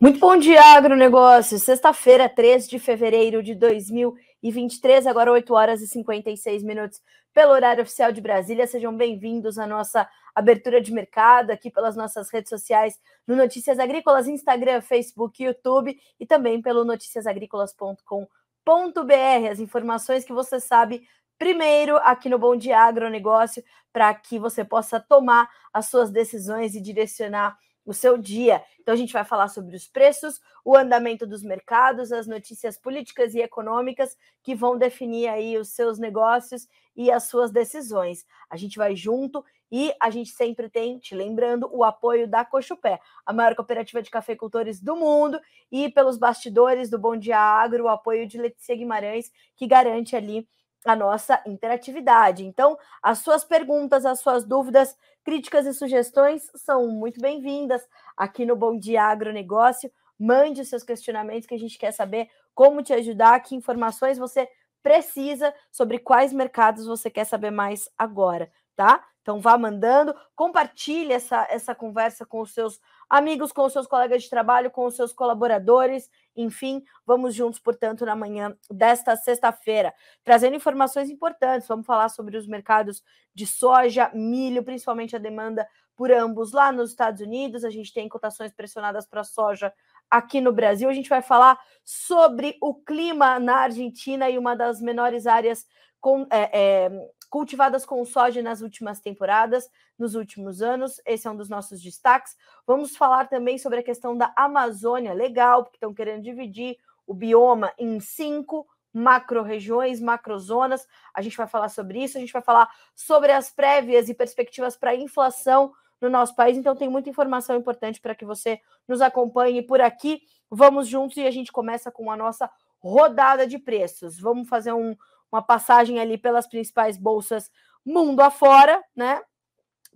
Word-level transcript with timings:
Muito 0.00 0.20
bom 0.20 0.36
dia, 0.36 0.62
agronegócio. 0.76 1.58
Sexta-feira, 1.58 2.28
3 2.28 2.68
de 2.68 2.78
fevereiro 2.78 3.42
de 3.42 3.52
2023, 3.56 5.08
agora 5.08 5.32
8 5.32 5.52
horas 5.52 5.82
e 5.82 5.88
56 5.88 6.62
minutos, 6.62 7.02
pelo 7.34 7.50
horário 7.50 7.82
oficial 7.82 8.12
de 8.12 8.20
Brasília. 8.20 8.68
Sejam 8.68 8.96
bem-vindos 8.96 9.58
à 9.58 9.66
nossa 9.66 10.08
abertura 10.32 10.80
de 10.80 10.92
mercado 10.92 11.50
aqui 11.50 11.68
pelas 11.68 11.96
nossas 11.96 12.30
redes 12.30 12.48
sociais, 12.48 12.96
no 13.26 13.34
Notícias 13.34 13.80
Agrícolas, 13.80 14.28
Instagram, 14.28 14.80
Facebook, 14.82 15.42
YouTube 15.42 15.98
e 16.20 16.24
também 16.24 16.62
pelo 16.62 16.84
noticiasagricolas.com.br. 16.84 19.50
As 19.50 19.58
informações 19.58 20.24
que 20.24 20.32
você 20.32 20.60
sabe 20.60 21.08
primeiro 21.36 21.96
aqui 21.96 22.28
no 22.28 22.38
Bom 22.38 22.54
Dia 22.54 22.82
Agronegócio, 22.82 23.64
para 23.92 24.14
que 24.14 24.38
você 24.38 24.64
possa 24.64 25.00
tomar 25.00 25.50
as 25.72 25.86
suas 25.86 26.12
decisões 26.12 26.76
e 26.76 26.80
direcionar 26.80 27.58
o 27.88 27.94
seu 27.94 28.18
dia. 28.18 28.62
Então, 28.78 28.92
a 28.92 28.96
gente 28.96 29.14
vai 29.14 29.24
falar 29.24 29.48
sobre 29.48 29.74
os 29.74 29.88
preços, 29.88 30.38
o 30.62 30.76
andamento 30.76 31.26
dos 31.26 31.42
mercados, 31.42 32.12
as 32.12 32.26
notícias 32.26 32.76
políticas 32.76 33.34
e 33.34 33.40
econômicas 33.40 34.14
que 34.42 34.54
vão 34.54 34.76
definir 34.76 35.26
aí 35.26 35.56
os 35.56 35.70
seus 35.70 35.98
negócios 35.98 36.68
e 36.94 37.10
as 37.10 37.24
suas 37.24 37.50
decisões. 37.50 38.26
A 38.50 38.58
gente 38.58 38.76
vai 38.76 38.94
junto 38.94 39.42
e 39.72 39.90
a 39.98 40.10
gente 40.10 40.28
sempre 40.30 40.68
tem, 40.68 40.98
te 40.98 41.14
lembrando, 41.14 41.66
o 41.72 41.82
apoio 41.82 42.28
da 42.28 42.44
Cochupé, 42.44 43.00
a 43.24 43.32
maior 43.32 43.54
cooperativa 43.54 44.02
de 44.02 44.10
cafeicultores 44.10 44.82
do 44.82 44.94
mundo, 44.94 45.40
e 45.72 45.88
pelos 45.88 46.18
bastidores 46.18 46.90
do 46.90 46.98
Bom 46.98 47.16
Dia 47.16 47.38
Agro, 47.38 47.84
o 47.84 47.88
apoio 47.88 48.26
de 48.26 48.36
Letícia 48.36 48.76
Guimarães, 48.76 49.32
que 49.56 49.66
garante 49.66 50.14
ali 50.14 50.46
a 50.84 50.94
nossa 50.94 51.42
interatividade. 51.46 52.44
Então, 52.44 52.78
as 53.02 53.18
suas 53.18 53.44
perguntas, 53.44 54.04
as 54.04 54.20
suas 54.20 54.44
dúvidas, 54.44 54.96
críticas 55.28 55.66
e 55.66 55.74
sugestões 55.74 56.50
são 56.54 56.88
muito 56.88 57.20
bem-vindas 57.20 57.86
aqui 58.16 58.46
no 58.46 58.56
Bom 58.56 58.78
Dia 58.78 59.02
Agronegócio. 59.02 59.92
Mande 60.18 60.62
os 60.62 60.68
seus 60.70 60.82
questionamentos 60.82 61.46
que 61.46 61.54
a 61.54 61.58
gente 61.58 61.76
quer 61.76 61.92
saber 61.92 62.30
como 62.54 62.82
te 62.82 62.94
ajudar, 62.94 63.38
que 63.40 63.54
informações 63.54 64.16
você 64.16 64.48
precisa 64.82 65.52
sobre 65.70 65.98
quais 65.98 66.32
mercados 66.32 66.86
você 66.86 67.10
quer 67.10 67.26
saber 67.26 67.50
mais 67.50 67.90
agora, 67.98 68.50
tá? 68.78 69.04
Então 69.20 69.40
vá 69.40 69.58
mandando, 69.58 70.14
compartilhe 70.36 71.12
essa, 71.12 71.44
essa 71.50 71.74
conversa 71.74 72.24
com 72.24 72.40
os 72.40 72.54
seus 72.54 72.80
amigos, 73.10 73.50
com 73.50 73.64
os 73.64 73.72
seus 73.72 73.88
colegas 73.88 74.22
de 74.22 74.30
trabalho, 74.30 74.70
com 74.70 74.86
os 74.86 74.94
seus 74.94 75.12
colaboradores, 75.12 76.08
enfim, 76.36 76.84
vamos 77.04 77.34
juntos, 77.34 77.58
portanto, 77.58 78.06
na 78.06 78.14
manhã 78.14 78.56
desta 78.70 79.16
sexta-feira, 79.16 79.92
trazendo 80.22 80.54
informações 80.54 81.10
importantes. 81.10 81.66
Vamos 81.66 81.86
falar 81.86 82.08
sobre 82.08 82.36
os 82.36 82.46
mercados 82.46 83.02
de 83.34 83.48
soja, 83.48 84.12
milho, 84.14 84.62
principalmente 84.62 85.16
a 85.16 85.18
demanda 85.18 85.66
por 85.96 86.12
ambos 86.12 86.52
lá 86.52 86.70
nos 86.70 86.90
Estados 86.90 87.20
Unidos. 87.20 87.64
A 87.64 87.70
gente 87.70 87.92
tem 87.92 88.08
cotações 88.08 88.52
pressionadas 88.52 89.08
para 89.08 89.24
soja 89.24 89.72
aqui 90.08 90.40
no 90.40 90.52
Brasil. 90.52 90.88
A 90.88 90.94
gente 90.94 91.08
vai 91.08 91.20
falar 91.20 91.58
sobre 91.84 92.56
o 92.62 92.72
clima 92.72 93.40
na 93.40 93.56
Argentina 93.56 94.30
e 94.30 94.38
uma 94.38 94.54
das 94.54 94.80
menores 94.80 95.26
áreas 95.26 95.66
com, 96.00 96.26
é, 96.30 96.50
é, 96.52 97.08
cultivadas 97.28 97.84
com 97.84 98.04
soja 98.04 98.42
nas 98.42 98.60
últimas 98.60 99.00
temporadas, 99.00 99.68
nos 99.98 100.14
últimos 100.14 100.62
anos. 100.62 101.00
Esse 101.04 101.26
é 101.28 101.30
um 101.30 101.36
dos 101.36 101.48
nossos 101.48 101.80
destaques. 101.80 102.36
Vamos 102.66 102.96
falar 102.96 103.28
também 103.28 103.58
sobre 103.58 103.80
a 103.80 103.82
questão 103.82 104.16
da 104.16 104.32
Amazônia, 104.36 105.12
legal, 105.12 105.64
porque 105.64 105.76
estão 105.76 105.94
querendo 105.94 106.22
dividir 106.22 106.78
o 107.06 107.14
bioma 107.14 107.72
em 107.78 108.00
cinco 108.00 108.66
macro-regiões, 108.92 110.00
macrozonas. 110.00 110.86
A 111.14 111.22
gente 111.22 111.36
vai 111.36 111.46
falar 111.46 111.68
sobre 111.68 112.02
isso, 112.02 112.16
a 112.16 112.20
gente 112.20 112.32
vai 112.32 112.42
falar 112.42 112.68
sobre 112.94 113.32
as 113.32 113.50
prévias 113.50 114.08
e 114.08 114.14
perspectivas 114.14 114.76
para 114.76 114.94
inflação 114.94 115.72
no 116.00 116.08
nosso 116.08 116.34
país. 116.34 116.56
Então, 116.56 116.76
tem 116.76 116.88
muita 116.88 117.10
informação 117.10 117.56
importante 117.56 118.00
para 118.00 118.14
que 118.14 118.24
você 118.24 118.60
nos 118.86 119.00
acompanhe 119.00 119.62
por 119.62 119.80
aqui. 119.80 120.22
Vamos 120.50 120.88
juntos 120.88 121.16
e 121.16 121.26
a 121.26 121.30
gente 121.30 121.52
começa 121.52 121.90
com 121.90 122.10
a 122.10 122.16
nossa 122.16 122.50
rodada 122.78 123.46
de 123.46 123.58
preços. 123.58 124.18
Vamos 124.18 124.48
fazer 124.48 124.72
um, 124.72 124.96
uma 125.30 125.42
passagem 125.42 126.00
ali 126.00 126.16
pelas 126.16 126.46
principais 126.46 126.96
bolsas 126.96 127.50
mundo 127.84 128.20
afora, 128.20 128.82
né? 128.94 129.20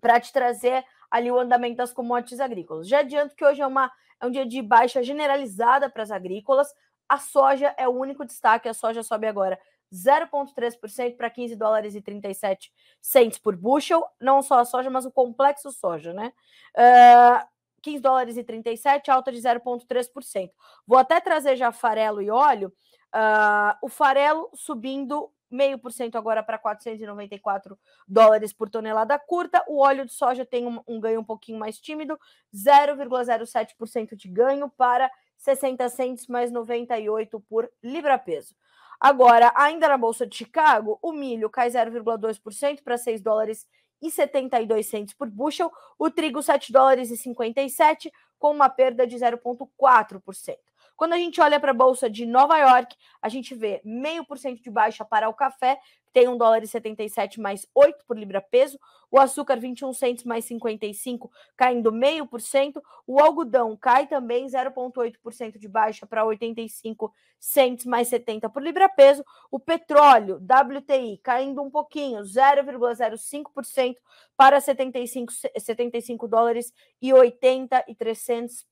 Para 0.01 0.21
te 0.21 0.33
trazer 0.33 0.85
ali 1.11 1.31
o 1.31 1.39
andamento 1.39 1.77
das 1.77 1.93
commodities 1.93 2.41
agrícolas. 2.41 2.89
Já 2.89 3.01
adianto 3.01 3.37
que 3.37 3.45
hoje 3.45 3.61
é, 3.61 3.67
uma, 3.67 3.91
é 4.21 4.27
um 4.27 4.31
dia 4.31 4.47
de 4.47 4.63
baixa 4.63 5.03
generalizada 5.03 5.91
para 5.91 6.03
as 6.03 6.11
agrícolas. 6.11 6.69
A 7.09 7.19
soja 7.19 7.75
é 7.77 7.87
o 7.87 7.93
único 7.93 8.25
destaque, 8.25 8.69
a 8.69 8.75
soja 8.75 9.03
sobe 9.03 9.27
agora 9.27 9.59
0,3% 9.93 11.17
para 11.17 11.29
15 11.29 11.55
dólares 11.55 11.95
e 11.95 12.01
37 12.01 12.73
cents 13.01 13.39
por 13.39 13.55
bushel. 13.55 14.03
Não 14.19 14.41
só 14.41 14.61
a 14.61 14.65
soja, 14.65 14.89
mas 14.89 15.05
o 15.05 15.13
complexo 15.13 15.71
soja, 15.71 16.15
né? 16.15 16.33
Uh, 16.75 17.47
15 17.83 18.01
dólares 18.01 18.37
e 18.37 18.45
37, 18.45 19.11
alta 19.11 19.31
de 19.31 19.39
0,3%. 19.39 20.51
Vou 20.87 20.99
até 20.99 21.21
trazer 21.21 21.57
já 21.57 21.71
farelo 21.73 22.23
e 22.23 22.31
óleo, 22.31 22.73
Uh, 23.15 23.77
o 23.83 23.89
farelo 23.89 24.49
subindo 24.55 25.31
meio 25.51 25.79
por 25.79 25.93
cento 25.93 26.17
agora 26.17 26.43
para 26.43 26.59
494 26.59 27.79
dólares 28.09 28.53
por 28.53 28.71
tonelada 28.71 29.19
curta. 29.19 29.63
O 29.69 29.81
óleo 29.81 30.07
de 30.07 30.13
soja 30.13 30.45
tem 30.45 30.67
um, 30.67 30.81
um 30.89 30.99
ganho 30.99 31.21
um 31.21 31.25
pouquinho 31.25 31.59
mais 31.59 31.79
tímido, 31.79 32.19
0,07% 32.55 34.17
de 34.17 34.29
ganho 34.29 34.69
para 34.71 35.11
60 35.37 35.89
centos 35.91 36.27
mais 36.27 36.51
98 36.51 37.39
por 37.41 37.71
libra-peso. 37.83 38.55
Agora, 38.99 39.53
ainda 39.57 39.89
na 39.89 39.99
Bolsa 39.99 40.27
de 40.27 40.37
Chicago, 40.37 40.99
o 41.03 41.13
milho 41.13 41.51
cai 41.51 41.69
0,2% 41.69 42.83
para 42.83 42.97
6 42.97 43.21
dólares 43.21 43.67
e 44.01 44.11
72 44.11 44.87
centos 44.87 45.15
por 45.15 45.29
bushel, 45.29 45.71
o 45.99 46.11
trigo 46.11 46.43
7 46.43 46.73
dólares 46.73 47.11
e 47.11 47.17
57 47.17 48.13
com 48.39 48.53
uma 48.53 48.69
perda 48.69 49.07
de 49.07 49.17
0,4%. 49.17 50.57
Quando 51.03 51.15
a 51.15 51.19
gente 51.19 51.41
olha 51.41 51.59
para 51.59 51.73
a 51.73 51.75
Bolsa 51.75 52.09
de 52.09 52.25
Nova 52.25 52.57
York, 52.57 52.95
a 53.21 53.29
gente 53.29 53.57
vê 53.57 53.81
meio 53.85 54.25
por 54.25 54.39
cento 54.39 54.63
de 54.63 54.71
baixa 54.71 55.05
para 55.05 55.29
o 55.29 55.35
café, 55.35 55.75
que 56.07 56.13
tem 56.13 56.29
1 56.29 56.39
dólar 56.39 56.63
e 56.63 56.67
77 56.69 57.41
mais 57.41 57.67
8 57.75 58.05
por 58.07 58.17
libra 58.17 58.41
peso, 58.41 58.79
o 59.11 59.19
açúcar 59.19 59.59
21 59.59 59.93
centos 59.95 60.23
mais 60.23 60.45
55 60.45 61.29
caindo 61.57 61.91
meio 61.91 62.25
por 62.25 62.41
cento, 62.41 62.81
o 63.05 63.19
algodão 63.19 63.77
cai 63.77 64.07
também 64.07 64.47
0,8% 64.47 65.59
de 65.59 65.67
baixa 65.67 66.07
para 66.07 66.25
85 66.25 67.13
centos 67.37 67.85
mais 67.85 68.07
70 68.07 68.49
por 68.49 68.63
libra 68.63 68.89
peso, 68.89 69.25
o 69.51 69.59
petróleo 69.59 70.37
WTI 70.37 71.19
caindo 71.21 71.63
um 71.63 71.69
pouquinho, 71.69 72.21
0,05% 72.21 73.97
para 74.37 74.61
75, 74.61 75.33
75 75.59 76.29
dólares 76.29 76.73
e 77.01 77.13
83 77.13 78.17
centos, 78.17 78.65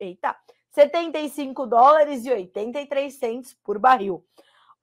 eita, 0.00 0.34
75 0.78 1.66
dólares 1.66 2.24
e 2.24 2.30
83 2.30 3.12
centos 3.12 3.52
por 3.64 3.80
barril. 3.80 4.24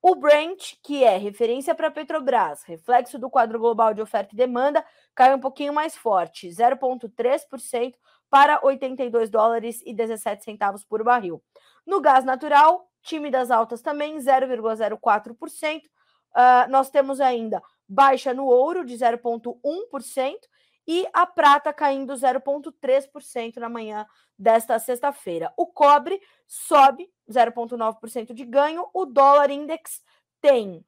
O 0.02 0.14
Brent, 0.14 0.74
que 0.84 1.06
é 1.06 1.16
referência 1.16 1.74
para 1.74 1.88
a 1.88 1.92
Petrobras, 1.92 2.64
reflexo 2.64 3.18
do 3.18 3.30
quadro 3.30 3.58
global 3.58 3.94
de 3.94 4.02
oferta 4.02 4.34
e 4.34 4.38
demanda, 4.38 4.86
cai 5.16 5.34
um 5.34 5.40
pouquinho 5.40 5.72
mais 5.72 5.96
forte, 5.96 6.50
0,3% 6.50 7.94
para 8.30 8.60
82 8.62 9.30
dólares 9.30 9.82
e 9.86 9.94
17 9.94 10.44
centavos 10.44 10.84
por 10.84 11.02
barril. 11.02 11.42
No 11.88 12.02
gás 12.02 12.26
natural, 12.26 12.90
time 13.02 13.32
das 13.32 13.50
altas 13.50 13.82
também, 13.82 14.18
0,04%. 14.18 15.78
Uh, 15.78 15.90
ah, 16.34 16.68
nós 16.70 16.90
temos 16.90 17.22
ainda 17.22 17.64
baixa 17.88 18.34
no 18.34 18.48
ouro 18.48 18.84
de 18.84 18.96
0,1% 18.96 20.36
e 20.88 21.07
a 21.13 21.25
prata 21.25 21.73
caindo 21.73 22.13
0,3% 22.13 23.57
na 23.57 23.69
manhã 23.69 24.06
desta 24.38 24.78
sexta-feira. 24.79 25.51
O 25.57 25.68
cobre 25.68 26.22
sobe 26.47 27.09
0,9% 27.29 28.34
de 28.34 28.46
ganho, 28.46 28.90
o 28.94 29.06
dólar 29.06 29.50
index 29.50 30.01
tem 30.41 30.85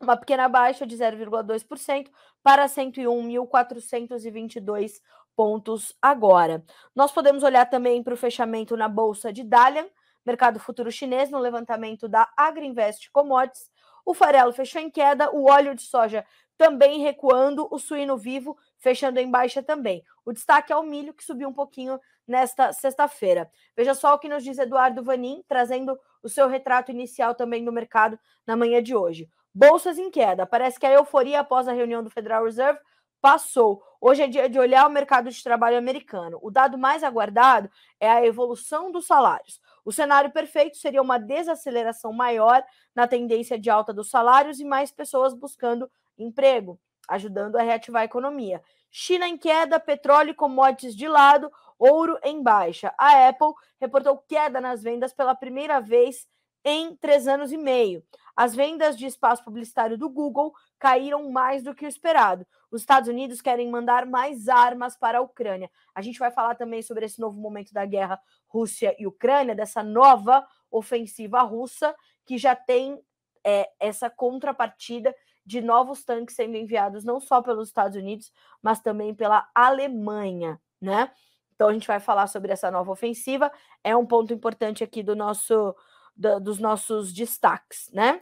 uma 0.00 0.16
pequena 0.16 0.48
baixa 0.48 0.86
de 0.86 0.96
0,2% 0.96 2.10
para 2.42 2.66
101.422 2.66 5.00
pontos 5.34 5.94
agora. 6.00 6.64
Nós 6.94 7.12
podemos 7.12 7.42
olhar 7.42 7.66
também 7.66 8.02
para 8.02 8.14
o 8.14 8.16
fechamento 8.16 8.74
na 8.76 8.88
bolsa 8.88 9.30
de 9.32 9.44
Dalian, 9.44 9.86
mercado 10.24 10.58
futuro 10.58 10.90
chinês, 10.90 11.30
no 11.30 11.38
levantamento 11.38 12.08
da 12.08 12.28
Agriinvest 12.36 13.10
Commodities. 13.12 13.70
O 14.04 14.12
farelo 14.14 14.52
fechou 14.52 14.80
em 14.80 14.90
queda, 14.90 15.30
o 15.34 15.50
óleo 15.50 15.74
de 15.74 15.82
soja 15.82 16.24
também 16.56 17.00
recuando, 17.00 17.68
o 17.70 17.78
suíno 17.78 18.16
vivo 18.16 18.56
fechando 18.78 19.18
em 19.18 19.30
baixa 19.30 19.62
também. 19.62 20.02
O 20.24 20.32
destaque 20.32 20.72
é 20.72 20.76
o 20.76 20.82
milho, 20.82 21.14
que 21.14 21.24
subiu 21.24 21.48
um 21.48 21.52
pouquinho 21.52 22.00
nesta 22.26 22.72
sexta-feira. 22.72 23.50
Veja 23.76 23.94
só 23.94 24.14
o 24.14 24.18
que 24.18 24.28
nos 24.28 24.42
diz 24.42 24.58
Eduardo 24.58 25.02
Vanin, 25.02 25.42
trazendo 25.46 25.98
o 26.22 26.28
seu 26.28 26.48
retrato 26.48 26.90
inicial 26.90 27.34
também 27.34 27.62
no 27.62 27.72
mercado 27.72 28.18
na 28.46 28.56
manhã 28.56 28.82
de 28.82 28.94
hoje. 28.94 29.28
Bolsas 29.54 29.98
em 29.98 30.10
queda. 30.10 30.44
Parece 30.44 30.78
que 30.78 30.86
a 30.86 30.92
euforia 30.92 31.40
após 31.40 31.68
a 31.68 31.72
reunião 31.72 32.02
do 32.02 32.10
Federal 32.10 32.44
Reserve 32.44 32.78
passou. 33.20 33.82
Hoje 34.00 34.22
é 34.22 34.28
dia 34.28 34.48
de 34.48 34.58
olhar 34.58 34.86
o 34.86 34.90
mercado 34.90 35.30
de 35.30 35.42
trabalho 35.42 35.78
americano. 35.78 36.38
O 36.42 36.50
dado 36.50 36.76
mais 36.76 37.02
aguardado 37.02 37.70
é 37.98 38.08
a 38.08 38.24
evolução 38.24 38.92
dos 38.92 39.06
salários. 39.06 39.60
O 39.84 39.92
cenário 39.92 40.30
perfeito 40.30 40.76
seria 40.76 41.00
uma 41.00 41.18
desaceleração 41.18 42.12
maior 42.12 42.62
na 42.94 43.06
tendência 43.06 43.58
de 43.58 43.70
alta 43.70 43.92
dos 43.92 44.10
salários 44.10 44.60
e 44.60 44.64
mais 44.64 44.90
pessoas 44.90 45.32
buscando 45.32 45.90
emprego, 46.18 46.80
ajudando 47.08 47.56
a 47.56 47.62
reativar 47.62 48.02
a 48.02 48.06
economia. 48.06 48.62
China 48.90 49.28
em 49.28 49.36
queda, 49.36 49.78
petróleo 49.78 50.30
e 50.30 50.34
commodities 50.34 50.96
de 50.96 51.06
lado. 51.06 51.50
Ouro 51.78 52.18
em 52.22 52.42
baixa. 52.42 52.94
A 52.98 53.28
Apple 53.28 53.52
reportou 53.78 54.18
queda 54.18 54.60
nas 54.60 54.82
vendas 54.82 55.12
pela 55.12 55.34
primeira 55.34 55.80
vez 55.80 56.26
em 56.64 56.96
três 56.96 57.28
anos 57.28 57.52
e 57.52 57.56
meio. 57.56 58.02
As 58.34 58.54
vendas 58.54 58.98
de 58.98 59.06
espaço 59.06 59.44
publicitário 59.44 59.96
do 59.96 60.10
Google 60.10 60.52
caíram 60.78 61.30
mais 61.30 61.62
do 61.62 61.74
que 61.74 61.86
o 61.86 61.88
esperado. 61.88 62.46
Os 62.70 62.82
Estados 62.82 63.08
Unidos 63.08 63.40
querem 63.40 63.70
mandar 63.70 64.04
mais 64.04 64.48
armas 64.48 64.96
para 64.96 65.18
a 65.18 65.20
Ucrânia. 65.20 65.70
A 65.94 66.02
gente 66.02 66.18
vai 66.18 66.30
falar 66.30 66.54
também 66.56 66.82
sobre 66.82 67.06
esse 67.06 67.20
novo 67.20 67.40
momento 67.40 67.72
da 67.72 67.86
guerra 67.86 68.20
Rússia 68.48 68.96
e 68.98 69.06
Ucrânia, 69.06 69.54
dessa 69.54 69.82
nova 69.82 70.46
ofensiva 70.70 71.40
russa, 71.42 71.94
que 72.24 72.36
já 72.36 72.56
tem 72.56 73.00
é, 73.44 73.70
essa 73.78 74.10
contrapartida 74.10 75.14
de 75.46 75.60
novos 75.60 76.04
tanques 76.04 76.34
sendo 76.34 76.56
enviados 76.56 77.04
não 77.04 77.20
só 77.20 77.40
pelos 77.40 77.68
Estados 77.68 77.96
Unidos, 77.96 78.32
mas 78.60 78.80
também 78.80 79.14
pela 79.14 79.48
Alemanha, 79.54 80.60
né? 80.80 81.12
Então 81.54 81.68
a 81.68 81.72
gente 81.72 81.86
vai 81.86 82.00
falar 82.00 82.26
sobre 82.26 82.52
essa 82.52 82.70
nova 82.70 82.90
ofensiva. 82.90 83.50
É 83.82 83.96
um 83.96 84.04
ponto 84.04 84.34
importante 84.34 84.82
aqui 84.82 85.02
do 85.02 85.14
nosso 85.14 85.74
do, 86.16 86.40
dos 86.40 86.58
nossos 86.58 87.12
destaques, 87.12 87.88
né? 87.92 88.20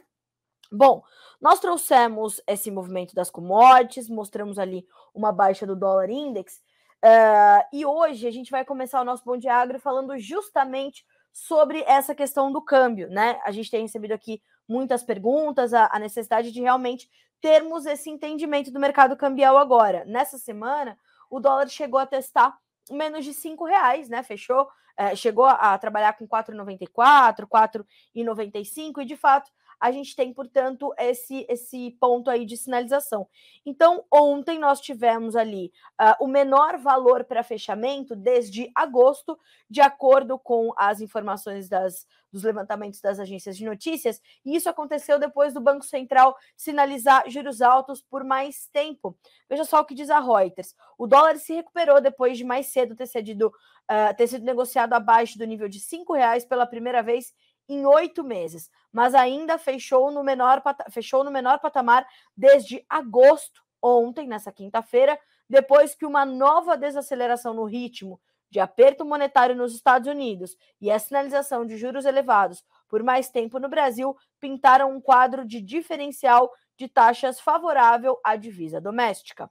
Bom, 0.71 1.03
nós 1.41 1.59
trouxemos 1.59 2.41
esse 2.47 2.69
movimento 2.69 3.15
das 3.15 3.29
commodities, 3.29 4.09
mostramos 4.09 4.59
ali 4.59 4.85
uma 5.13 5.31
baixa 5.31 5.65
do 5.65 5.75
dólar 5.75 6.09
index, 6.09 6.61
uh, 7.03 7.63
e 7.71 7.85
hoje 7.85 8.27
a 8.27 8.31
gente 8.31 8.51
vai 8.51 8.65
começar 8.65 9.01
o 9.01 9.05
nosso 9.05 9.23
Bom 9.23 9.37
Dia 9.37 9.55
Agro 9.55 9.79
falando 9.79 10.17
justamente 10.17 11.05
sobre 11.35 11.83
essa 11.85 12.15
questão 12.15 12.49
do 12.49 12.61
câmbio, 12.61 13.09
né? 13.09 13.41
A 13.43 13.51
gente 13.51 13.69
tem 13.69 13.81
recebido 13.81 14.13
aqui 14.13 14.41
muitas 14.65 15.03
perguntas, 15.03 15.73
a, 15.73 15.89
a 15.91 15.99
necessidade 15.99 16.49
de 16.49 16.61
realmente 16.61 17.09
termos 17.41 17.85
esse 17.85 18.09
entendimento 18.09 18.71
do 18.71 18.79
mercado 18.79 19.17
cambial 19.17 19.57
agora. 19.57 20.05
Nessa 20.05 20.37
semana, 20.37 20.97
o 21.29 21.41
dólar 21.41 21.67
chegou 21.67 21.99
a 21.99 22.05
testar 22.05 22.57
menos 22.89 23.25
de 23.25 23.33
cinco 23.33 23.65
reais, 23.65 24.07
né? 24.07 24.23
Fechou, 24.23 24.65
é, 24.95 25.13
chegou 25.13 25.45
a 25.45 25.77
trabalhar 25.77 26.13
com 26.13 26.25
4,94, 26.25 27.45
4,95 27.45 29.01
e 29.01 29.05
de 29.05 29.17
fato 29.17 29.51
a 29.79 29.91
gente 29.91 30.15
tem, 30.15 30.33
portanto, 30.33 30.93
esse, 30.97 31.45
esse 31.49 31.91
ponto 31.99 32.29
aí 32.29 32.45
de 32.45 32.57
sinalização. 32.57 33.27
Então, 33.65 34.03
ontem 34.11 34.59
nós 34.59 34.79
tivemos 34.79 35.35
ali 35.35 35.71
uh, 36.01 36.23
o 36.23 36.27
menor 36.27 36.77
valor 36.77 37.23
para 37.23 37.43
fechamento 37.43 38.15
desde 38.15 38.71
agosto, 38.75 39.37
de 39.69 39.81
acordo 39.81 40.37
com 40.39 40.71
as 40.77 41.01
informações 41.01 41.67
das, 41.67 42.05
dos 42.35 42.43
levantamentos 42.43 42.99
das 42.99 43.19
agências 43.19 43.57
de 43.57 43.65
notícias, 43.65 44.21
e 44.45 44.55
isso 44.55 44.69
aconteceu 44.69 45.17
depois 45.17 45.53
do 45.53 45.61
Banco 45.61 45.85
Central 45.85 46.35
sinalizar 46.55 47.29
juros 47.29 47.61
altos 47.61 48.01
por 48.01 48.23
mais 48.23 48.67
tempo. 48.67 49.17
Veja 49.49 49.63
só 49.63 49.79
o 49.79 49.85
que 49.85 49.95
diz 49.95 50.09
a 50.09 50.19
Reuters. 50.19 50.75
O 50.97 51.07
dólar 51.07 51.37
se 51.37 51.53
recuperou 51.53 52.01
depois 52.01 52.37
de 52.37 52.43
mais 52.43 52.67
cedo 52.67 52.95
ter, 52.95 53.07
cedido, 53.07 53.47
uh, 53.47 54.15
ter 54.17 54.27
sido 54.27 54.43
negociado 54.43 54.93
abaixo 54.93 55.37
do 55.37 55.45
nível 55.45 55.69
de 55.69 55.79
R$ 55.79 56.03
reais 56.13 56.45
pela 56.45 56.65
primeira 56.65 57.01
vez 57.01 57.33
em 57.67 57.85
oito 57.85 58.23
meses, 58.23 58.69
mas 58.91 59.15
ainda 59.15 59.57
fechou 59.57 60.11
no 60.11 60.23
menor 60.23 60.61
fechou 60.89 61.23
no 61.23 61.31
menor 61.31 61.59
patamar 61.59 62.07
desde 62.35 62.85
agosto, 62.89 63.63
ontem, 63.81 64.27
nessa 64.27 64.51
quinta-feira, 64.51 65.19
depois 65.49 65.93
que 65.93 66.05
uma 66.05 66.25
nova 66.25 66.77
desaceleração 66.77 67.53
no 67.53 67.65
ritmo 67.65 68.19
de 68.49 68.59
aperto 68.59 69.03
monetário 69.03 69.55
nos 69.55 69.75
Estados 69.75 70.07
Unidos 70.07 70.55
e 70.79 70.89
a 70.89 70.97
sinalização 70.97 71.65
de 71.65 71.77
juros 71.77 72.05
elevados 72.05 72.63
por 72.87 73.03
mais 73.03 73.29
tempo 73.29 73.59
no 73.59 73.67
Brasil 73.67 74.15
pintaram 74.39 74.91
um 74.91 75.01
quadro 75.01 75.45
de 75.45 75.59
diferencial 75.59 76.51
de 76.77 76.87
taxas 76.87 77.39
favorável 77.39 78.19
à 78.23 78.35
divisa 78.35 78.79
doméstica. 78.79 79.49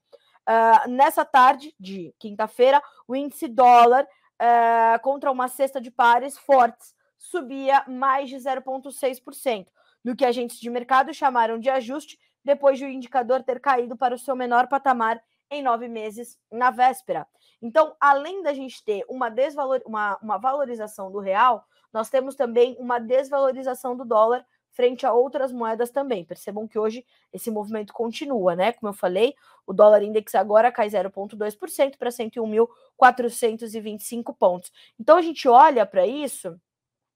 Uh, 0.49 0.89
nessa 0.89 1.25
tarde 1.25 1.75
de 1.79 2.15
quinta-feira, 2.19 2.83
o 3.09 3.17
índice 3.17 3.49
dólar 3.49 4.05
uh, 4.05 5.01
contra 5.03 5.31
uma 5.31 5.49
cesta 5.49 5.81
de 5.81 5.91
pares 5.91 6.39
fortes 6.39 6.95
subia 7.25 7.83
mais 7.89 8.29
de 8.29 8.37
0,6%, 8.37 9.67
no 10.05 10.15
que 10.15 10.25
agentes 10.25 10.61
de 10.61 10.69
mercado 10.69 11.15
chamaram 11.15 11.59
de 11.59 11.71
ajuste 11.71 12.21
depois 12.45 12.79
de 12.79 12.85
o 12.85 12.89
indicador 12.89 13.43
ter 13.43 13.59
caído 13.61 13.97
para 13.97 14.15
o 14.15 14.19
seu 14.19 14.37
menor 14.37 14.69
patamar 14.69 15.23
em 15.51 15.63
nove 15.63 15.89
meses 15.89 16.39
na 16.53 16.71
véspera. 16.71 17.27
Então, 17.63 17.97
além 17.99 18.43
da 18.43 18.53
gente 18.53 18.85
ter 18.85 19.07
uma, 19.09 19.31
desvalor, 19.31 19.81
uma, 19.87 20.19
uma 20.19 20.37
valorização 20.37 21.11
do 21.11 21.19
real, 21.19 21.65
nós 21.91 22.11
temos 22.11 22.35
também 22.35 22.77
uma 22.79 22.99
desvalorização 22.99 23.97
do 23.97 24.05
dólar 24.05 24.45
frente 24.73 25.07
a 25.07 25.15
outras 25.15 25.51
moedas 25.51 25.91
também. 25.91 26.25
Percebam 26.25 26.69
que 26.69 26.79
hoje 26.79 27.07
esse 27.33 27.51
movimento 27.51 27.95
continua, 27.95 28.55
né? 28.55 28.73
Como 28.73 28.91
eu 28.91 28.95
falei, 28.95 29.35
o 29.67 29.73
dólar 29.73 30.03
index 30.03 30.35
agora 30.35 30.71
cai 30.71 30.89
0,2% 30.89 31.97
para 31.97 32.11
101.425 32.11 34.37
pontos. 34.37 34.71
Então 35.01 35.17
a 35.17 35.23
gente 35.23 35.49
olha 35.49 35.87
para 35.87 36.07
isso 36.07 36.61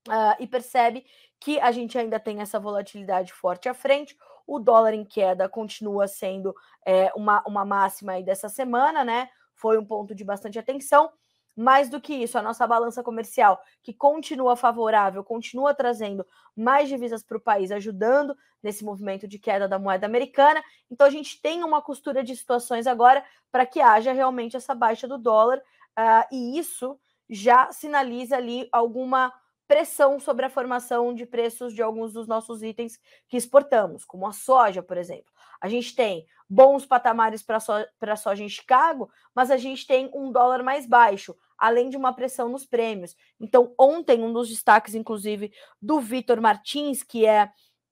uh, 0.06 0.36
e 0.38 0.46
percebe 0.46 1.04
que 1.40 1.58
a 1.60 1.70
gente 1.70 1.96
ainda 1.98 2.18
tem 2.18 2.40
essa 2.40 2.58
volatilidade 2.58 3.32
forte 3.32 3.68
à 3.68 3.74
frente. 3.74 4.16
O 4.46 4.58
dólar 4.58 4.94
em 4.94 5.04
queda 5.04 5.48
continua 5.48 6.08
sendo 6.08 6.54
é, 6.84 7.12
uma, 7.14 7.42
uma 7.46 7.64
máxima 7.64 8.12
aí 8.12 8.24
dessa 8.24 8.48
semana, 8.48 9.04
né? 9.04 9.28
Foi 9.54 9.78
um 9.78 9.84
ponto 9.84 10.14
de 10.14 10.24
bastante 10.24 10.58
atenção. 10.58 11.10
Mais 11.54 11.90
do 11.90 12.00
que 12.00 12.14
isso, 12.14 12.38
a 12.38 12.42
nossa 12.42 12.64
balança 12.66 13.02
comercial, 13.02 13.60
que 13.82 13.92
continua 13.92 14.54
favorável, 14.54 15.24
continua 15.24 15.74
trazendo 15.74 16.24
mais 16.56 16.88
divisas 16.88 17.22
para 17.22 17.36
o 17.36 17.40
país, 17.40 17.72
ajudando 17.72 18.36
nesse 18.62 18.84
movimento 18.84 19.26
de 19.26 19.40
queda 19.40 19.66
da 19.66 19.78
moeda 19.78 20.06
americana. 20.06 20.62
Então, 20.88 21.06
a 21.06 21.10
gente 21.10 21.42
tem 21.42 21.64
uma 21.64 21.82
costura 21.82 22.22
de 22.22 22.36
situações 22.36 22.86
agora 22.86 23.24
para 23.50 23.66
que 23.66 23.80
haja 23.80 24.12
realmente 24.12 24.56
essa 24.56 24.72
baixa 24.72 25.08
do 25.08 25.18
dólar, 25.18 25.58
uh, 25.58 26.24
e 26.32 26.58
isso 26.58 26.98
já 27.28 27.72
sinaliza 27.72 28.36
ali 28.36 28.68
alguma 28.72 29.32
pressão 29.68 30.18
sobre 30.18 30.46
a 30.46 30.50
formação 30.50 31.14
de 31.14 31.26
preços 31.26 31.74
de 31.74 31.82
alguns 31.82 32.14
dos 32.14 32.26
nossos 32.26 32.62
itens 32.62 32.98
que 33.28 33.36
exportamos, 33.36 34.04
como 34.04 34.26
a 34.26 34.32
soja, 34.32 34.82
por 34.82 34.96
exemplo. 34.96 35.30
A 35.60 35.68
gente 35.68 35.94
tem 35.94 36.26
bons 36.48 36.86
patamares 36.86 37.42
para 37.42 37.60
so 37.60 37.72
a 38.00 38.16
soja 38.16 38.42
em 38.42 38.48
Chicago, 38.48 39.10
mas 39.34 39.50
a 39.50 39.58
gente 39.58 39.86
tem 39.86 40.10
um 40.14 40.32
dólar 40.32 40.62
mais 40.62 40.86
baixo, 40.86 41.36
além 41.58 41.90
de 41.90 41.96
uma 41.96 42.14
pressão 42.14 42.48
nos 42.48 42.64
prêmios. 42.64 43.14
Então, 43.38 43.74
ontem, 43.78 44.22
um 44.22 44.32
dos 44.32 44.48
destaques, 44.48 44.94
inclusive, 44.94 45.52
do 45.80 46.00
Vitor 46.00 46.40
Martins, 46.40 47.02
que 47.02 47.26
é 47.26 47.50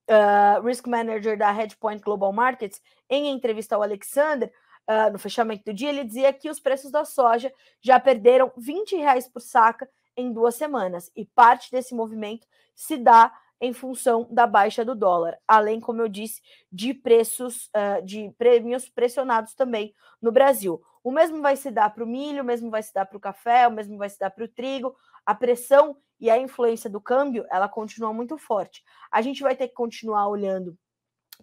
uh, 0.08 0.62
Risk 0.64 0.86
Manager 0.86 1.36
da 1.36 1.52
Hedgepoint 1.52 2.00
Global 2.00 2.32
Markets, 2.32 2.80
em 3.10 3.28
entrevista 3.28 3.76
ao 3.76 3.82
Alexander, 3.82 4.50
uh, 4.88 5.12
no 5.12 5.18
fechamento 5.18 5.64
do 5.64 5.74
dia, 5.74 5.90
ele 5.90 6.04
dizia 6.04 6.32
que 6.32 6.48
os 6.48 6.58
preços 6.58 6.90
da 6.90 7.04
soja 7.04 7.52
já 7.82 8.00
perderam 8.00 8.50
20 8.56 8.96
reais 8.96 9.28
por 9.28 9.42
saca 9.42 9.86
em 10.16 10.32
duas 10.32 10.54
semanas. 10.54 11.10
E 11.14 11.24
parte 11.24 11.70
desse 11.70 11.94
movimento 11.94 12.46
se 12.74 12.96
dá 12.96 13.32
em 13.60 13.72
função 13.72 14.28
da 14.30 14.46
baixa 14.46 14.84
do 14.84 14.94
dólar, 14.94 15.38
além, 15.48 15.80
como 15.80 16.02
eu 16.02 16.08
disse, 16.08 16.42
de 16.70 16.92
preços, 16.92 17.68
uh, 17.68 18.04
de 18.04 18.30
prêmios 18.36 18.88
pressionados 18.88 19.54
também 19.54 19.94
no 20.20 20.30
Brasil. 20.30 20.82
O 21.02 21.10
mesmo 21.10 21.40
vai 21.40 21.56
se 21.56 21.70
dar 21.70 21.90
para 21.90 22.04
o 22.04 22.06
milho, 22.06 22.42
o 22.42 22.46
mesmo 22.46 22.70
vai 22.70 22.82
se 22.82 22.92
dar 22.92 23.06
para 23.06 23.16
o 23.16 23.20
café, 23.20 23.66
o 23.66 23.72
mesmo 23.72 23.96
vai 23.96 24.10
se 24.10 24.18
dar 24.18 24.30
para 24.30 24.44
o 24.44 24.48
trigo. 24.48 24.94
A 25.24 25.34
pressão 25.34 25.96
e 26.20 26.28
a 26.28 26.38
influência 26.38 26.90
do 26.90 27.00
câmbio, 27.00 27.46
ela 27.50 27.68
continua 27.68 28.12
muito 28.12 28.36
forte. 28.36 28.82
A 29.10 29.22
gente 29.22 29.42
vai 29.42 29.54
ter 29.54 29.68
que 29.68 29.74
continuar 29.74 30.28
olhando 30.28 30.76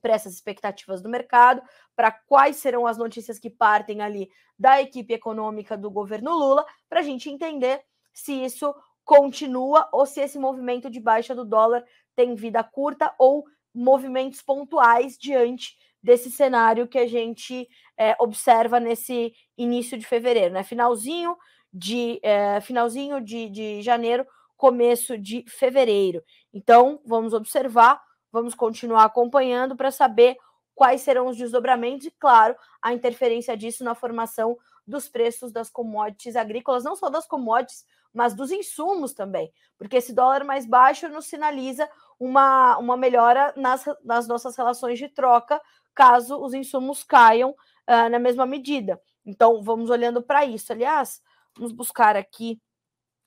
para 0.01 0.13
essas 0.13 0.33
expectativas 0.33 1.01
do 1.01 1.09
mercado, 1.09 1.61
para 1.95 2.11
quais 2.11 2.57
serão 2.57 2.85
as 2.85 2.97
notícias 2.97 3.39
que 3.39 3.49
partem 3.49 4.01
ali 4.01 4.29
da 4.57 4.81
equipe 4.81 5.13
econômica 5.13 5.77
do 5.77 5.89
governo 5.89 6.31
Lula, 6.31 6.65
para 6.89 6.99
a 6.99 7.03
gente 7.03 7.29
entender 7.29 7.81
se 8.13 8.33
isso 8.43 8.73
continua 9.03 9.89
ou 9.91 10.05
se 10.05 10.21
esse 10.21 10.39
movimento 10.39 10.89
de 10.89 10.99
baixa 10.99 11.35
do 11.35 11.43
dólar 11.43 11.83
tem 12.15 12.35
vida 12.35 12.63
curta 12.63 13.13
ou 13.17 13.43
movimentos 13.73 14.41
pontuais 14.41 15.17
diante 15.17 15.75
desse 16.01 16.29
cenário 16.29 16.87
que 16.87 16.97
a 16.97 17.07
gente 17.07 17.67
é, 17.97 18.15
observa 18.19 18.79
nesse 18.79 19.33
início 19.57 19.97
de 19.97 20.05
fevereiro, 20.05 20.53
né? 20.53 20.63
Finalzinho 20.63 21.35
de 21.71 22.19
é, 22.21 22.61
finalzinho 22.61 23.19
de, 23.19 23.49
de 23.49 23.81
janeiro, 23.81 24.25
começo 24.55 25.17
de 25.17 25.43
fevereiro. 25.47 26.21
Então, 26.53 27.01
vamos 27.05 27.33
observar, 27.33 28.01
vamos 28.31 28.53
continuar 28.53 29.05
acompanhando 29.05 29.75
para 29.75 29.89
saber 29.89 30.37
quais 30.75 31.01
serão 31.01 31.27
os 31.27 31.37
desdobramentos 31.37 32.05
e, 32.05 32.11
claro, 32.11 32.55
a 32.81 32.93
interferência 32.93 33.57
disso 33.57 33.83
na 33.83 33.95
formação 33.95 34.57
dos 34.85 35.07
preços 35.07 35.51
das 35.51 35.69
commodities 35.69 36.35
agrícolas, 36.35 36.83
não 36.83 36.95
só 36.95 37.09
das 37.09 37.25
commodities, 37.25 37.85
mas 38.13 38.35
dos 38.35 38.51
insumos 38.51 39.13
também, 39.13 39.51
porque 39.77 39.97
esse 39.97 40.13
dólar 40.13 40.43
mais 40.43 40.65
baixo 40.67 41.09
nos 41.09 41.25
sinaliza 41.25 41.89
uma, 42.19 42.77
uma 42.77 42.95
melhora 42.95 43.53
nas, 43.57 43.83
nas 44.03 44.27
nossas 44.27 44.55
relações 44.55 44.99
de 44.99 45.09
troca, 45.09 45.59
caso 45.95 46.39
os 46.39 46.53
insumos 46.53 47.03
caiam 47.03 47.51
uh, 47.51 48.09
na 48.09 48.19
mesma 48.19 48.45
medida. 48.45 49.01
Então, 49.25 49.63
vamos 49.63 49.89
olhando 49.89 50.21
para 50.21 50.45
isso. 50.45 50.71
Aliás, 50.71 51.21
vamos 51.55 51.71
buscar 51.71 52.15
aqui 52.15 52.61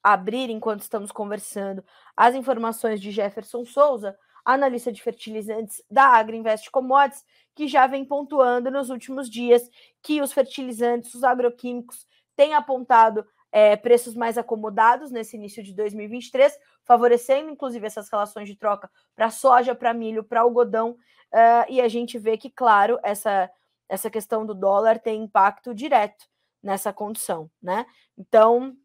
abrir, 0.02 0.50
enquanto 0.50 0.82
estamos 0.82 1.10
conversando, 1.10 1.84
as 2.16 2.34
informações 2.34 3.00
de 3.00 3.10
Jefferson 3.10 3.64
Souza, 3.64 4.16
analista 4.46 4.92
de 4.92 5.02
fertilizantes 5.02 5.82
da 5.90 6.04
Agriinvest 6.04 6.70
Commodities, 6.70 7.24
que 7.54 7.66
já 7.66 7.86
vem 7.86 8.04
pontuando 8.04 8.70
nos 8.70 8.88
últimos 8.90 9.28
dias 9.28 9.68
que 10.00 10.22
os 10.22 10.32
fertilizantes, 10.32 11.12
os 11.14 11.24
agroquímicos, 11.24 12.06
têm 12.36 12.54
apontado 12.54 13.26
é, 13.50 13.74
preços 13.74 14.14
mais 14.14 14.38
acomodados 14.38 15.10
nesse 15.10 15.36
início 15.36 15.62
de 15.62 15.74
2023, 15.74 16.56
favorecendo 16.84 17.50
inclusive 17.50 17.86
essas 17.86 18.08
relações 18.08 18.48
de 18.48 18.54
troca 18.54 18.88
para 19.16 19.30
soja, 19.30 19.74
para 19.74 19.92
milho, 19.92 20.22
para 20.22 20.42
algodão. 20.42 20.92
Uh, 21.32 21.66
e 21.68 21.80
a 21.80 21.88
gente 21.88 22.18
vê 22.18 22.36
que, 22.36 22.48
claro, 22.48 23.00
essa, 23.02 23.50
essa 23.88 24.08
questão 24.08 24.46
do 24.46 24.54
dólar 24.54 25.00
tem 25.00 25.24
impacto 25.24 25.74
direto 25.74 26.26
nessa 26.62 26.92
condição, 26.92 27.50
né? 27.60 27.84
Então, 28.16 28.76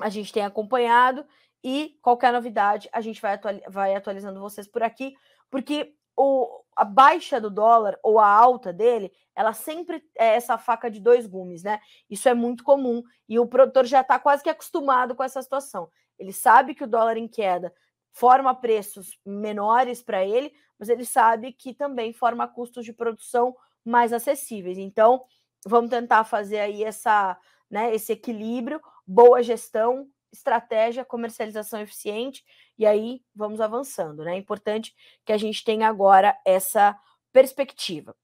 a 0.00 0.08
gente 0.08 0.32
tem 0.32 0.44
acompanhado 0.44 1.24
e 1.62 1.98
qualquer 2.02 2.32
novidade 2.32 2.88
a 2.92 3.00
gente 3.00 3.20
vai, 3.20 3.34
atuali 3.34 3.62
vai 3.68 3.94
atualizando 3.94 4.40
vocês 4.40 4.66
por 4.66 4.82
aqui, 4.82 5.14
porque 5.50 5.94
o, 6.16 6.62
a 6.76 6.84
baixa 6.84 7.40
do 7.40 7.50
dólar 7.50 7.98
ou 8.02 8.18
a 8.18 8.26
alta 8.26 8.72
dele, 8.72 9.12
ela 9.34 9.52
sempre 9.52 10.02
é 10.16 10.34
essa 10.36 10.58
faca 10.58 10.90
de 10.90 11.00
dois 11.00 11.26
gumes, 11.26 11.62
né? 11.62 11.80
Isso 12.08 12.28
é 12.28 12.34
muito 12.34 12.64
comum 12.64 13.02
e 13.28 13.38
o 13.38 13.46
produtor 13.46 13.86
já 13.86 14.00
está 14.00 14.18
quase 14.18 14.42
que 14.42 14.50
acostumado 14.50 15.14
com 15.14 15.22
essa 15.22 15.42
situação. 15.42 15.88
Ele 16.18 16.32
sabe 16.32 16.74
que 16.74 16.84
o 16.84 16.88
dólar 16.88 17.16
em 17.16 17.28
queda 17.28 17.72
forma 18.12 18.54
preços 18.54 19.18
menores 19.24 20.02
para 20.02 20.24
ele, 20.24 20.52
mas 20.78 20.88
ele 20.88 21.04
sabe 21.04 21.52
que 21.52 21.72
também 21.72 22.12
forma 22.12 22.46
custos 22.46 22.84
de 22.84 22.92
produção 22.92 23.56
mais 23.84 24.12
acessíveis. 24.12 24.78
Então, 24.78 25.24
vamos 25.66 25.90
tentar 25.90 26.24
fazer 26.24 26.60
aí 26.60 26.84
essa, 26.84 27.38
né, 27.70 27.94
esse 27.94 28.12
equilíbrio, 28.12 28.80
boa 29.06 29.42
gestão, 29.42 30.08
estratégia, 30.32 31.04
comercialização 31.04 31.80
eficiente, 31.80 32.44
e 32.78 32.86
aí 32.86 33.22
vamos 33.34 33.60
avançando, 33.60 34.24
né? 34.24 34.34
É 34.34 34.38
importante 34.38 34.94
que 35.24 35.32
a 35.32 35.36
gente 35.36 35.62
tenha 35.62 35.88
agora 35.88 36.36
essa 36.44 36.98
perspectiva. 37.32 38.16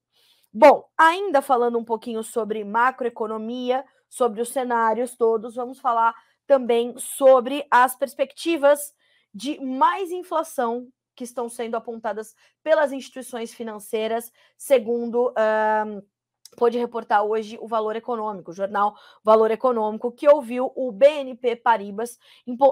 Bom, 0.51 0.83
ainda 0.97 1.41
falando 1.41 1.77
um 1.77 1.85
pouquinho 1.85 2.23
sobre 2.23 2.63
macroeconomia, 2.63 3.85
sobre 4.09 4.41
os 4.41 4.49
cenários 4.49 5.15
todos, 5.15 5.55
vamos 5.55 5.79
falar 5.79 6.15
também 6.47 6.97
sobre 6.97 7.65
as 7.69 7.95
perspectivas 7.95 8.91
de 9.31 9.59
mais 9.63 10.11
inflação 10.11 10.87
que 11.15 11.23
estão 11.23 11.47
sendo 11.47 11.75
apontadas 11.75 12.33
pelas 12.63 12.91
instituições 12.91 13.53
financeiras, 13.53 14.31
segundo 14.57 15.31
pôde 16.55 16.77
reportar 16.77 17.23
hoje 17.23 17.57
o 17.61 17.67
Valor 17.67 17.95
Econômico, 17.95 18.51
o 18.51 18.53
jornal 18.53 18.95
Valor 19.23 19.51
Econômico, 19.51 20.11
que 20.11 20.27
ouviu 20.27 20.71
o 20.75 20.91
BNP 20.91 21.55
Paribas 21.57 22.17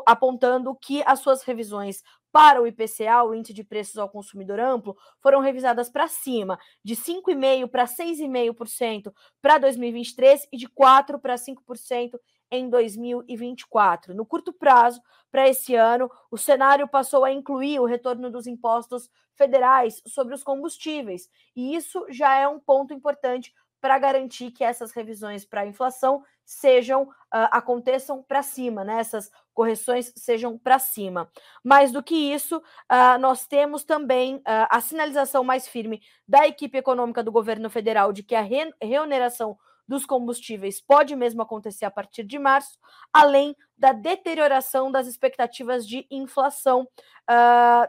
apontando 0.06 0.76
que 0.76 1.02
as 1.06 1.20
suas 1.20 1.44
revisões 1.44 2.04
para 2.32 2.62
o 2.62 2.68
IPCA, 2.68 3.24
o 3.24 3.34
Índice 3.34 3.54
de 3.54 3.64
Preços 3.64 3.98
ao 3.98 4.10
Consumidor 4.10 4.60
Amplo, 4.60 4.96
foram 5.22 5.40
revisadas 5.40 5.90
para 5.90 6.08
cima, 6.08 6.60
de 6.84 6.96
5,5% 6.96 7.68
para 7.68 7.86
6,5% 7.86 9.14
para 9.42 9.58
2023 9.58 10.48
e 10.52 10.58
de 10.58 10.68
4% 10.68 11.20
para 11.20 11.36
5% 11.36 12.20
em 12.52 12.70
2024. 12.70 14.14
No 14.14 14.26
curto 14.26 14.54
prazo, 14.54 15.02
para 15.32 15.48
esse 15.50 15.76
ano, 15.76 16.10
o 16.30 16.38
cenário 16.38 16.88
passou 16.88 17.26
a 17.26 17.32
incluir 17.32 17.80
o 17.80 17.86
retorno 17.86 18.30
dos 18.30 18.48
impostos 18.48 19.10
federais 19.36 20.02
sobre 20.08 20.34
os 20.34 20.44
combustíveis, 20.44 21.30
e 21.56 21.76
isso 21.76 22.06
já 22.10 22.36
é 22.36 22.48
um 22.48 22.60
ponto 22.60 22.94
importante 22.94 23.54
para 23.80 23.98
garantir 24.00 24.52
que 24.52 24.64
essas 24.64 24.92
revisões 24.92 25.46
para 25.46 25.62
a 25.62 25.68
inflação 25.68 26.24
sejam 26.48 27.04
uh, 27.04 27.10
aconteçam 27.52 28.24
para 28.24 28.42
cima, 28.42 28.84
né? 28.84 29.00
Essas 29.00 29.30
correções 29.54 30.14
sejam 30.16 30.58
para 30.58 30.80
cima. 30.80 31.30
Mais 31.62 31.92
do 31.92 32.02
que 32.02 32.16
isso, 32.16 32.58
uh, 32.58 33.20
nós 33.20 33.46
temos 33.46 33.84
também 33.84 34.38
uh, 34.38 34.42
a 34.70 34.80
sinalização 34.80 35.44
mais 35.44 35.68
firme 35.68 36.02
da 36.26 36.48
equipe 36.48 36.78
econômica 36.78 37.22
do 37.22 37.32
governo 37.32 37.70
federal 37.70 38.14
de 38.14 38.24
que 38.24 38.34
a 38.34 38.42
re 38.42 38.74
reoneração 38.82 39.58
dos 39.86 40.06
combustíveis 40.06 40.82
pode 40.82 41.16
mesmo 41.16 41.42
acontecer 41.42 41.86
a 41.86 41.92
partir 41.92 42.24
de 42.24 42.40
março, 42.40 42.78
além 43.12 43.56
da 43.78 43.94
deterioração 43.94 44.92
das 44.92 45.08
expectativas 45.08 45.88
de 45.88 46.06
inflação 46.12 46.86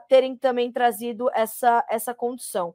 terem 0.08 0.36
também 0.36 0.70
trazido 0.70 1.28
essa, 1.34 1.84
essa 1.88 2.14
condição 2.14 2.72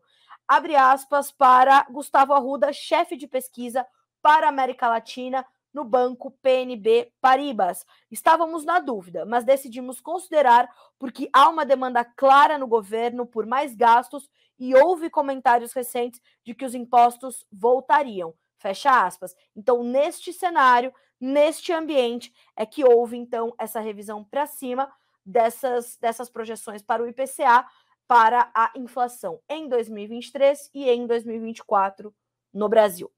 abre 0.53 0.75
aspas, 0.75 1.31
para 1.31 1.83
Gustavo 1.89 2.31
Arruda, 2.31 2.71
chefe 2.71 3.17
de 3.17 3.27
pesquisa 3.27 3.85
para 4.21 4.47
América 4.47 4.87
Latina 4.87 5.43
no 5.73 5.83
banco 5.83 6.29
PNB 6.29 7.11
Paribas. 7.19 7.83
Estávamos 8.11 8.63
na 8.63 8.79
dúvida, 8.79 9.25
mas 9.25 9.43
decidimos 9.43 9.99
considerar 9.99 10.69
porque 10.99 11.27
há 11.33 11.49
uma 11.49 11.65
demanda 11.65 12.05
clara 12.05 12.59
no 12.59 12.67
governo 12.67 13.25
por 13.25 13.47
mais 13.47 13.75
gastos 13.75 14.29
e 14.59 14.75
houve 14.75 15.09
comentários 15.09 15.73
recentes 15.73 16.21
de 16.45 16.53
que 16.53 16.65
os 16.65 16.75
impostos 16.75 17.43
voltariam. 17.51 18.35
Fecha 18.59 19.05
aspas. 19.05 19.35
Então, 19.55 19.83
neste 19.83 20.31
cenário, 20.31 20.93
neste 21.19 21.73
ambiente, 21.73 22.31
é 22.55 22.63
que 22.63 22.85
houve 22.85 23.17
então 23.17 23.55
essa 23.57 23.79
revisão 23.79 24.23
para 24.23 24.45
cima 24.45 24.87
dessas, 25.25 25.97
dessas 25.97 26.29
projeções 26.29 26.83
para 26.83 27.01
o 27.01 27.07
IPCA, 27.07 27.65
para 28.07 28.51
a 28.53 28.71
inflação 28.75 29.39
em 29.49 29.67
2023 29.67 30.69
e 30.73 30.89
em 30.89 31.07
2024 31.07 32.13
no 32.53 32.69
Brasil. 32.69 33.11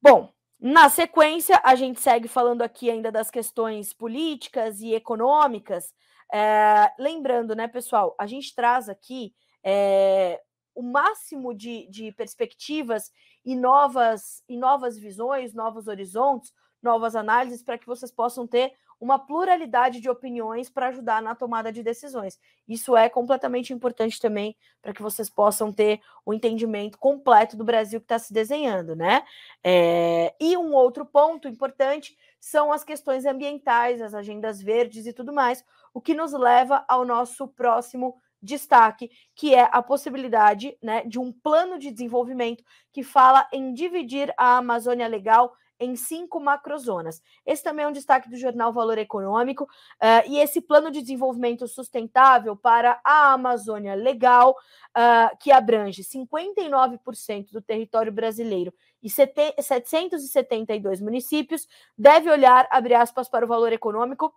Bom, 0.00 0.32
na 0.60 0.88
sequência, 0.88 1.60
a 1.62 1.74
gente 1.74 2.00
segue 2.00 2.28
falando 2.28 2.62
aqui 2.62 2.90
ainda 2.90 3.12
das 3.12 3.30
questões 3.30 3.92
políticas 3.92 4.80
e 4.80 4.94
econômicas. 4.94 5.92
É, 6.32 6.90
lembrando, 6.98 7.54
né, 7.54 7.68
pessoal, 7.68 8.14
a 8.18 8.26
gente 8.26 8.54
traz 8.54 8.88
aqui 8.88 9.34
é, 9.62 10.40
o 10.74 10.82
máximo 10.82 11.54
de, 11.54 11.86
de 11.88 12.12
perspectivas 12.12 13.10
e 13.44 13.54
novas, 13.54 14.42
e 14.48 14.56
novas 14.56 14.98
visões, 14.98 15.54
novos 15.54 15.86
horizontes, 15.86 16.52
novas 16.82 17.14
análises 17.16 17.62
para 17.62 17.78
que 17.78 17.86
vocês 17.86 18.10
possam 18.10 18.46
ter 18.46 18.72
uma 19.04 19.18
pluralidade 19.18 20.00
de 20.00 20.08
opiniões 20.08 20.70
para 20.70 20.88
ajudar 20.88 21.20
na 21.20 21.34
tomada 21.34 21.70
de 21.70 21.82
decisões. 21.82 22.40
Isso 22.66 22.96
é 22.96 23.06
completamente 23.06 23.70
importante 23.70 24.18
também 24.18 24.56
para 24.80 24.94
que 24.94 25.02
vocês 25.02 25.28
possam 25.28 25.70
ter 25.70 26.00
o 26.24 26.32
entendimento 26.32 26.98
completo 26.98 27.54
do 27.54 27.64
Brasil 27.64 28.00
que 28.00 28.06
está 28.06 28.18
se 28.18 28.32
desenhando, 28.32 28.96
né? 28.96 29.22
É... 29.62 30.34
E 30.40 30.56
um 30.56 30.72
outro 30.72 31.04
ponto 31.04 31.46
importante 31.46 32.16
são 32.40 32.72
as 32.72 32.82
questões 32.82 33.26
ambientais, 33.26 34.00
as 34.00 34.14
agendas 34.14 34.62
verdes 34.62 35.06
e 35.06 35.12
tudo 35.12 35.34
mais, 35.34 35.62
o 35.92 36.00
que 36.00 36.14
nos 36.14 36.32
leva 36.32 36.82
ao 36.88 37.04
nosso 37.04 37.46
próximo 37.46 38.18
destaque, 38.40 39.10
que 39.34 39.54
é 39.54 39.68
a 39.70 39.82
possibilidade 39.82 40.78
né, 40.82 41.04
de 41.04 41.18
um 41.18 41.30
plano 41.30 41.78
de 41.78 41.90
desenvolvimento 41.90 42.64
que 42.90 43.02
fala 43.02 43.46
em 43.52 43.74
dividir 43.74 44.32
a 44.38 44.56
Amazônia 44.56 45.06
Legal 45.06 45.54
em 45.78 45.96
cinco 45.96 46.40
macrozonas. 46.40 47.22
Esse 47.44 47.62
também 47.62 47.84
é 47.84 47.88
um 47.88 47.92
destaque 47.92 48.28
do 48.28 48.36
jornal 48.36 48.72
Valor 48.72 48.98
Econômico, 48.98 49.64
uh, 49.64 50.22
e 50.26 50.38
esse 50.38 50.60
plano 50.60 50.90
de 50.90 51.00
desenvolvimento 51.00 51.66
sustentável 51.66 52.56
para 52.56 53.00
a 53.04 53.32
Amazônia 53.32 53.94
Legal, 53.94 54.50
uh, 54.50 55.36
que 55.38 55.50
abrange 55.52 56.02
59% 56.02 57.50
do 57.50 57.60
território 57.60 58.12
brasileiro 58.12 58.72
e 59.02 59.10
772 59.10 61.00
municípios, 61.00 61.66
deve 61.96 62.30
olhar, 62.30 62.66
abre 62.70 62.94
aspas, 62.94 63.28
para 63.28 63.44
o 63.44 63.48
valor 63.48 63.72
econômico, 63.72 64.32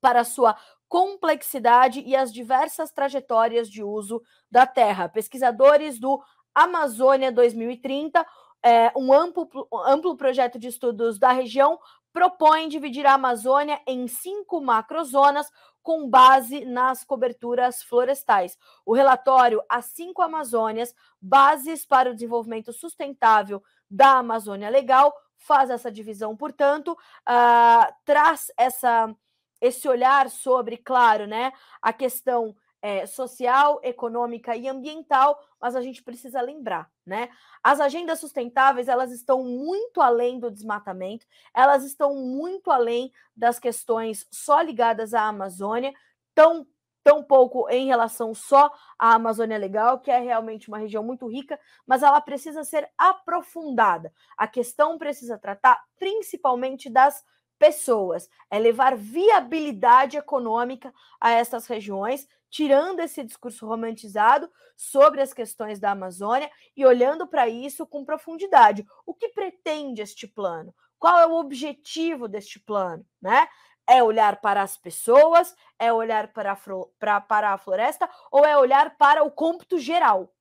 para 0.00 0.24
sua 0.24 0.56
complexidade 0.88 2.00
e 2.00 2.16
as 2.16 2.32
diversas 2.32 2.90
trajetórias 2.90 3.70
de 3.70 3.82
uso 3.82 4.20
da 4.50 4.66
terra. 4.66 5.08
Pesquisadores 5.08 6.00
do 6.00 6.20
Amazônia 6.54 7.30
2030 7.30 8.26
é, 8.62 8.92
um 8.96 9.12
amplo, 9.12 9.48
amplo 9.86 10.16
projeto 10.16 10.58
de 10.58 10.68
estudos 10.68 11.18
da 11.18 11.32
região 11.32 11.78
propõe 12.12 12.68
dividir 12.68 13.06
a 13.06 13.14
Amazônia 13.14 13.80
em 13.86 14.06
cinco 14.08 14.60
macrozonas 14.60 15.50
com 15.82 16.08
base 16.08 16.64
nas 16.64 17.04
coberturas 17.04 17.82
florestais. 17.82 18.58
O 18.84 18.94
relatório 18.94 19.62
As 19.68 19.86
Cinco 19.86 20.22
Amazônias, 20.22 20.94
Bases 21.20 21.86
para 21.86 22.10
o 22.10 22.14
Desenvolvimento 22.14 22.72
Sustentável 22.72 23.62
da 23.90 24.18
Amazônia 24.18 24.68
Legal, 24.68 25.14
faz 25.36 25.70
essa 25.70 25.90
divisão, 25.90 26.36
portanto, 26.36 26.92
uh, 26.92 27.94
traz 28.04 28.52
essa, 28.58 29.14
esse 29.60 29.88
olhar 29.88 30.28
sobre, 30.28 30.76
claro, 30.76 31.26
né, 31.26 31.52
a 31.80 31.92
questão 31.92 32.54
é, 32.82 33.06
social, 33.06 33.80
econômica 33.82 34.56
e 34.56 34.68
ambiental, 34.68 35.38
mas 35.60 35.76
a 35.76 35.82
gente 35.82 36.02
precisa 36.02 36.40
lembrar, 36.40 36.90
né? 37.04 37.28
As 37.62 37.80
agendas 37.80 38.20
sustentáveis 38.20 38.88
elas 38.88 39.12
estão 39.12 39.44
muito 39.44 40.00
além 40.00 40.38
do 40.38 40.50
desmatamento, 40.50 41.26
elas 41.54 41.84
estão 41.84 42.14
muito 42.14 42.70
além 42.70 43.12
das 43.36 43.58
questões 43.58 44.26
só 44.30 44.60
ligadas 44.60 45.14
à 45.14 45.22
Amazônia, 45.28 45.92
tão 46.34 46.66
tão 47.02 47.22
pouco 47.22 47.68
em 47.70 47.86
relação 47.86 48.34
só 48.34 48.70
à 48.98 49.14
Amazônia 49.14 49.56
Legal, 49.56 50.00
que 50.00 50.10
é 50.10 50.18
realmente 50.18 50.68
uma 50.68 50.78
região 50.78 51.02
muito 51.02 51.26
rica, 51.26 51.58
mas 51.86 52.02
ela 52.02 52.20
precisa 52.20 52.62
ser 52.62 52.90
aprofundada. 52.96 54.12
A 54.36 54.46
questão 54.46 54.98
precisa 54.98 55.38
tratar 55.38 55.82
principalmente 55.98 56.90
das 56.90 57.24
pessoas, 57.58 58.28
é 58.50 58.58
levar 58.58 58.96
viabilidade 58.96 60.16
econômica 60.16 60.92
a 61.20 61.30
essas 61.30 61.66
regiões, 61.66 62.26
tirando 62.50 63.00
esse 63.00 63.22
discurso 63.22 63.66
romantizado 63.66 64.50
sobre 64.76 65.22
as 65.22 65.32
questões 65.32 65.78
da 65.78 65.92
Amazônia 65.92 66.50
e 66.76 66.84
olhando 66.84 67.26
para 67.26 67.48
isso 67.48 67.86
com 67.86 68.04
profundidade. 68.04 68.86
O 69.06 69.14
que 69.14 69.28
pretende 69.28 70.02
este 70.02 70.26
plano? 70.26 70.74
Qual 70.98 71.18
é 71.18 71.26
o 71.26 71.38
objetivo 71.38 72.28
deste 72.28 72.58
plano, 72.58 73.06
né? 73.22 73.48
É 73.88 74.02
olhar 74.02 74.40
para 74.40 74.62
as 74.62 74.76
pessoas, 74.76 75.54
é 75.78 75.92
olhar 75.92 76.32
para 76.32 76.52
a, 76.52 76.56
para, 76.98 77.20
para 77.20 77.52
a 77.52 77.58
floresta 77.58 78.08
ou 78.30 78.44
é 78.44 78.56
olhar 78.56 78.96
para 78.98 79.22
o 79.22 79.30
cômputo 79.30 79.78
geral? 79.78 80.34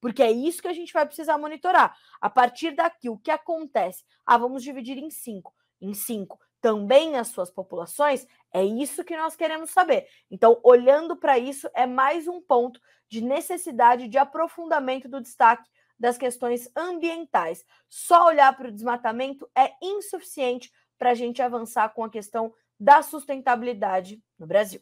Porque 0.00 0.22
é 0.22 0.30
isso 0.30 0.60
que 0.60 0.68
a 0.68 0.72
gente 0.72 0.92
vai 0.92 1.06
precisar 1.06 1.38
monitorar. 1.38 1.96
A 2.20 2.28
partir 2.28 2.72
daqui, 2.72 3.08
o 3.08 3.16
que 3.16 3.30
acontece? 3.30 4.04
Ah, 4.26 4.36
vamos 4.36 4.62
dividir 4.62 4.98
em 4.98 5.10
cinco. 5.10 5.54
Em 5.80 5.94
cinco, 5.94 6.38
também 6.62 7.16
as 7.16 7.28
suas 7.28 7.50
populações? 7.50 8.26
É 8.52 8.64
isso 8.64 9.04
que 9.04 9.16
nós 9.16 9.36
queremos 9.36 9.70
saber. 9.70 10.06
Então, 10.30 10.58
olhando 10.62 11.16
para 11.16 11.38
isso, 11.38 11.68
é 11.74 11.84
mais 11.84 12.28
um 12.28 12.40
ponto 12.40 12.80
de 13.08 13.20
necessidade 13.20 14.08
de 14.08 14.16
aprofundamento 14.16 15.08
do 15.08 15.20
destaque 15.20 15.68
das 15.98 16.16
questões 16.16 16.70
ambientais. 16.74 17.64
Só 17.88 18.26
olhar 18.26 18.56
para 18.56 18.68
o 18.68 18.72
desmatamento 18.72 19.50
é 19.54 19.72
insuficiente 19.82 20.72
para 20.96 21.10
a 21.10 21.14
gente 21.14 21.42
avançar 21.42 21.88
com 21.90 22.04
a 22.04 22.10
questão 22.10 22.54
da 22.78 23.02
sustentabilidade 23.02 24.22
no 24.38 24.46
Brasil. 24.46 24.80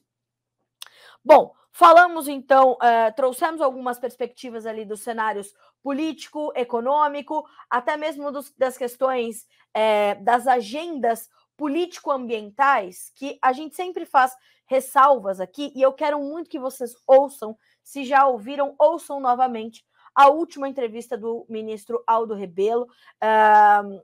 Bom, 1.24 1.54
falamos 1.72 2.28
então, 2.28 2.72
uh, 2.72 3.14
trouxemos 3.16 3.60
algumas 3.60 3.98
perspectivas 3.98 4.66
ali 4.66 4.84
dos 4.84 5.00
cenários 5.00 5.54
político, 5.82 6.52
econômico, 6.54 7.44
até 7.68 7.96
mesmo 7.96 8.30
dos, 8.30 8.52
das 8.56 8.76
questões 8.76 9.46
é, 9.72 10.14
das 10.16 10.46
agendas 10.46 11.28
político-ambientais, 11.60 13.12
que 13.14 13.38
a 13.42 13.52
gente 13.52 13.76
sempre 13.76 14.06
faz 14.06 14.34
ressalvas 14.66 15.42
aqui, 15.42 15.70
e 15.76 15.82
eu 15.82 15.92
quero 15.92 16.18
muito 16.18 16.48
que 16.48 16.58
vocês 16.58 16.94
ouçam, 17.06 17.54
se 17.82 18.02
já 18.02 18.26
ouviram, 18.26 18.74
ouçam 18.78 19.20
novamente 19.20 19.84
a 20.14 20.30
última 20.30 20.70
entrevista 20.70 21.18
do 21.18 21.44
ministro 21.50 22.02
Aldo 22.06 22.34
Rebelo, 22.34 22.84
uh, 23.22 24.02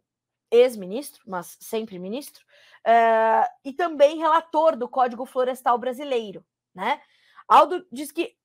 ex-ministro, 0.51 1.23
mas 1.27 1.57
sempre 1.59 1.99
ministro, 1.99 2.45
uh, 2.87 3.49
e 3.65 3.73
também 3.73 4.19
relator 4.19 4.77
do 4.77 4.87
Código 4.87 5.25
Florestal 5.25 5.79
Brasileiro, 5.79 6.45
né? 6.75 7.01
Aldo 7.49 7.87
diz 7.91 8.13
que 8.13 8.36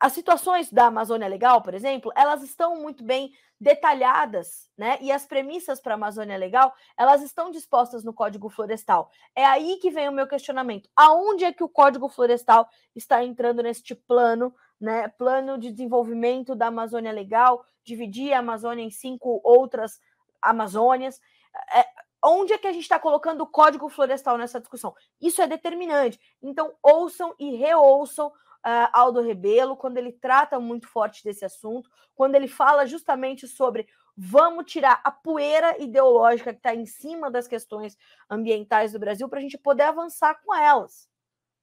as 0.00 0.12
situações 0.12 0.70
da 0.70 0.86
Amazônia 0.86 1.26
Legal, 1.26 1.60
por 1.60 1.74
exemplo, 1.74 2.12
elas 2.14 2.42
estão 2.42 2.76
muito 2.76 3.02
bem 3.02 3.32
detalhadas, 3.60 4.70
né? 4.76 4.96
E 5.00 5.10
as 5.10 5.26
premissas 5.26 5.80
para 5.80 5.94
a 5.94 5.96
Amazônia 5.96 6.36
Legal, 6.36 6.72
elas 6.96 7.22
estão 7.22 7.50
dispostas 7.50 8.04
no 8.04 8.14
Código 8.14 8.48
Florestal. 8.48 9.10
É 9.34 9.44
aí 9.44 9.78
que 9.78 9.90
vem 9.90 10.08
o 10.08 10.12
meu 10.12 10.28
questionamento. 10.28 10.88
Aonde 10.94 11.44
é 11.44 11.52
que 11.52 11.64
o 11.64 11.68
Código 11.68 12.08
Florestal 12.08 12.68
está 12.94 13.24
entrando 13.24 13.60
neste 13.60 13.94
plano, 13.96 14.54
né? 14.80 15.08
Plano 15.08 15.58
de 15.58 15.72
desenvolvimento 15.72 16.54
da 16.54 16.68
Amazônia 16.68 17.10
Legal, 17.10 17.64
dividir 17.84 18.32
a 18.32 18.38
Amazônia 18.38 18.84
em 18.84 18.90
cinco 18.90 19.40
outras 19.42 19.98
Amazônias. 20.40 21.20
É, 21.74 21.84
onde 22.24 22.52
é 22.52 22.58
que 22.58 22.68
a 22.68 22.72
gente 22.72 22.82
está 22.82 23.00
colocando 23.00 23.40
o 23.40 23.46
Código 23.46 23.88
Florestal 23.88 24.38
nessa 24.38 24.60
discussão? 24.60 24.94
Isso 25.20 25.42
é 25.42 25.48
determinante. 25.48 26.20
Então, 26.40 26.72
ouçam 26.80 27.34
e 27.40 27.56
reouçam 27.56 28.32
uh, 28.66 28.90
Aldo 28.92 29.20
Rebelo, 29.20 29.76
quando 29.76 29.98
ele 29.98 30.12
trata 30.12 30.58
muito 30.58 30.88
forte 30.88 31.24
desse 31.24 31.44
assunto, 31.44 31.90
quando 32.14 32.34
ele 32.34 32.48
fala 32.48 32.86
justamente 32.86 33.46
sobre 33.46 33.88
vamos 34.16 34.70
tirar 34.70 35.00
a 35.04 35.12
poeira 35.12 35.80
ideológica 35.80 36.52
que 36.52 36.58
está 36.58 36.74
em 36.74 36.84
cima 36.84 37.30
das 37.30 37.46
questões 37.46 37.96
ambientais 38.28 38.92
do 38.92 38.98
Brasil 38.98 39.28
para 39.28 39.38
a 39.38 39.42
gente 39.42 39.56
poder 39.56 39.84
avançar 39.84 40.40
com 40.42 40.54
elas. 40.54 41.08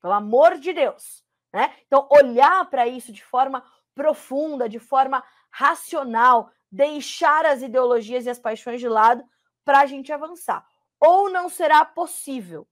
Pelo 0.01 0.13
amor 0.13 0.57
de 0.57 0.71
Deus. 0.71 1.25
Né? 1.51 1.75
Então, 1.85 2.07
olhar 2.09 2.69
para 2.69 2.87
isso 2.87 3.11
de 3.11 3.23
forma 3.23 3.63
profunda, 3.93 4.69
de 4.69 4.79
forma 4.79 5.23
racional, 5.49 6.49
deixar 6.71 7.45
as 7.45 7.61
ideologias 7.61 8.25
e 8.25 8.29
as 8.29 8.39
paixões 8.39 8.79
de 8.79 8.87
lado 8.87 9.23
para 9.63 9.79
a 9.79 9.85
gente 9.85 10.11
avançar. 10.13 10.65
Ou 10.99 11.29
não 11.29 11.49
será 11.49 11.83
possível, 11.83 12.67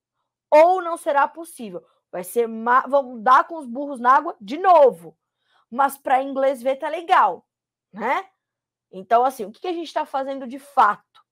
ou 0.50 0.82
não 0.82 0.96
será 0.96 1.28
possível. 1.28 1.84
Vai 2.14 2.24
ser. 2.24 2.48
Ma... 2.48 2.82
Vamos 2.82 3.24
dar 3.24 3.44
com 3.46 3.58
os 3.58 3.66
burros 3.66 4.00
na 4.00 4.12
água 4.12 4.38
de 4.40 4.60
novo. 4.60 5.18
Mas 5.68 5.98
para 5.98 6.22
inglês 6.22 6.62
ver 6.62 6.76
tá 6.76 6.88
legal, 6.88 7.44
né? 7.92 8.30
Então, 8.92 9.26
assim, 9.26 9.44
o 9.46 9.52
que 9.52 9.68
a 9.68 9.74
gente 9.74 9.88
está 9.88 10.06
fazendo 10.06 10.48
de 10.48 10.60
fato? 10.60 11.26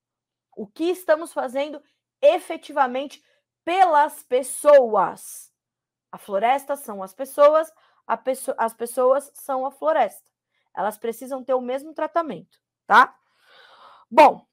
O 0.58 0.66
que 0.66 0.86
estamos 0.86 1.32
fazendo 1.32 1.80
efetivamente 2.20 3.24
pelas 3.64 4.24
pessoas? 4.24 5.54
A 6.12 6.18
floresta 6.18 6.76
são 6.76 7.04
as 7.04 7.14
pessoas, 7.14 7.72
peço... 8.24 8.52
as 8.58 8.74
pessoas 8.74 9.32
são 9.36 9.64
a 9.68 9.70
floresta. 9.70 10.28
Elas 10.76 10.98
precisam 10.98 11.44
ter 11.44 11.54
o 11.54 11.62
mesmo 11.62 11.94
tratamento, 11.94 12.58
tá? 12.88 13.16
Bom, 14.10 14.44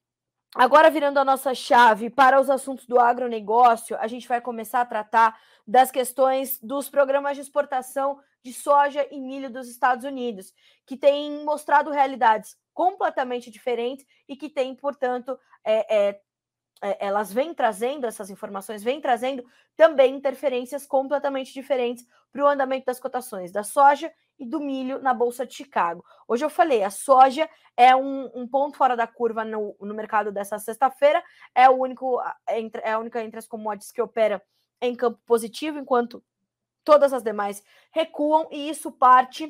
Agora, 0.55 0.89
virando 0.89 1.19
a 1.19 1.25
nossa 1.25 1.53
chave 1.53 2.09
para 2.09 2.41
os 2.41 2.49
assuntos 2.49 2.87
do 2.87 2.99
agronegócio, 2.99 3.95
a 3.99 4.07
gente 4.07 4.27
vai 4.27 4.41
começar 4.41 4.81
a 4.81 4.85
tratar 4.85 5.39
das 5.65 5.91
questões 5.91 6.59
dos 6.59 6.89
programas 6.89 7.35
de 7.35 7.41
exportação 7.41 8.19
de 8.43 8.51
soja 8.51 9.05
e 9.11 9.19
milho 9.19 9.51
dos 9.51 9.69
Estados 9.69 10.03
Unidos, 10.03 10.53
que 10.87 10.97
têm 10.97 11.43
mostrado 11.43 11.91
realidades 11.91 12.57
completamente 12.73 13.51
diferentes 13.51 14.05
e 14.27 14.35
que 14.35 14.49
têm, 14.49 14.73
portanto, 14.73 15.37
é, 15.63 15.95
é, 15.95 16.21
é, 16.81 17.05
elas 17.05 17.31
vêm 17.31 17.53
trazendo, 17.53 18.07
essas 18.07 18.31
informações 18.31 18.81
vêm 18.81 18.99
trazendo 18.99 19.45
também 19.75 20.15
interferências 20.15 20.85
completamente 20.85 21.53
diferentes 21.53 22.05
para 22.31 22.43
o 22.43 22.47
andamento 22.47 22.85
das 22.85 22.99
cotações 22.99 23.51
da 23.51 23.63
soja 23.63 24.11
e 24.39 24.45
do 24.45 24.59
milho 24.59 24.99
na 24.99 25.13
Bolsa 25.13 25.45
de 25.45 25.53
Chicago. 25.53 26.03
Hoje 26.27 26.45
eu 26.45 26.49
falei, 26.49 26.83
a 26.83 26.89
soja 26.89 27.49
é 27.75 27.95
um, 27.95 28.31
um 28.33 28.47
ponto 28.47 28.77
fora 28.77 28.95
da 28.95 29.05
curva 29.05 29.43
no, 29.43 29.75
no 29.79 29.93
mercado 29.93 30.31
dessa 30.31 30.57
sexta-feira, 30.57 31.23
é, 31.53 31.69
o 31.69 31.73
único, 31.73 32.21
é 32.47 32.91
a 32.91 32.99
única 32.99 33.21
entre 33.23 33.39
as 33.39 33.47
commodities 33.47 33.91
que 33.91 34.01
opera 34.01 34.41
em 34.81 34.95
campo 34.95 35.19
positivo, 35.25 35.77
enquanto 35.77 36.23
todas 36.83 37.11
as 37.11 37.21
demais 37.21 37.61
recuam, 37.91 38.47
e 38.51 38.69
isso 38.69 38.91
parte 38.91 39.45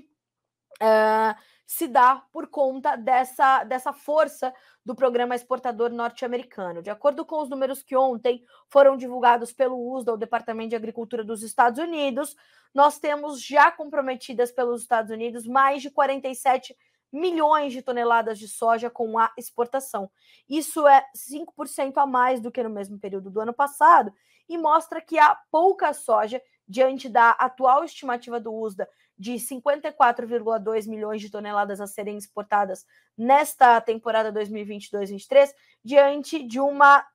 uh, 0.81 1.35
se 1.69 1.87
dá 1.87 2.23
por 2.33 2.47
conta 2.47 2.95
dessa, 2.95 3.63
dessa 3.63 3.93
força 3.93 4.51
do 4.83 4.95
programa 4.95 5.35
exportador 5.35 5.91
norte-americano. 5.91 6.81
De 6.81 6.89
acordo 6.89 7.23
com 7.23 7.43
os 7.43 7.47
números 7.47 7.83
que 7.83 7.95
ontem 7.95 8.43
foram 8.67 8.97
divulgados 8.97 9.53
pelo 9.53 9.77
USDA, 9.93 10.13
o 10.13 10.17
Departamento 10.17 10.69
de 10.69 10.75
Agricultura 10.75 11.23
dos 11.23 11.43
Estados 11.43 11.77
Unidos, 11.79 12.35
nós 12.73 12.97
temos 12.97 13.39
já 13.39 13.71
comprometidas 13.71 14.51
pelos 14.51 14.81
Estados 14.81 15.11
Unidos 15.11 15.45
mais 15.45 15.83
de 15.83 15.91
47 15.91 16.75
milhões 17.13 17.71
de 17.71 17.83
toneladas 17.83 18.39
de 18.39 18.47
soja 18.47 18.89
com 18.89 19.19
a 19.19 19.31
exportação. 19.37 20.09
Isso 20.49 20.87
é 20.87 21.05
5% 21.15 21.93
a 21.97 22.07
mais 22.07 22.41
do 22.41 22.51
que 22.51 22.63
no 22.63 22.69
mesmo 22.71 22.97
período 22.97 23.29
do 23.29 23.41
ano 23.41 23.53
passado 23.53 24.11
e 24.49 24.57
mostra 24.57 24.99
que 25.01 25.19
há 25.19 25.37
pouca 25.51 25.93
soja 25.93 26.41
diante 26.67 27.07
da 27.07 27.29
atual 27.29 27.83
estimativa 27.83 28.39
do 28.39 28.51
USDA 28.51 28.89
de 29.19 29.33
54,2 29.33 30.87
milhões 30.87 31.21
de 31.21 31.29
toneladas 31.29 31.81
a 31.81 31.87
serem 31.87 32.17
exportadas 32.17 32.85
nesta 33.17 33.81
temporada 33.81 34.31
2022-23, 34.31 35.53
diante 35.83 36.41
de 36.41 36.59
uma, 36.59 37.05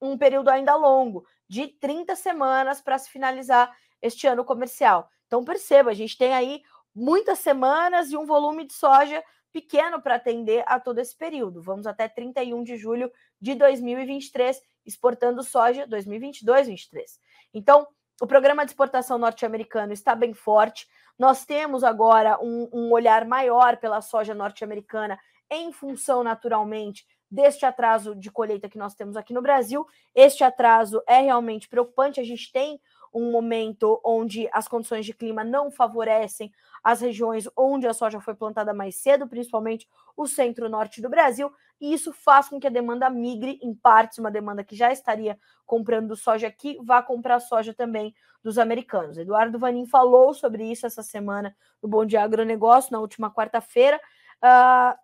um 0.00 0.18
período 0.18 0.48
ainda 0.48 0.74
longo, 0.74 1.24
de 1.48 1.68
30 1.68 2.16
semanas 2.16 2.80
para 2.80 2.98
se 2.98 3.08
finalizar 3.08 3.72
este 4.02 4.26
ano 4.26 4.44
comercial. 4.44 5.08
Então, 5.28 5.44
perceba, 5.44 5.90
a 5.90 5.94
gente 5.94 6.18
tem 6.18 6.34
aí 6.34 6.60
muitas 6.92 7.38
semanas 7.38 8.10
e 8.10 8.16
um 8.16 8.26
volume 8.26 8.66
de 8.66 8.74
soja 8.74 9.22
pequeno 9.52 10.02
para 10.02 10.16
atender 10.16 10.64
a 10.66 10.80
todo 10.80 10.98
esse 10.98 11.16
período. 11.16 11.62
Vamos 11.62 11.86
até 11.86 12.08
31 12.08 12.64
de 12.64 12.76
julho 12.76 13.10
de 13.40 13.54
2023, 13.54 14.60
exportando 14.84 15.44
soja 15.44 15.86
2022-23. 15.86 17.04
Então, 17.52 17.86
o 18.20 18.26
programa 18.26 18.64
de 18.64 18.70
exportação 18.70 19.18
norte-americano 19.18 19.92
está 19.92 20.14
bem 20.14 20.32
forte. 20.32 20.86
Nós 21.18 21.44
temos 21.44 21.82
agora 21.82 22.38
um, 22.40 22.68
um 22.72 22.92
olhar 22.92 23.24
maior 23.24 23.76
pela 23.76 24.00
soja 24.00 24.34
norte-americana 24.34 25.18
em 25.50 25.72
função, 25.72 26.22
naturalmente, 26.22 27.06
deste 27.30 27.66
atraso 27.66 28.14
de 28.14 28.30
colheita 28.30 28.68
que 28.68 28.78
nós 28.78 28.94
temos 28.94 29.16
aqui 29.16 29.32
no 29.32 29.42
Brasil. 29.42 29.86
Este 30.14 30.44
atraso 30.44 31.02
é 31.06 31.20
realmente 31.20 31.68
preocupante. 31.68 32.20
A 32.20 32.24
gente 32.24 32.50
tem 32.52 32.80
um 33.14 33.30
momento 33.30 34.00
onde 34.04 34.48
as 34.52 34.66
condições 34.66 35.06
de 35.06 35.14
clima 35.14 35.44
não 35.44 35.70
favorecem 35.70 36.52
as 36.82 37.00
regiões 37.00 37.48
onde 37.56 37.86
a 37.86 37.94
soja 37.94 38.20
foi 38.20 38.34
plantada 38.34 38.74
mais 38.74 38.96
cedo, 38.96 39.28
principalmente 39.28 39.88
o 40.16 40.26
centro-norte 40.26 41.00
do 41.00 41.08
Brasil, 41.08 41.50
e 41.80 41.94
isso 41.94 42.12
faz 42.12 42.48
com 42.48 42.60
que 42.60 42.66
a 42.66 42.70
demanda 42.70 43.08
migre, 43.08 43.58
em 43.62 43.74
partes, 43.74 44.18
uma 44.18 44.30
demanda 44.30 44.64
que 44.64 44.76
já 44.76 44.92
estaria 44.92 45.38
comprando 45.64 46.16
soja 46.16 46.48
aqui, 46.48 46.78
vá 46.82 47.02
comprar 47.02 47.40
soja 47.40 47.72
também 47.72 48.14
dos 48.42 48.58
americanos. 48.58 49.16
Eduardo 49.16 49.58
Vanin 49.58 49.86
falou 49.86 50.34
sobre 50.34 50.70
isso 50.70 50.86
essa 50.86 51.02
semana 51.02 51.56
no 51.82 51.88
Bom 51.88 52.04
Dia 52.04 52.22
Agronegócio, 52.22 52.92
na 52.92 53.00
última 53.00 53.30
quarta-feira, 53.30 53.98
uh, 54.42 54.98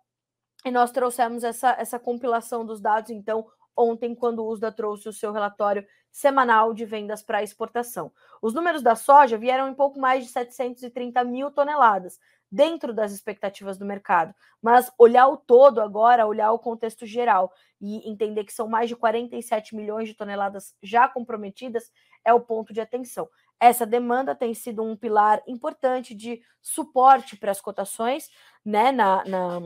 e 0.63 0.69
nós 0.69 0.91
trouxemos 0.91 1.43
essa, 1.43 1.71
essa 1.71 1.97
compilação 1.97 2.63
dos 2.63 2.79
dados, 2.79 3.09
então, 3.09 3.47
ontem, 3.81 4.15
quando 4.15 4.39
o 4.39 4.47
USDA 4.47 4.71
trouxe 4.71 5.09
o 5.09 5.13
seu 5.13 5.31
relatório 5.31 5.85
semanal 6.11 6.73
de 6.73 6.85
vendas 6.85 7.21
para 7.23 7.43
exportação. 7.43 8.11
Os 8.41 8.53
números 8.53 8.81
da 8.81 8.95
soja 8.95 9.37
vieram 9.37 9.69
em 9.69 9.73
pouco 9.73 9.99
mais 9.99 10.25
de 10.25 10.31
730 10.31 11.23
mil 11.23 11.51
toneladas, 11.51 12.19
dentro 12.51 12.93
das 12.93 13.13
expectativas 13.13 13.77
do 13.77 13.85
mercado. 13.85 14.35
Mas 14.61 14.91
olhar 14.97 15.27
o 15.27 15.37
todo 15.37 15.79
agora, 15.79 16.27
olhar 16.27 16.51
o 16.51 16.59
contexto 16.59 17.05
geral 17.05 17.51
e 17.79 18.07
entender 18.09 18.43
que 18.43 18.53
são 18.53 18.67
mais 18.67 18.89
de 18.89 18.95
47 18.95 19.75
milhões 19.75 20.09
de 20.09 20.13
toneladas 20.13 20.75
já 20.83 21.07
comprometidas 21.07 21.89
é 22.25 22.33
o 22.33 22.41
ponto 22.41 22.73
de 22.73 22.81
atenção. 22.81 23.29
Essa 23.59 23.85
demanda 23.85 24.35
tem 24.35 24.53
sido 24.53 24.83
um 24.83 24.97
pilar 24.97 25.41
importante 25.47 26.13
de 26.13 26.41
suporte 26.61 27.37
para 27.37 27.51
as 27.51 27.61
cotações, 27.61 28.29
né, 28.65 28.91
na, 28.91 29.23
na, 29.25 29.59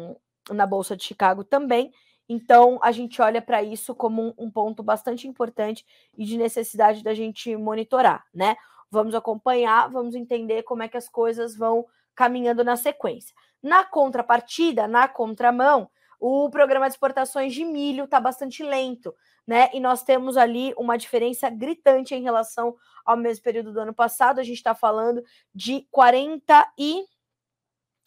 na 0.51 0.67
Bolsa 0.67 0.95
de 0.95 1.03
Chicago 1.03 1.43
também. 1.43 1.91
Então, 2.27 2.79
a 2.81 2.91
gente 2.91 3.21
olha 3.21 3.41
para 3.41 3.61
isso 3.61 3.93
como 3.93 4.21
um, 4.21 4.33
um, 4.45 4.51
ponto 4.51 4.81
bastante 4.81 5.27
importante 5.27 5.85
e 6.17 6.25
de 6.25 6.37
necessidade 6.37 7.03
da 7.03 7.13
gente 7.13 7.55
monitorar, 7.55 8.25
né? 8.33 8.55
Vamos 8.89 9.13
acompanhar, 9.13 9.89
vamos 9.89 10.15
entender 10.15 10.63
como 10.63 10.83
é 10.83 10.87
que 10.87 10.97
as 10.97 11.07
coisas 11.07 11.55
vão 11.55 11.85
caminhando 12.15 12.63
na 12.63 12.75
sequência. 12.75 13.35
Na 13.61 13.83
contrapartida, 13.83 14.87
na 14.87 15.07
contramão, 15.07 15.89
o 16.19 16.49
programa 16.49 16.87
de 16.87 16.93
exportações 16.93 17.53
de 17.53 17.63
milho 17.63 18.05
está 18.05 18.19
bastante 18.19 18.63
lento, 18.63 19.13
né? 19.45 19.69
E 19.73 19.79
nós 19.79 20.03
temos 20.03 20.37
ali 20.37 20.73
uma 20.77 20.97
diferença 20.97 21.49
gritante 21.49 22.15
em 22.15 22.23
relação 22.23 22.75
ao 23.05 23.17
mesmo 23.17 23.43
período 23.43 23.71
do 23.71 23.79
ano 23.79 23.93
passado. 23.93 24.39
A 24.39 24.43
gente 24.43 24.57
está 24.57 24.73
falando 24.73 25.23
de 25.53 25.87
40 25.91 26.73
e. 26.77 27.05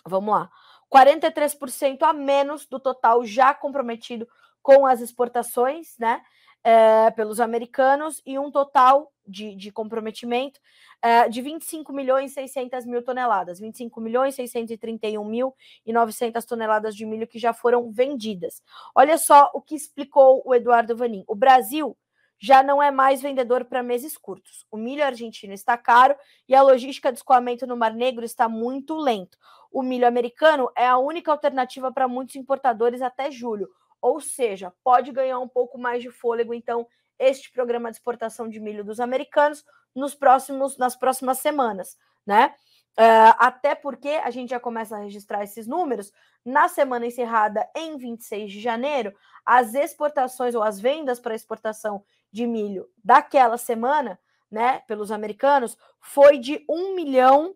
Vamos 0.05 0.35
lá. 0.35 0.51
43% 0.93 2.03
a 2.03 2.13
menos 2.13 2.67
do 2.67 2.81
total 2.81 3.25
já 3.25 3.55
comprometido 3.55 4.29
com 4.63 4.87
as 4.87 5.01
exportações, 5.01 5.97
né? 5.99 6.21
É, 6.65 7.11
pelos 7.13 7.41
americanos, 7.41 8.21
e 8.27 8.37
um 8.37 8.51
total 8.51 9.13
de, 9.25 9.55
de 9.55 9.71
comprometimento 9.71 10.59
é, 11.01 11.29
de 11.29 11.41
25 11.41 11.93
milhões 11.93 12.33
e 12.33 12.35
600 12.35 12.85
mil 12.85 13.03
toneladas, 13.03 13.61
25 13.61 14.01
milhões 14.01 14.35
631 14.35 15.25
mil 15.25 15.55
e 15.87 15.93
900 15.93 16.45
toneladas 16.45 16.97
de 16.97 17.07
milho 17.07 17.27
que 17.27 17.39
já 17.39 17.53
foram 17.53 17.91
vendidas. 17.93 18.61
Olha 18.95 19.17
só 19.17 19.51
o 19.55 19.61
que 19.61 19.77
explicou 19.77 20.43
o 20.45 20.55
Eduardo 20.55 20.97
Vanin. 20.97 21.25
O 21.29 21.35
Brasil 21.35 21.97
já 22.41 22.63
não 22.63 22.83
é 22.83 22.91
mais 22.91 23.21
vendedor 23.21 23.65
para 23.65 23.83
meses 23.83 24.17
curtos. 24.17 24.65
O 24.71 24.77
milho 24.77 25.05
argentino 25.05 25.53
está 25.53 25.77
caro 25.77 26.15
e 26.49 26.55
a 26.55 26.63
logística 26.63 27.13
de 27.13 27.19
escoamento 27.19 27.67
no 27.67 27.77
Mar 27.77 27.93
Negro 27.93 28.25
está 28.25 28.49
muito 28.49 28.97
lento. 28.97 29.37
O 29.71 29.83
milho 29.83 30.07
americano 30.07 30.71
é 30.77 30.87
a 30.87 30.99
única 30.99 31.31
alternativa 31.31 31.93
para 31.93 32.09
muitos 32.09 32.37
importadores 32.37 33.03
até 33.03 33.31
julho, 33.31 33.69
ou 34.01 34.21
seja, 34.21 34.73
pode 34.83 35.13
ganhar 35.13 35.39
um 35.39 35.49
pouco 35.49 35.79
mais 35.79 36.03
de 36.03 36.11
fôlego 36.11 36.55
então 36.55 36.87
este 37.19 37.51
programa 37.51 37.91
de 37.91 37.97
exportação 37.97 38.49
de 38.49 38.61
milho 38.61 38.85
dos 38.85 39.01
americanos 39.01 39.65
nos 39.95 40.15
próximos 40.15 40.79
nas 40.79 40.97
próximas 40.97 41.39
semanas, 41.39 41.99
né? 42.27 42.55
Uh, 42.99 43.31
até 43.39 43.77
porque 43.77 44.09
a 44.09 44.31
gente 44.31 44.51
já 44.51 44.59
começa 44.59 44.97
a 44.97 45.01
registrar 45.01 45.45
esses 45.45 45.69
números 45.69 46.13
na 46.45 46.67
semana 46.69 47.07
encerrada 47.07 47.69
em 47.75 47.97
26 47.97 48.51
de 48.51 48.61
janeiro, 48.61 49.15
as 49.47 49.73
exportações 49.75 50.53
ou 50.55 50.63
as 50.65 50.81
vendas 50.81 51.21
para 51.21 51.35
exportação 51.35 52.03
de 52.33 52.45
milho 52.45 52.89
daquela 53.05 53.57
semana, 53.57 54.19
né, 54.51 54.81
pelos 54.89 55.13
americanos, 55.13 55.77
foi 56.01 56.39
de 56.39 56.65
1 56.69 56.97
milhão 56.97 57.55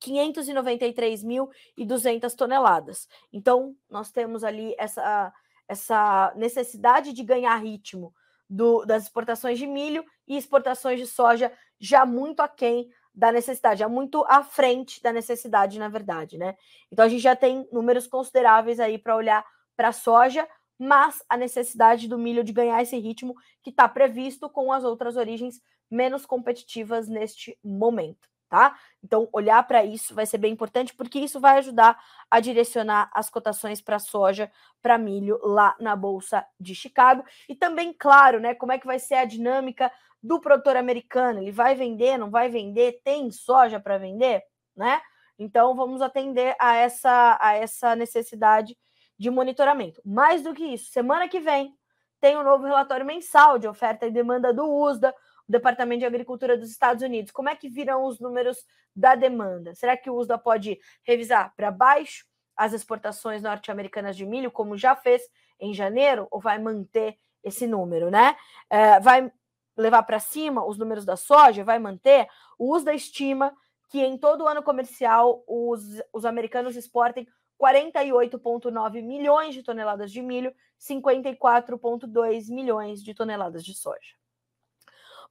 593.200 0.00 2.34
toneladas. 2.34 3.06
Então, 3.32 3.76
nós 3.88 4.10
temos 4.10 4.42
ali 4.42 4.74
essa, 4.78 5.32
essa 5.68 6.32
necessidade 6.36 7.12
de 7.12 7.22
ganhar 7.22 7.54
ritmo 7.56 8.12
do, 8.48 8.84
das 8.84 9.04
exportações 9.04 9.56
de 9.58 9.66
milho 9.66 10.04
e 10.26 10.36
exportações 10.36 10.98
de 10.98 11.06
soja 11.06 11.52
já 11.78 12.04
muito 12.04 12.40
aquém 12.40 12.90
da 13.14 13.32
necessidade, 13.32 13.80
já 13.80 13.88
muito 13.88 14.24
à 14.28 14.42
frente 14.42 15.02
da 15.02 15.12
necessidade, 15.12 15.78
na 15.78 15.88
verdade, 15.88 16.38
né? 16.38 16.56
Então 16.90 17.04
a 17.04 17.08
gente 17.08 17.22
já 17.22 17.36
tem 17.36 17.68
números 17.72 18.06
consideráveis 18.06 18.80
aí 18.80 18.98
para 18.98 19.16
olhar 19.16 19.44
para 19.76 19.88
a 19.88 19.92
soja, 19.92 20.48
mas 20.78 21.22
a 21.28 21.36
necessidade 21.36 22.08
do 22.08 22.18
milho 22.18 22.42
de 22.42 22.52
ganhar 22.52 22.80
esse 22.82 22.98
ritmo 22.98 23.34
que 23.62 23.70
está 23.70 23.88
previsto 23.88 24.48
com 24.48 24.72
as 24.72 24.84
outras 24.84 25.16
origens 25.16 25.60
menos 25.90 26.24
competitivas 26.24 27.08
neste 27.08 27.58
momento, 27.62 28.28
tá? 28.50 28.76
Então, 29.02 29.28
olhar 29.32 29.62
para 29.62 29.84
isso 29.84 30.12
vai 30.12 30.26
ser 30.26 30.36
bem 30.36 30.52
importante, 30.52 30.92
porque 30.92 31.20
isso 31.20 31.38
vai 31.38 31.58
ajudar 31.58 31.96
a 32.28 32.40
direcionar 32.40 33.08
as 33.14 33.30
cotações 33.30 33.80
para 33.80 34.00
soja, 34.00 34.50
para 34.82 34.98
milho 34.98 35.38
lá 35.42 35.76
na 35.80 35.94
Bolsa 35.94 36.44
de 36.58 36.74
Chicago. 36.74 37.24
E 37.48 37.54
também, 37.54 37.94
claro, 37.96 38.40
né, 38.40 38.52
como 38.52 38.72
é 38.72 38.78
que 38.78 38.86
vai 38.86 38.98
ser 38.98 39.14
a 39.14 39.24
dinâmica 39.24 39.90
do 40.20 40.40
produtor 40.40 40.76
americano? 40.76 41.38
Ele 41.38 41.52
vai 41.52 41.76
vender, 41.76 42.18
não 42.18 42.28
vai 42.28 42.50
vender? 42.50 43.00
Tem 43.04 43.30
soja 43.30 43.78
para 43.78 43.96
vender, 43.96 44.42
né? 44.76 45.00
Então, 45.38 45.74
vamos 45.74 46.02
atender 46.02 46.54
a 46.60 46.74
essa, 46.74 47.38
a 47.40 47.54
essa 47.54 47.94
necessidade 47.94 48.76
de 49.16 49.30
monitoramento. 49.30 50.02
Mais 50.04 50.42
do 50.42 50.52
que 50.52 50.64
isso, 50.64 50.90
semana 50.90 51.28
que 51.28 51.38
vem 51.38 51.72
tem 52.20 52.36
um 52.36 52.42
novo 52.42 52.64
relatório 52.64 53.06
mensal 53.06 53.58
de 53.58 53.66
oferta 53.66 54.06
e 54.06 54.10
demanda 54.10 54.52
do 54.52 54.68
USDA, 54.68 55.14
Departamento 55.50 56.00
de 56.00 56.06
Agricultura 56.06 56.56
dos 56.56 56.70
Estados 56.70 57.02
Unidos. 57.02 57.32
Como 57.32 57.48
é 57.48 57.56
que 57.56 57.68
virão 57.68 58.04
os 58.04 58.20
números 58.20 58.58
da 58.94 59.14
demanda? 59.14 59.74
Será 59.74 59.96
que 59.96 60.08
o 60.08 60.14
USDA 60.14 60.38
pode 60.38 60.78
revisar 61.04 61.52
para 61.56 61.70
baixo 61.70 62.24
as 62.56 62.72
exportações 62.72 63.42
norte-americanas 63.42 64.16
de 64.16 64.26
milho, 64.26 64.50
como 64.50 64.76
já 64.76 64.94
fez 64.94 65.22
em 65.58 65.72
janeiro, 65.72 66.28
ou 66.30 66.40
vai 66.40 66.58
manter 66.58 67.18
esse 67.42 67.66
número, 67.66 68.10
né? 68.10 68.36
É, 68.68 69.00
vai 69.00 69.32
levar 69.76 70.02
para 70.02 70.20
cima 70.20 70.64
os 70.64 70.78
números 70.78 71.04
da 71.04 71.16
soja, 71.16 71.64
vai 71.64 71.78
manter? 71.78 72.28
O 72.58 72.74
USDA 72.74 72.94
estima 72.94 73.54
que 73.88 74.00
em 74.00 74.16
todo 74.16 74.44
o 74.44 74.46
ano 74.46 74.62
comercial 74.62 75.42
os, 75.48 75.82
os 76.12 76.24
americanos 76.24 76.76
exportem 76.76 77.26
48,9 77.60 79.02
milhões 79.02 79.54
de 79.54 79.62
toneladas 79.62 80.12
de 80.12 80.22
milho, 80.22 80.54
54,2 80.78 82.50
milhões 82.50 83.02
de 83.02 83.14
toneladas 83.14 83.64
de 83.64 83.74
soja. 83.74 84.19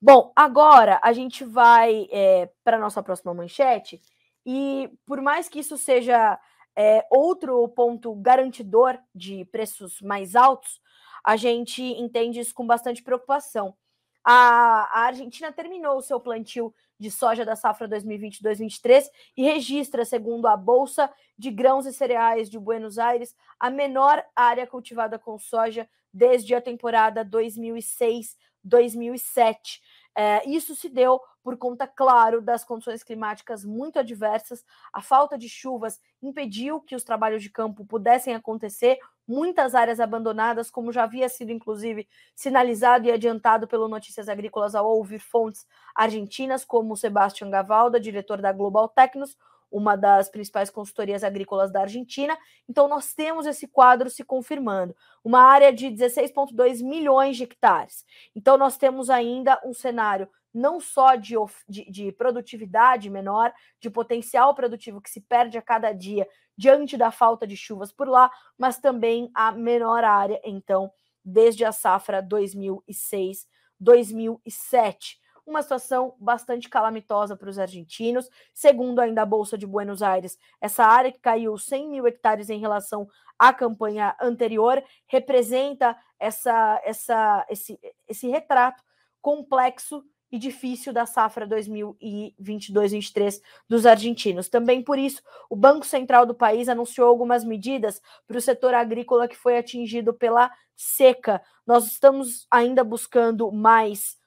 Bom, 0.02 0.32
agora 0.34 0.98
a 1.04 1.12
gente 1.12 1.44
vai 1.44 2.08
é, 2.10 2.50
para 2.64 2.78
a 2.78 2.80
nossa 2.80 3.04
próxima 3.04 3.34
manchete, 3.34 4.02
e 4.46 4.90
por 5.06 5.22
mais 5.22 5.50
que 5.50 5.60
isso 5.60 5.78
seja 5.78 6.40
é, 6.74 7.06
outro 7.12 7.68
ponto 7.70 8.16
garantidor 8.16 8.98
de 9.14 9.44
preços 9.46 10.02
mais 10.02 10.38
altos, 10.38 10.80
a 11.22 11.36
gente 11.36 11.84
entende 11.84 12.40
isso 12.40 12.54
com 12.54 12.66
bastante 12.66 13.04
preocupação. 13.04 13.76
A, 14.24 15.02
a 15.02 15.08
Argentina 15.08 15.52
terminou 15.52 15.98
o 15.98 16.02
seu 16.02 16.18
plantio 16.18 16.74
de 16.98 17.12
soja 17.12 17.44
da 17.44 17.58
safra 17.58 17.88
2022-23 17.90 19.10
e 19.36 19.44
registra, 19.44 20.06
segundo 20.06 20.48
a 20.48 20.56
Bolsa 20.56 21.12
de 21.38 21.52
Grãos 21.52 21.86
e 21.86 21.92
Cereais 21.92 22.50
de 22.50 22.58
Buenos 22.58 22.98
Aires, 22.98 23.36
a 23.60 23.70
menor 23.70 24.24
área 24.34 24.66
cultivada 24.66 25.20
com 25.20 25.38
soja 25.38 25.90
desde 26.13 26.56
a 26.56 26.62
temporada 26.62 27.26
2006-2007. 27.26 29.82
É, 30.15 30.48
isso 30.50 30.76
se 30.76 30.89
deu 30.89 31.22
por 31.41 31.58
conta, 31.58 31.88
claro, 31.88 32.41
das 32.41 32.63
condições 32.63 33.04
climáticas 33.04 33.63
muito 33.63 34.00
adversas. 34.00 34.65
A 34.91 35.02
falta 35.02 35.38
de 35.38 35.48
chuvas 35.48 36.00
impediu 36.22 36.82
que 36.82 36.95
os 36.95 37.04
trabalhos 37.04 37.41
de 37.41 37.50
campo 37.50 37.86
pudessem 37.86 38.36
acontecer. 38.36 39.00
Muitas 39.30 39.76
áreas 39.76 40.00
abandonadas, 40.00 40.72
como 40.72 40.92
já 40.92 41.04
havia 41.04 41.30
sido, 41.30 41.52
inclusive, 41.52 42.08
sinalizado 42.34 43.06
e 43.06 43.12
adiantado 43.12 43.68
pelo 43.68 43.88
Notícias 43.88 44.28
Agrícolas 44.28 44.74
ao 44.74 44.89
ouvir 44.89 45.20
fontes 45.20 45.68
argentinas, 45.94 46.65
como 46.65 46.98
Sebastião 46.98 47.48
Gavalda, 47.52 48.00
diretor 48.00 48.42
da 48.42 48.52
Global 48.52 48.89
Tecnos, 48.89 49.38
uma 49.72 49.96
das 49.96 50.30
principais 50.30 50.72
consultorias 50.72 51.24
agrícolas 51.24 51.72
da 51.72 51.82
Argentina. 51.82 52.36
Então, 52.68 52.88
nós 52.88 53.13
temos 53.13 53.46
esse 53.46 53.68
quadro 53.68 54.10
se 54.10 54.24
confirmando. 54.24 54.96
Uma 55.24 55.42
área 55.42 55.72
de 55.72 55.92
16,2 55.92 56.82
milhões 56.82 57.38
de 57.38 57.44
hectares. 57.44 58.04
Então, 58.36 58.58
nós 58.58 58.78
temos 58.78 59.12
ainda 59.12 59.62
um 59.63 59.76
cenário 59.76 60.28
não 60.54 60.80
só 60.80 61.16
de, 61.16 61.34
de, 61.68 61.90
de, 61.90 62.12
produtividade 62.12 63.10
menor, 63.10 63.52
de 63.80 63.90
potencial 63.90 64.54
produtivo 64.54 65.02
que 65.02 65.10
se 65.10 65.22
perde 65.22 65.58
a 65.58 65.62
cada 65.62 65.92
dia 65.92 66.28
diante 66.58 66.98
da 66.98 67.12
falta 67.12 67.48
de 67.48 67.56
chuvas 67.56 67.92
por 67.92 68.08
lá, 68.08 68.32
mas 68.58 68.80
também 68.80 69.30
a 69.34 69.52
menor 69.52 70.04
área, 70.04 70.42
então, 70.44 70.92
desde 71.24 71.64
a 71.64 71.72
safra 71.72 72.24
2006-2007 72.24 75.20
uma 75.50 75.64
situação 75.64 76.16
bastante 76.20 76.70
calamitosa 76.70 77.36
para 77.36 77.50
os 77.50 77.58
argentinos. 77.58 78.30
Segundo 78.54 79.00
ainda 79.00 79.24
a 79.24 79.26
Bolsa 79.26 79.58
de 79.58 79.66
Buenos 79.66 80.04
Aires, 80.04 80.38
essa 80.62 80.86
área 80.86 81.12
que 81.12 81.20
caiu 81.20 81.58
100 81.58 81.90
mil 81.90 82.08
hectares 82.08 82.50
em 82.50 82.60
relação 82.60 83.10
à 83.38 83.52
campanha 83.52 84.16
anterior 84.22 84.82
representa 85.08 85.98
essa, 86.20 86.80
essa, 86.86 87.46
esse, 87.50 87.80
esse 88.08 88.28
retrato 88.28 88.84
complexo 89.22 90.04
e 90.32 90.38
difícil 90.38 90.94
da 90.94 91.06
safra 91.06 91.48
2022-23 91.48 93.42
dos 93.68 93.86
argentinos. 93.86 94.50
Também 94.50 94.84
por 94.84 95.00
isso, 95.00 95.22
o 95.50 95.56
Banco 95.56 95.86
Central 95.86 96.26
do 96.26 96.36
país 96.36 96.70
anunciou 96.70 97.08
algumas 97.08 97.44
medidas 97.44 98.02
para 98.28 98.38
o 98.38 98.42
setor 98.42 98.74
agrícola 98.74 99.28
que 99.28 99.38
foi 99.38 99.58
atingido 99.58 100.13
pela 100.13 100.52
seca. 100.76 101.42
Nós 101.65 101.88
estamos 101.88 102.46
ainda 102.52 102.84
buscando 102.84 103.52
mais 103.52 104.19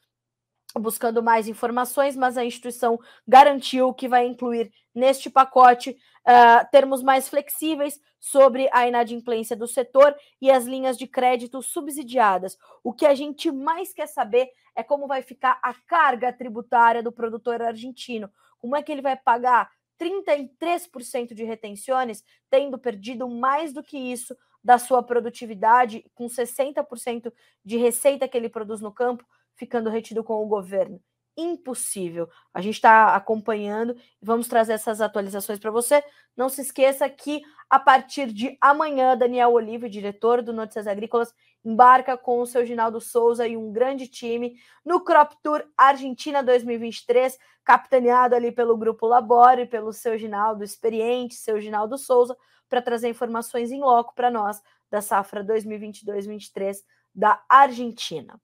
buscando 0.79 1.23
mais 1.23 1.49
informações, 1.49 2.17
mas 2.17 2.37
a 2.37 2.45
instituição 2.45 2.99
garantiu 3.27 3.93
que 3.93 4.09
vai 4.09 4.27
incluir 4.27 4.73
neste 4.95 5.29
pacote 5.29 5.91
uh, 5.91 6.71
termos 6.71 7.03
mais 7.03 7.29
flexíveis 7.29 8.01
sobre 8.19 8.69
a 8.73 8.87
inadimplência 8.87 9.57
do 9.57 9.67
setor 9.67 10.15
e 10.41 10.51
as 10.51 10.65
linhas 10.65 10.97
de 10.97 11.07
crédito 11.07 11.61
subsidiadas. 11.63 12.57
O 12.83 12.93
que 12.93 13.07
a 13.07 13.15
gente 13.15 13.51
mais 13.51 13.93
quer 13.93 14.07
saber 14.07 14.49
é 14.75 14.83
como 14.83 15.07
vai 15.07 15.23
ficar 15.23 15.59
a 15.63 15.75
carga 15.75 16.33
tributária 16.33 17.03
do 17.03 17.13
produtor 17.13 17.61
argentino. 17.61 18.31
Como 18.59 18.77
é 18.77 18.83
que 18.83 18.93
ele 18.93 19.03
vai 19.03 19.17
pagar 19.17 19.71
33% 20.01 21.35
de 21.35 21.45
retenções, 21.45 22.25
tendo 22.51 22.79
perdido 22.79 23.29
mais 23.29 23.73
do 23.73 23.83
que 23.83 23.99
isso 23.99 24.37
da 24.65 24.79
sua 24.79 25.03
produtividade, 25.03 26.05
com 26.15 26.27
60% 26.27 27.33
de 27.65 27.77
receita 27.77 28.29
que 28.29 28.37
ele 28.37 28.49
produz 28.49 28.81
no 28.81 28.93
campo 28.93 29.25
ficando 29.55 29.91
retido 29.91 30.23
com 30.25 30.43
o 30.43 30.47
governo. 30.47 31.01
Impossível. 31.37 32.29
A 32.53 32.61
gente 32.61 32.75
está 32.75 33.15
acompanhando 33.15 33.95
e 33.95 34.25
vamos 34.25 34.49
trazer 34.49 34.75
essas 34.75 35.01
atualizações 35.01 35.59
para 35.59 35.71
você. 35.71 36.05
Não 36.37 36.49
se 36.49 36.61
esqueça 36.61 37.09
que 37.09 37.43
a 37.71 37.79
partir 37.79 38.31
de 38.31 38.57
amanhã, 38.61 39.17
Daniel 39.17 39.53
Olive, 39.53 39.89
diretor 39.89 40.43
do 40.43 40.53
Notícias 40.53 40.87
Agrícolas, 40.87 41.33
embarca 41.65 42.19
com 42.19 42.41
o 42.41 42.47
seu 42.47 42.67
Ginaldo 42.67 43.01
Souza 43.01 43.47
e 43.47 43.57
um 43.57 43.73
grande 43.73 44.09
time 44.09 44.57
no 44.85 45.01
Crop 45.01 45.35
Tour 45.43 45.65
Argentina 45.77 46.43
2023, 46.43 47.39
capitaneado 47.65 48.35
ali 48.35 48.53
pelo 48.53 48.77
Grupo 48.77 49.07
Labore, 49.07 49.67
pelo 49.67 49.93
seu 49.93 50.19
Ginaldo 50.19 50.63
experiente, 50.65 51.35
seu 51.35 51.59
Ginaldo 51.61 51.97
Souza, 51.97 52.37
para 52.69 52.83
trazer 52.83 53.09
informações 53.09 53.71
em 53.71 53.81
loco 53.81 54.15
para 54.15 54.31
nós 54.31 54.61
da 54.91 55.01
safra 55.01 55.43
2022-23 55.43 56.77
da 57.15 57.43
Argentina. 57.49 58.39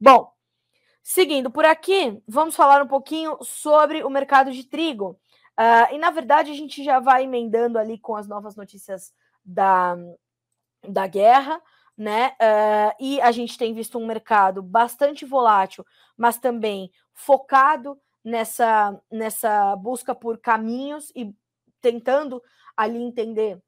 Bom, 0.00 0.32
seguindo 1.04 1.52
por 1.52 1.64
aqui, 1.64 2.20
vamos 2.26 2.56
falar 2.56 2.82
um 2.82 2.88
pouquinho 2.88 3.38
sobre 3.42 4.02
o 4.02 4.10
mercado 4.10 4.50
de 4.50 4.64
trigo. 4.64 5.16
Uh, 5.56 5.94
e 5.94 5.98
na 5.98 6.10
verdade 6.10 6.50
a 6.50 6.54
gente 6.54 6.82
já 6.82 6.98
vai 6.98 7.22
emendando 7.22 7.78
ali 7.78 7.96
com 7.96 8.16
as 8.16 8.26
novas 8.26 8.56
notícias 8.56 9.12
da, 9.44 9.96
da 10.82 11.06
guerra 11.06 11.62
né? 11.96 12.30
Uh, 12.30 12.94
e 12.98 13.20
a 13.20 13.30
gente 13.30 13.56
tem 13.56 13.72
visto 13.72 13.98
um 13.98 14.06
mercado 14.06 14.62
bastante 14.62 15.24
volátil, 15.24 15.86
mas 16.16 16.38
também 16.38 16.90
focado 17.12 17.98
nessa, 18.22 19.00
nessa 19.10 19.76
busca 19.76 20.14
por 20.14 20.38
caminhos 20.38 21.12
e 21.14 21.32
tentando 21.80 22.42
ali 22.76 23.00
entender, 23.00 23.62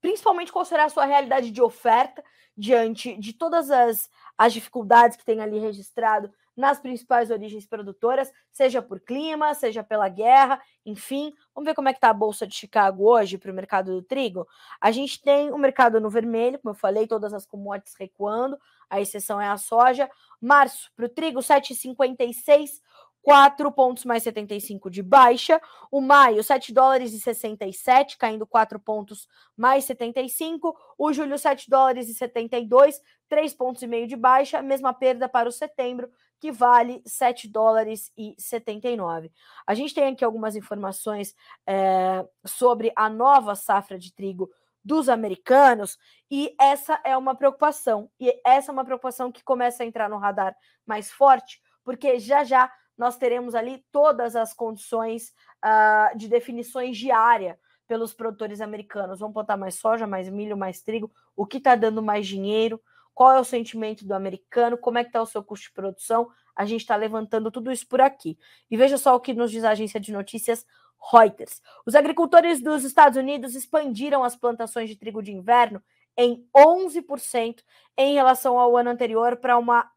principalmente 0.00 0.52
qual 0.52 0.64
será 0.64 0.84
a 0.84 0.88
sua 0.88 1.04
realidade 1.04 1.50
de 1.50 1.60
oferta 1.60 2.22
diante 2.56 3.16
de 3.16 3.32
todas 3.32 3.70
as, 3.70 4.08
as 4.36 4.52
dificuldades 4.52 5.16
que 5.16 5.24
tem 5.24 5.40
ali 5.40 5.58
registrado 5.58 6.32
nas 6.58 6.80
principais 6.80 7.30
origens 7.30 7.64
produtoras, 7.64 8.32
seja 8.50 8.82
por 8.82 8.98
clima, 8.98 9.54
seja 9.54 9.84
pela 9.84 10.08
guerra, 10.08 10.60
enfim. 10.84 11.32
Vamos 11.54 11.68
ver 11.68 11.74
como 11.74 11.88
é 11.88 11.92
que 11.92 11.98
está 11.98 12.10
a 12.10 12.12
Bolsa 12.14 12.48
de 12.48 12.54
Chicago 12.54 13.08
hoje 13.08 13.38
para 13.38 13.52
o 13.52 13.54
mercado 13.54 13.92
do 13.92 14.02
trigo. 14.02 14.44
A 14.80 14.90
gente 14.90 15.22
tem 15.22 15.52
o 15.52 15.56
mercado 15.56 16.00
no 16.00 16.10
vermelho, 16.10 16.58
como 16.58 16.74
eu 16.74 16.78
falei, 16.78 17.06
todas 17.06 17.32
as 17.32 17.46
commodities 17.46 17.94
recuando, 17.96 18.58
a 18.90 19.00
exceção 19.00 19.40
é 19.40 19.46
a 19.46 19.56
soja. 19.56 20.10
Março, 20.40 20.90
para 20.96 21.06
o 21.06 21.08
trigo, 21.08 21.38
7,56, 21.38 22.80
4 23.22 23.70
pontos 23.72 24.04
mais 24.04 24.22
75 24.22 24.90
de 24.90 25.02
baixa. 25.02 25.60
O 25.90 26.00
maio, 26.00 26.42
7 26.42 26.72
dólares 26.72 27.12
e 27.12 27.20
67, 27.20 28.16
caindo 28.16 28.46
4 28.46 28.80
pontos 28.80 29.28
mais 29.56 29.84
75. 29.84 30.74
O 30.96 31.12
julho, 31.12 31.38
7 31.38 31.68
dólares 31.68 32.08
e 32.08 32.14
72, 32.14 33.00
3 33.28 33.54
pontos 33.54 33.82
e 33.82 33.86
meio 33.86 34.06
de 34.06 34.16
baixa. 34.16 34.62
Mesma 34.62 34.94
perda 34.94 35.28
para 35.28 35.48
o 35.48 35.52
setembro, 35.52 36.10
que 36.40 36.52
vale 36.52 37.02
7 37.04 37.48
dólares 37.48 38.12
e 38.16 38.34
79. 38.38 39.32
A 39.66 39.74
gente 39.74 39.94
tem 39.94 40.12
aqui 40.12 40.24
algumas 40.24 40.56
informações 40.56 41.34
é, 41.66 42.26
sobre 42.46 42.92
a 42.94 43.08
nova 43.08 43.54
safra 43.54 43.98
de 43.98 44.12
trigo 44.14 44.50
dos 44.84 45.08
americanos, 45.08 45.98
e 46.30 46.54
essa 46.58 47.00
é 47.04 47.16
uma 47.16 47.34
preocupação, 47.34 48.10
e 48.18 48.40
essa 48.46 48.70
é 48.70 48.72
uma 48.72 48.84
preocupação 48.84 49.30
que 49.30 49.44
começa 49.44 49.82
a 49.82 49.86
entrar 49.86 50.08
no 50.08 50.16
radar 50.16 50.56
mais 50.86 51.10
forte, 51.10 51.60
porque 51.84 52.18
já 52.18 52.44
já 52.44 52.72
nós 52.96 53.16
teremos 53.16 53.54
ali 53.54 53.84
todas 53.92 54.34
as 54.34 54.52
condições 54.52 55.32
uh, 55.64 56.16
de 56.16 56.26
definições 56.26 56.96
de 56.96 57.12
área 57.12 57.58
pelos 57.86 58.12
produtores 58.12 58.60
americanos. 58.60 59.20
Vamos 59.20 59.34
botar 59.34 59.56
mais 59.56 59.76
soja, 59.76 60.06
mais 60.06 60.28
milho, 60.28 60.56
mais 60.56 60.82
trigo, 60.82 61.10
o 61.36 61.46
que 61.46 61.58
está 61.58 61.76
dando 61.76 62.02
mais 62.02 62.26
dinheiro, 62.26 62.80
qual 63.18 63.32
é 63.32 63.40
o 63.40 63.44
sentimento 63.44 64.06
do 64.06 64.14
americano, 64.14 64.78
como 64.78 64.96
é 64.96 65.02
que 65.02 65.08
está 65.08 65.20
o 65.20 65.26
seu 65.26 65.42
custo 65.42 65.66
de 65.66 65.72
produção. 65.72 66.30
A 66.54 66.64
gente 66.64 66.82
está 66.82 66.94
levantando 66.94 67.50
tudo 67.50 67.72
isso 67.72 67.84
por 67.88 68.00
aqui. 68.00 68.38
E 68.70 68.76
veja 68.76 68.96
só 68.96 69.16
o 69.16 69.18
que 69.18 69.34
nos 69.34 69.50
diz 69.50 69.64
a 69.64 69.70
agência 69.70 69.98
de 69.98 70.12
notícias 70.12 70.64
Reuters. 71.12 71.60
Os 71.84 71.96
agricultores 71.96 72.62
dos 72.62 72.84
Estados 72.84 73.18
Unidos 73.18 73.56
expandiram 73.56 74.22
as 74.22 74.36
plantações 74.36 74.88
de 74.88 74.94
trigo 74.94 75.20
de 75.20 75.32
inverno 75.32 75.82
em 76.16 76.48
11% 76.56 77.64
em 77.96 78.14
relação 78.14 78.56
ao 78.56 78.76
ano 78.76 78.90
anterior 78.90 79.36
para 79.36 79.58
uma, 79.58 79.90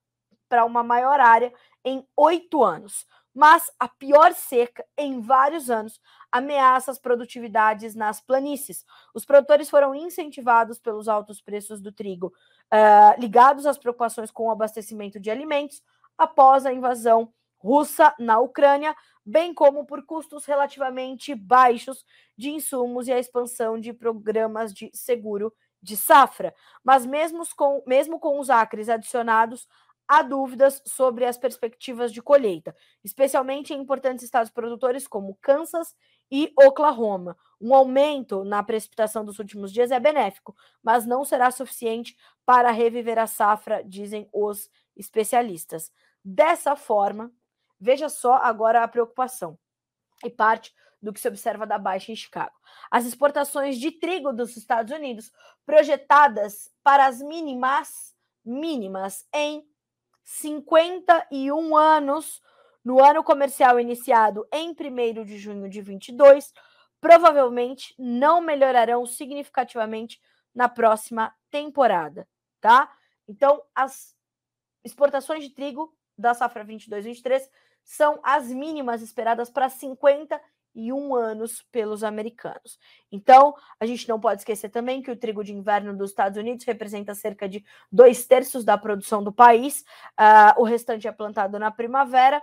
uma 0.65 0.81
maior 0.81 1.19
área 1.19 1.53
em 1.85 2.03
oito 2.17 2.63
anos. 2.63 3.05
Mas 3.33 3.71
a 3.79 3.87
pior 3.87 4.33
seca 4.33 4.83
em 4.97 5.21
vários 5.21 5.69
anos 5.69 6.01
ameaça 6.31 6.91
as 6.91 6.99
produtividades 6.99 7.95
nas 7.95 8.19
planícies. 8.19 8.85
Os 9.13 9.25
produtores 9.25 9.69
foram 9.69 9.95
incentivados 9.95 10.79
pelos 10.79 11.07
altos 11.07 11.41
preços 11.41 11.79
do 11.81 11.91
trigo, 11.91 12.33
uh, 12.73 13.19
ligados 13.19 13.65
às 13.65 13.77
preocupações 13.77 14.31
com 14.31 14.47
o 14.47 14.51
abastecimento 14.51 15.19
de 15.19 15.29
alimentos 15.29 15.81
após 16.17 16.65
a 16.65 16.73
invasão 16.73 17.33
russa 17.57 18.13
na 18.17 18.39
Ucrânia, 18.39 18.95
bem 19.25 19.53
como 19.53 19.85
por 19.85 20.03
custos 20.05 20.45
relativamente 20.45 21.35
baixos 21.35 22.03
de 22.35 22.49
insumos 22.49 23.07
e 23.07 23.13
a 23.13 23.19
expansão 23.19 23.79
de 23.79 23.93
programas 23.93 24.73
de 24.73 24.89
seguro 24.93 25.53
de 25.81 25.95
safra. 25.95 26.53
Mas 26.83 27.05
mesmo 27.05 27.43
com, 27.55 27.83
mesmo 27.85 28.19
com 28.19 28.39
os 28.39 28.49
acres 28.49 28.89
adicionados, 28.89 29.67
há 30.07 30.21
dúvidas 30.21 30.81
sobre 30.85 31.25
as 31.25 31.37
perspectivas 31.37 32.11
de 32.11 32.21
colheita, 32.21 32.75
especialmente 33.03 33.73
em 33.73 33.79
importantes 33.79 34.25
estados 34.25 34.51
produtores 34.51 35.07
como 35.07 35.37
Kansas 35.41 35.95
e 36.31 36.53
Oklahoma. 36.57 37.37
Um 37.59 37.75
aumento 37.75 38.43
na 38.43 38.63
precipitação 38.63 39.25
dos 39.25 39.37
últimos 39.37 39.71
dias 39.71 39.91
é 39.91 39.99
benéfico, 39.99 40.55
mas 40.81 41.05
não 41.05 41.25
será 41.25 41.51
suficiente 41.51 42.15
para 42.45 42.71
reviver 42.71 43.19
a 43.19 43.27
safra, 43.27 43.83
dizem 43.83 44.27
os 44.33 44.69
especialistas. 44.95 45.91
Dessa 46.23 46.75
forma, 46.75 47.31
veja 47.79 48.09
só 48.09 48.35
agora 48.35 48.83
a 48.83 48.87
preocupação 48.87 49.59
e 50.23 50.29
parte 50.29 50.73
do 51.01 51.11
que 51.11 51.19
se 51.19 51.27
observa 51.27 51.65
da 51.65 51.77
baixa 51.77 52.11
em 52.11 52.15
Chicago. 52.15 52.53
As 52.89 53.05
exportações 53.05 53.77
de 53.77 53.91
trigo 53.91 54.31
dos 54.31 54.55
Estados 54.55 54.93
Unidos 54.93 55.31
projetadas 55.65 56.71
para 56.83 57.07
as 57.07 57.21
mínimas 57.21 58.15
mínimas 58.43 59.27
em 59.33 59.63
51 60.23 61.75
anos 61.75 62.41
no 62.83 63.03
ano 63.03 63.23
comercial 63.23 63.79
iniciado 63.79 64.47
em 64.51 64.71
1 64.71 65.23
de 65.23 65.37
junho 65.37 65.69
de 65.69 65.81
22, 65.81 66.51
provavelmente 66.99 67.95
não 67.97 68.41
melhorarão 68.41 69.05
significativamente 69.05 70.19
na 70.53 70.67
próxima 70.67 71.33
temporada, 71.49 72.27
tá? 72.59 72.91
Então, 73.27 73.61
as 73.73 74.15
exportações 74.83 75.43
de 75.43 75.51
trigo 75.51 75.93
da 76.17 76.33
safra 76.33 76.65
22-23 76.65 77.41
são 77.83 78.19
as 78.23 78.47
mínimas 78.49 79.01
esperadas 79.01 79.49
para 79.49 79.69
50 79.69 80.39
e 80.73 80.93
um 80.93 81.13
anos 81.15 81.63
pelos 81.71 82.03
americanos. 82.03 82.79
Então, 83.11 83.53
a 83.79 83.85
gente 83.85 84.07
não 84.07 84.19
pode 84.19 84.41
esquecer 84.41 84.69
também 84.69 85.01
que 85.01 85.11
o 85.11 85.17
trigo 85.17 85.43
de 85.43 85.53
inverno 85.53 85.95
dos 85.95 86.11
Estados 86.11 86.37
Unidos 86.37 86.65
representa 86.65 87.13
cerca 87.13 87.47
de 87.47 87.63
dois 87.91 88.25
terços 88.25 88.63
da 88.63 88.77
produção 88.77 89.23
do 89.23 89.33
país, 89.33 89.83
uh, 90.17 90.61
o 90.61 90.63
restante 90.63 91.07
é 91.07 91.11
plantado 91.11 91.59
na 91.59 91.71
primavera. 91.71 92.41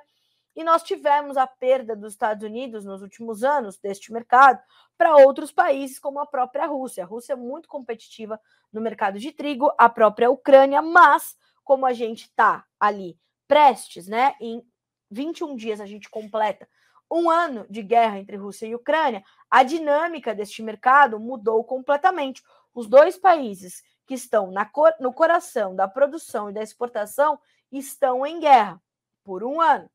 E 0.58 0.64
nós 0.64 0.82
tivemos 0.82 1.36
a 1.36 1.46
perda 1.46 1.94
dos 1.94 2.14
Estados 2.14 2.42
Unidos 2.42 2.84
nos 2.84 3.00
últimos 3.00 3.44
anos 3.44 3.78
deste 3.78 4.12
mercado 4.12 4.60
para 4.96 5.14
outros 5.14 5.52
países, 5.52 6.00
como 6.00 6.18
a 6.18 6.26
própria 6.26 6.66
Rússia. 6.66 7.04
A 7.04 7.06
Rússia 7.06 7.34
é 7.34 7.36
muito 7.36 7.68
competitiva 7.68 8.40
no 8.72 8.80
mercado 8.80 9.20
de 9.20 9.30
trigo, 9.30 9.70
a 9.78 9.88
própria 9.88 10.28
Ucrânia, 10.28 10.82
mas 10.82 11.36
como 11.62 11.86
a 11.86 11.92
gente 11.92 12.24
está 12.24 12.66
ali 12.80 13.16
prestes, 13.46 14.08
né? 14.08 14.34
Em 14.40 14.60
21 15.08 15.54
dias 15.54 15.80
a 15.80 15.86
gente 15.86 16.10
completa 16.10 16.68
um 17.08 17.30
ano 17.30 17.64
de 17.70 17.80
guerra 17.80 18.18
entre 18.18 18.36
Rússia 18.36 18.66
e 18.66 18.74
Ucrânia, 18.74 19.22
a 19.48 19.62
dinâmica 19.62 20.34
deste 20.34 20.60
mercado 20.60 21.20
mudou 21.20 21.62
completamente. 21.62 22.42
Os 22.74 22.88
dois 22.88 23.16
países 23.16 23.80
que 24.04 24.14
estão 24.14 24.52
cor 24.72 24.92
no 24.98 25.12
coração 25.12 25.76
da 25.76 25.86
produção 25.86 26.50
e 26.50 26.52
da 26.52 26.64
exportação 26.64 27.38
estão 27.70 28.26
em 28.26 28.40
guerra 28.40 28.82
por 29.22 29.44
um 29.44 29.60
ano. 29.60 29.88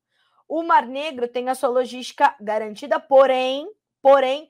O 0.48 0.64
Mar 0.64 0.86
Negro 0.86 1.28
tem 1.28 1.50
a 1.50 1.56
sua 1.56 1.70
logística 1.70 2.36
garantida, 2.40 3.00
porém, 3.00 3.70
porém 4.02 4.50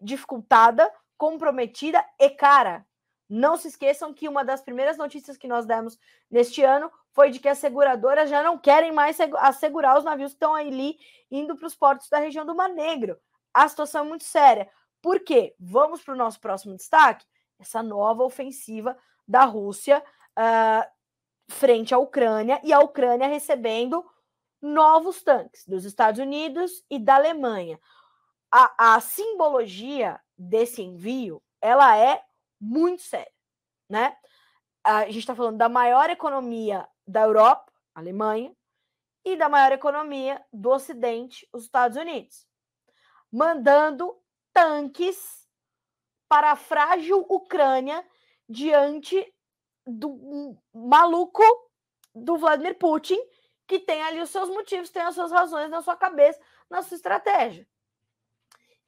dificultada, 0.00 0.92
comprometida 1.16 2.04
e 2.18 2.30
cara. 2.30 2.86
Não 3.28 3.56
se 3.56 3.68
esqueçam 3.68 4.12
que 4.12 4.28
uma 4.28 4.44
das 4.44 4.60
primeiras 4.60 4.98
notícias 4.98 5.36
que 5.36 5.46
nós 5.46 5.64
demos 5.64 5.98
neste 6.30 6.62
ano 6.64 6.90
foi 7.12 7.30
de 7.30 7.38
que 7.38 7.48
as 7.48 7.58
seguradoras 7.58 8.28
já 8.28 8.42
não 8.42 8.58
querem 8.58 8.92
mais 8.92 9.18
assegurar 9.38 9.98
os 9.98 10.04
navios 10.04 10.32
que 10.32 10.36
estão 10.36 10.54
ali 10.54 10.98
indo 11.30 11.56
para 11.56 11.66
os 11.66 11.74
portos 11.74 12.08
da 12.08 12.18
região 12.18 12.44
do 12.44 12.54
Mar 12.54 12.70
Negro. 12.70 13.16
A 13.54 13.68
situação 13.68 14.04
é 14.04 14.08
muito 14.08 14.24
séria. 14.24 14.68
Por 15.00 15.20
quê? 15.20 15.54
Vamos 15.58 16.02
para 16.02 16.14
o 16.14 16.16
nosso 16.16 16.40
próximo 16.40 16.76
destaque? 16.76 17.24
Essa 17.58 17.82
nova 17.82 18.22
ofensiva 18.22 18.96
da 19.26 19.44
Rússia 19.44 20.02
uh, 20.38 20.90
frente 21.48 21.94
à 21.94 21.98
Ucrânia 21.98 22.60
e 22.64 22.72
a 22.72 22.80
Ucrânia 22.80 23.28
recebendo 23.28 24.04
novos 24.60 25.22
tanques 25.22 25.66
dos 25.66 25.84
Estados 25.84 26.20
Unidos 26.20 26.84
e 26.90 26.98
da 26.98 27.16
Alemanha. 27.16 27.78
A, 28.50 28.94
a 28.94 29.00
simbologia 29.00 30.20
desse 30.36 30.82
envio 30.82 31.42
ela 31.60 31.96
é 31.96 32.22
muito 32.60 33.02
séria, 33.02 33.32
né? 33.88 34.16
A 34.82 35.04
gente 35.06 35.18
está 35.18 35.34
falando 35.34 35.58
da 35.58 35.68
maior 35.68 36.08
economia 36.08 36.88
da 37.06 37.22
Europa, 37.22 37.70
Alemanha, 37.94 38.54
e 39.24 39.36
da 39.36 39.48
maior 39.48 39.72
economia 39.72 40.42
do 40.52 40.70
Ocidente, 40.70 41.46
os 41.52 41.64
Estados 41.64 41.96
Unidos, 41.96 42.46
mandando 43.30 44.18
tanques 44.52 45.46
para 46.28 46.52
a 46.52 46.56
frágil 46.56 47.26
Ucrânia 47.28 48.06
diante 48.48 49.32
do 49.86 50.56
maluco 50.72 51.42
do 52.14 52.38
Vladimir 52.38 52.78
Putin, 52.78 53.18
que 53.70 53.78
tem 53.78 54.02
ali 54.02 54.20
os 54.20 54.30
seus 54.30 54.48
motivos, 54.48 54.90
tem 54.90 55.00
as 55.00 55.14
suas 55.14 55.30
razões 55.30 55.70
na 55.70 55.80
sua 55.80 55.94
cabeça, 55.94 56.40
na 56.68 56.82
sua 56.82 56.96
estratégia. 56.96 57.64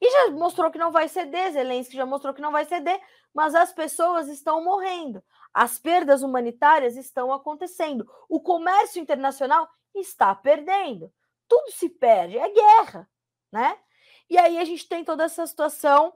E 0.01 0.11
já 0.11 0.31
mostrou 0.31 0.69
que 0.69 0.77
não 0.77 0.91
vai 0.91 1.07
ceder, 1.07 1.53
Zelensky 1.53 1.95
já 1.95 2.05
mostrou 2.05 2.33
que 2.33 2.41
não 2.41 2.51
vai 2.51 2.65
ceder, 2.65 3.01
mas 3.33 3.55
as 3.55 3.71
pessoas 3.71 4.27
estão 4.27 4.61
morrendo. 4.61 5.23
As 5.53 5.79
perdas 5.79 6.21
humanitárias 6.21 6.97
estão 6.97 7.31
acontecendo. 7.31 8.05
O 8.27 8.41
comércio 8.41 9.01
internacional 9.01 9.69
está 9.95 10.35
perdendo. 10.35 11.09
Tudo 11.47 11.71
se 11.71 11.87
perde, 11.87 12.37
é 12.37 12.49
guerra, 12.49 13.09
né? 13.49 13.79
E 14.29 14.37
aí 14.37 14.57
a 14.57 14.65
gente 14.65 14.85
tem 14.85 15.05
toda 15.05 15.23
essa 15.23 15.47
situação. 15.47 16.09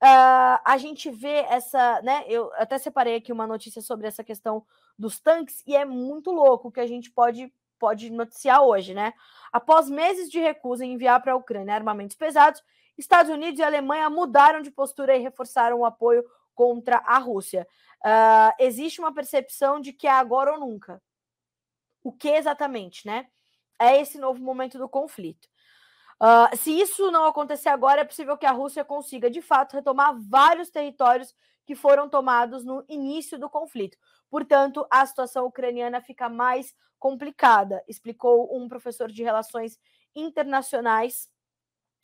Uh, 0.00 0.62
a 0.64 0.76
gente 0.78 1.10
vê 1.10 1.44
essa, 1.48 2.00
né? 2.02 2.24
Eu 2.28 2.52
até 2.54 2.78
separei 2.78 3.16
aqui 3.16 3.32
uma 3.32 3.48
notícia 3.48 3.82
sobre 3.82 4.06
essa 4.06 4.22
questão 4.22 4.64
dos 4.96 5.18
tanques 5.18 5.64
e 5.66 5.74
é 5.74 5.84
muito 5.84 6.30
louco 6.30 6.70
que 6.70 6.78
a 6.78 6.86
gente 6.86 7.10
pode 7.10 7.52
pode 7.78 8.10
noticiar 8.10 8.62
hoje, 8.62 8.94
né? 8.94 9.12
Após 9.52 9.88
meses 9.88 10.30
de 10.30 10.38
recusa 10.38 10.84
em 10.84 10.92
enviar 10.92 11.20
para 11.22 11.32
a 11.32 11.36
Ucrânia 11.36 11.74
armamentos 11.74 12.16
pesados, 12.16 12.62
Estados 12.96 13.30
Unidos 13.30 13.58
e 13.58 13.62
Alemanha 13.62 14.08
mudaram 14.08 14.62
de 14.62 14.70
postura 14.70 15.16
e 15.16 15.20
reforçaram 15.20 15.80
o 15.80 15.84
apoio 15.84 16.24
contra 16.54 16.98
a 16.98 17.18
Rússia. 17.18 17.66
Uh, 18.04 18.54
existe 18.58 19.00
uma 19.00 19.12
percepção 19.12 19.80
de 19.80 19.92
que 19.92 20.06
é 20.06 20.10
agora 20.10 20.52
ou 20.52 20.60
nunca. 20.60 21.02
O 22.02 22.12
que 22.12 22.28
exatamente, 22.28 23.06
né? 23.06 23.26
É 23.78 24.00
esse 24.00 24.18
novo 24.18 24.40
momento 24.42 24.78
do 24.78 24.88
conflito. 24.88 25.48
Uh, 26.22 26.56
se 26.56 26.70
isso 26.78 27.10
não 27.10 27.24
acontecer 27.24 27.68
agora, 27.68 28.02
é 28.02 28.04
possível 28.04 28.36
que 28.38 28.46
a 28.46 28.52
Rússia 28.52 28.84
consiga, 28.84 29.28
de 29.28 29.42
fato, 29.42 29.74
retomar 29.74 30.14
vários 30.28 30.70
territórios 30.70 31.34
que 31.66 31.74
foram 31.74 32.08
tomados 32.08 32.64
no 32.64 32.84
início 32.88 33.38
do 33.38 33.48
conflito. 33.48 33.96
Portanto, 34.30 34.86
a 34.90 35.04
situação 35.06 35.46
ucraniana 35.46 36.00
fica 36.00 36.28
mais 36.28 36.74
complicada, 36.98 37.82
explicou 37.88 38.56
um 38.56 38.68
professor 38.68 39.10
de 39.10 39.22
relações 39.22 39.78
internacionais 40.14 41.28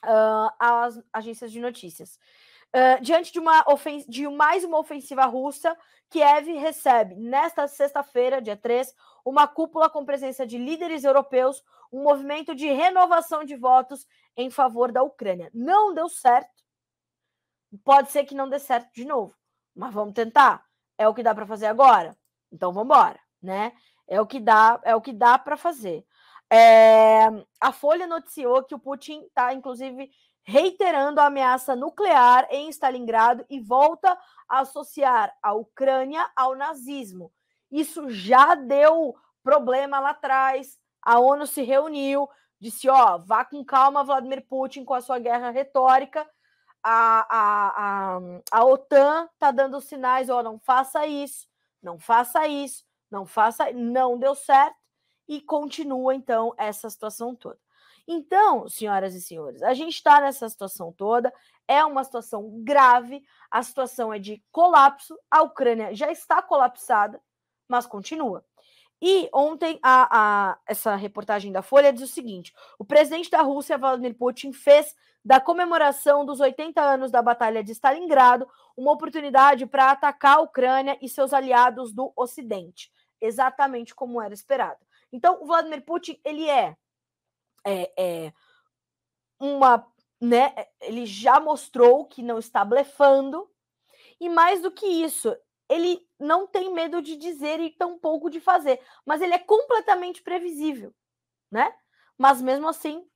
uh, 0.05 0.51
às 0.59 1.01
agências 1.13 1.53
de 1.53 1.61
notícias. 1.61 2.19
Uh, 2.75 3.03
diante 3.03 3.33
de, 3.33 3.41
uma 3.41 3.65
de 4.09 4.29
mais 4.29 4.63
uma 4.63 4.79
ofensiva 4.79 5.25
russa, 5.25 5.77
Kiev 6.09 6.53
recebe, 6.59 7.17
nesta 7.17 7.67
sexta-feira, 7.67 8.41
dia 8.41 8.57
3, 8.57 8.95
uma 9.25 9.49
cúpula 9.49 9.91
com 9.91 10.05
presença 10.05 10.47
de 10.47 10.57
líderes 10.57 11.05
europeus, 11.05 11.63
um 11.93 12.03
movimento 12.03 12.55
de 12.55 12.71
renovação 12.71 13.45
de 13.45 13.57
votos 13.57 14.07
em 14.37 14.51
favor 14.51 14.93
da 14.93 15.03
Ucrânia. 15.03 15.51
Não 15.53 15.93
deu 15.93 16.09
certo. 16.09 16.63
Pode 17.85 18.11
ser 18.11 18.25
que 18.25 18.35
não 18.35 18.49
dê 18.49 18.59
certo 18.59 18.93
de 18.93 19.05
novo, 19.05 19.35
mas 19.75 19.93
vamos 19.93 20.15
tentar. 20.15 20.65
É 20.99 21.09
o 21.09 21.15
que 21.15 21.23
dá 21.23 21.35
para 21.35 21.47
fazer 21.47 21.67
agora. 21.67 22.17
Então 22.53 22.73
vamos 22.73 22.87
embora, 22.87 23.19
né? 23.43 23.73
É 24.07 24.21
o 24.21 24.27
que 24.27 24.41
dá, 24.41 24.81
é 24.85 24.95
o 24.95 25.01
que 25.01 25.13
dá 25.13 25.39
para 25.39 25.57
fazer. 25.57 26.05
É, 26.53 27.27
a 27.61 27.73
Folha 27.73 28.07
noticiou 28.07 28.65
que 28.65 28.75
o 28.75 28.79
Putin 28.79 29.23
está, 29.23 29.55
inclusive, 29.55 30.11
reiterando 30.43 31.21
a 31.21 31.27
ameaça 31.27 31.77
nuclear 31.77 32.47
em 32.51 32.69
Stalingrado 32.71 33.45
e 33.49 33.61
volta 33.61 34.19
a 34.49 34.61
associar 34.61 35.33
a 35.41 35.55
Ucrânia 35.55 36.29
ao 36.35 36.57
nazismo. 36.57 37.33
Isso 37.71 38.11
já 38.11 38.57
deu 38.57 39.15
problema 39.45 40.01
lá 40.01 40.11
atrás. 40.11 40.77
A 41.01 41.21
ONU 41.21 41.47
se 41.47 41.63
reuniu, 41.63 42.29
disse: 42.59 42.89
ó, 42.89 43.19
vá 43.19 43.45
com 43.45 43.65
calma, 43.65 44.03
Vladimir 44.03 44.45
Putin, 44.49 44.85
com 44.85 44.95
a 44.95 45.01
sua 45.01 45.19
guerra 45.21 45.51
retórica. 45.51 46.29
A, 46.83 47.27
a, 47.29 48.17
a, 48.17 48.21
a 48.51 48.65
OTAN 48.65 49.29
está 49.33 49.51
dando 49.51 49.81
sinais: 49.81 50.31
ó, 50.31 50.43
não 50.43 50.59
faça 50.59 51.07
isso, 51.07 51.47
não 51.83 51.99
faça 51.99 52.47
isso, 52.47 52.85
não 53.11 53.27
faça. 53.27 53.73
Não 53.73 54.19
deu 54.19 54.35
certo 54.35 54.77
e 55.29 55.41
continua 55.41 56.15
então 56.15 56.55
essa 56.57 56.91
situação 56.91 57.35
toda. 57.35 57.59
Então, 58.07 58.69
senhoras 58.69 59.15
e 59.15 59.21
senhores, 59.21 59.63
a 59.63 59.73
gente 59.73 59.95
está 59.95 60.21
nessa 60.21 60.49
situação 60.49 60.93
toda, 60.93 61.33
é 61.69 61.85
uma 61.85 62.03
situação 62.03 62.51
grave, 62.65 63.23
a 63.49 63.63
situação 63.63 64.13
é 64.13 64.19
de 64.19 64.43
colapso, 64.51 65.17
a 65.31 65.43
Ucrânia 65.43 65.95
já 65.95 66.11
está 66.11 66.43
colapsada, 66.43 67.23
mas 67.69 67.87
continua. 67.87 68.45
E 69.03 69.31
ontem 69.33 69.79
a, 69.83 70.09
a, 70.51 70.59
essa 70.67 70.95
reportagem 70.95 71.51
da 71.51 71.63
Folha 71.63 71.93
diz 71.93 72.03
o 72.03 72.13
seguinte: 72.13 72.53
o 72.79 72.85
presidente 72.85 73.31
da 73.31 73.41
Rússia, 73.41 73.79
Vladimir 73.79 74.15
Putin, 74.15 74.53
fez 74.53 74.95
da 75.25 75.41
comemoração 75.41 76.25
dos 76.25 76.41
80 76.41 76.81
anos 76.81 77.11
da 77.11 77.23
Batalha 77.23 77.63
de 77.63 77.73
Stalingrado 77.73 78.49
uma 78.77 78.93
oportunidade 78.93 79.67
para 79.67 79.91
atacar 79.91 80.39
a 80.39 80.41
Ucrânia 80.41 80.99
e 81.01 81.09
seus 81.09 81.33
aliados 81.33 81.93
do 81.93 82.13
Ocidente, 82.17 82.91
exatamente 83.21 83.95
como 83.95 84.21
era 84.21 84.35
esperado. 84.35 84.79
Então, 85.13 85.43
o 85.43 85.47
Vladimir 85.47 85.83
Putin, 85.83 86.19
ele 86.25 86.49
é, 86.49 86.77
é, 87.67 87.93
é 87.97 88.33
uma. 89.39 89.87
Né, 90.21 90.55
ele 90.83 91.07
já 91.07 91.41
mostrou 91.41 92.05
que 92.05 92.23
não 92.23 92.39
está 92.39 92.63
blefando, 92.63 93.51
e 94.21 94.29
mais 94.29 94.61
do 94.61 94.71
que 94.71 94.85
isso, 94.85 95.35
ele 95.71 96.05
não 96.19 96.49
tem 96.49 96.73
medo 96.73 97.01
de 97.01 97.17
dizer 97.17 97.61
e 97.61 97.71
tão 97.71 97.97
pouco 97.97 98.29
de 98.29 98.41
fazer, 98.41 98.81
mas 99.07 99.23
ele 99.23 99.33
é 99.33 99.39
completamente 99.39 100.21
previsível, 100.21 100.93
né? 101.49 101.73
Mas 102.19 102.43
mesmo 102.43 102.69
assim, 102.69 103.07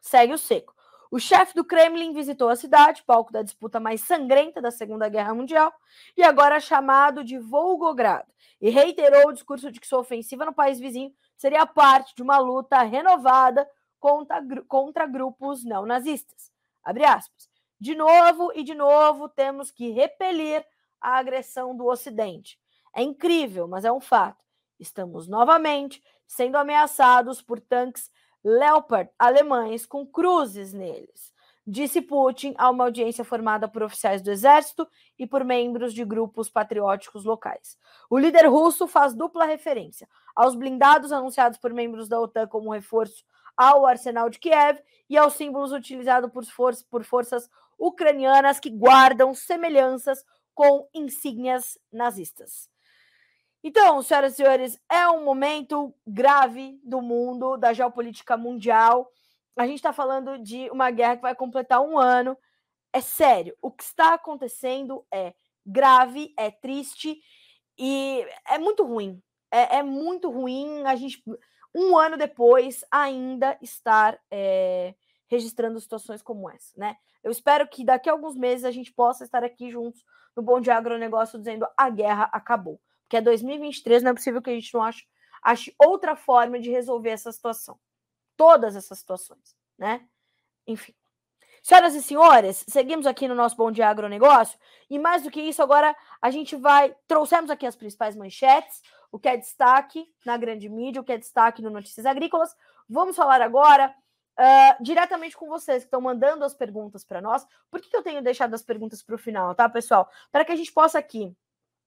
segue 0.00 0.32
o 0.32 0.38
seco. 0.38 0.72
O 1.10 1.18
chefe 1.18 1.54
do 1.54 1.64
Kremlin 1.64 2.12
visitou 2.12 2.48
a 2.48 2.56
cidade, 2.56 3.02
palco 3.02 3.32
da 3.32 3.42
disputa 3.42 3.80
mais 3.80 4.00
sangrenta 4.02 4.62
da 4.62 4.70
Segunda 4.70 5.08
Guerra 5.08 5.34
Mundial, 5.34 5.72
e 6.16 6.22
agora 6.22 6.56
é 6.56 6.60
chamado 6.60 7.24
de 7.24 7.36
Volgogrado, 7.36 8.32
e 8.60 8.70
reiterou 8.70 9.28
o 9.28 9.32
discurso 9.32 9.70
de 9.70 9.80
que 9.80 9.86
sua 9.86 10.00
ofensiva 10.00 10.44
no 10.44 10.54
país 10.54 10.78
vizinho 10.78 11.12
seria 11.36 11.66
parte 11.66 12.14
de 12.14 12.22
uma 12.22 12.38
luta 12.38 12.80
renovada 12.82 13.68
contra, 13.98 14.40
contra 14.68 15.06
grupos 15.06 15.64
neonazistas. 15.64 16.52
Abre 16.82 17.04
aspas. 17.04 17.48
De 17.80 17.94
novo 17.94 18.52
e 18.54 18.62
de 18.62 18.74
novo 18.74 19.28
temos 19.28 19.70
que 19.70 19.90
repelir 19.90 20.64
a 21.04 21.18
agressão 21.18 21.76
do 21.76 21.86
Ocidente. 21.86 22.58
É 22.94 23.02
incrível, 23.02 23.68
mas 23.68 23.84
é 23.84 23.92
um 23.92 24.00
fato. 24.00 24.42
Estamos 24.80 25.28
novamente 25.28 26.02
sendo 26.26 26.56
ameaçados 26.56 27.42
por 27.42 27.60
tanques 27.60 28.10
Leopard 28.42 29.10
alemães 29.18 29.86
com 29.86 30.06
cruzes 30.06 30.72
neles, 30.72 31.32
disse 31.66 32.02
Putin 32.02 32.54
a 32.58 32.70
uma 32.70 32.84
audiência 32.84 33.24
formada 33.24 33.68
por 33.68 33.82
oficiais 33.82 34.20
do 34.20 34.30
exército 34.30 34.86
e 35.18 35.26
por 35.26 35.44
membros 35.44 35.94
de 35.94 36.04
grupos 36.04 36.50
patrióticos 36.50 37.24
locais. 37.24 37.78
O 38.10 38.18
líder 38.18 38.46
russo 38.46 38.86
faz 38.86 39.14
dupla 39.14 39.44
referência 39.44 40.08
aos 40.34 40.54
blindados 40.54 41.12
anunciados 41.12 41.58
por 41.58 41.72
membros 41.72 42.08
da 42.08 42.20
OTAN 42.20 42.46
como 42.46 42.72
reforço 42.72 43.24
ao 43.56 43.86
arsenal 43.86 44.28
de 44.28 44.38
Kiev 44.38 44.80
e 45.08 45.16
aos 45.16 45.34
símbolos 45.34 45.72
utilizados 45.72 46.30
por, 46.30 46.44
for 46.44 46.74
por 46.90 47.04
forças 47.04 47.48
ucranianas 47.78 48.60
que 48.60 48.70
guardam 48.70 49.34
semelhanças 49.34 50.24
com 50.54 50.88
insígnias 50.94 51.78
nazistas. 51.92 52.68
Então, 53.62 54.02
senhoras 54.02 54.34
e 54.34 54.36
senhores, 54.36 54.80
é 54.90 55.08
um 55.08 55.24
momento 55.24 55.94
grave 56.06 56.78
do 56.84 57.00
mundo, 57.00 57.56
da 57.56 57.72
geopolítica 57.72 58.36
mundial. 58.36 59.10
A 59.56 59.66
gente 59.66 59.76
está 59.76 59.92
falando 59.92 60.38
de 60.38 60.68
uma 60.70 60.90
guerra 60.90 61.16
que 61.16 61.22
vai 61.22 61.34
completar 61.34 61.80
um 61.80 61.98
ano. 61.98 62.36
É 62.92 63.00
sério, 63.00 63.56
o 63.62 63.70
que 63.70 63.82
está 63.82 64.14
acontecendo 64.14 65.04
é 65.10 65.32
grave, 65.64 66.34
é 66.36 66.50
triste 66.50 67.18
e 67.78 68.26
é 68.46 68.58
muito 68.58 68.84
ruim. 68.84 69.22
É, 69.50 69.78
é 69.78 69.82
muito 69.82 70.30
ruim 70.30 70.82
a 70.84 70.94
gente, 70.94 71.22
um 71.74 71.96
ano 71.96 72.18
depois, 72.18 72.84
ainda 72.90 73.56
estar 73.62 74.20
é, 74.30 74.94
registrando 75.28 75.80
situações 75.80 76.22
como 76.22 76.50
essa, 76.50 76.72
né? 76.76 76.96
Eu 77.22 77.30
espero 77.30 77.66
que 77.66 77.84
daqui 77.84 78.08
a 78.08 78.12
alguns 78.12 78.36
meses 78.36 78.64
a 78.64 78.70
gente 78.70 78.92
possa 78.92 79.24
estar 79.24 79.42
aqui 79.42 79.70
juntos 79.70 80.04
no 80.36 80.42
Bom 80.42 80.60
de 80.60 80.70
Agronegócio 80.70 81.38
dizendo 81.38 81.66
a 81.76 81.88
guerra 81.88 82.28
acabou. 82.32 82.80
Porque 83.02 83.16
é 83.16 83.20
2023, 83.20 84.02
não 84.02 84.10
é 84.10 84.14
possível 84.14 84.42
que 84.42 84.50
a 84.50 84.54
gente 84.54 84.72
não 84.74 84.82
ache, 84.82 85.06
ache 85.42 85.74
outra 85.78 86.16
forma 86.16 86.58
de 86.58 86.70
resolver 86.70 87.10
essa 87.10 87.32
situação. 87.32 87.78
Todas 88.36 88.76
essas 88.76 88.98
situações, 88.98 89.56
né? 89.78 90.06
Enfim. 90.66 90.94
Senhoras 91.62 91.94
e 91.94 92.02
senhores, 92.02 92.62
seguimos 92.68 93.06
aqui 93.06 93.26
no 93.26 93.34
nosso 93.34 93.56
Bom 93.56 93.72
Dia 93.72 93.88
Agronegócio. 93.88 94.58
E 94.90 94.98
mais 94.98 95.22
do 95.22 95.30
que 95.30 95.40
isso, 95.40 95.62
agora 95.62 95.96
a 96.20 96.30
gente 96.30 96.56
vai. 96.56 96.94
Trouxemos 97.08 97.50
aqui 97.50 97.64
as 97.64 97.74
principais 97.74 98.14
manchetes, 98.14 98.82
o 99.10 99.18
que 99.18 99.28
é 99.28 99.36
destaque 99.36 100.06
na 100.26 100.36
grande 100.36 100.68
mídia, 100.68 101.00
o 101.00 101.04
que 101.04 101.12
é 101.12 101.16
destaque 101.16 101.62
no 101.62 101.70
Notícias 101.70 102.04
Agrícolas. 102.04 102.54
Vamos 102.86 103.16
falar 103.16 103.40
agora 103.40 103.94
uh, 104.38 104.82
diretamente 104.82 105.36
com 105.36 105.46
vocês 105.46 105.82
que 105.82 105.86
estão 105.86 106.00
mandando 106.00 106.44
as 106.44 106.54
perguntas 106.54 107.04
para 107.04 107.20
nós. 107.20 107.46
Por 107.70 107.80
que, 107.80 107.88
que 107.88 107.96
eu 107.96 108.02
tenho 108.02 108.22
deixado 108.22 108.54
as 108.54 108.62
perguntas 108.62 109.02
para 109.02 109.14
o 109.14 109.18
final, 109.18 109.54
tá, 109.54 109.68
pessoal? 109.68 110.08
Para 110.30 110.44
que 110.44 110.52
a 110.52 110.56
gente 110.56 110.72
possa 110.72 110.98
aqui 110.98 111.34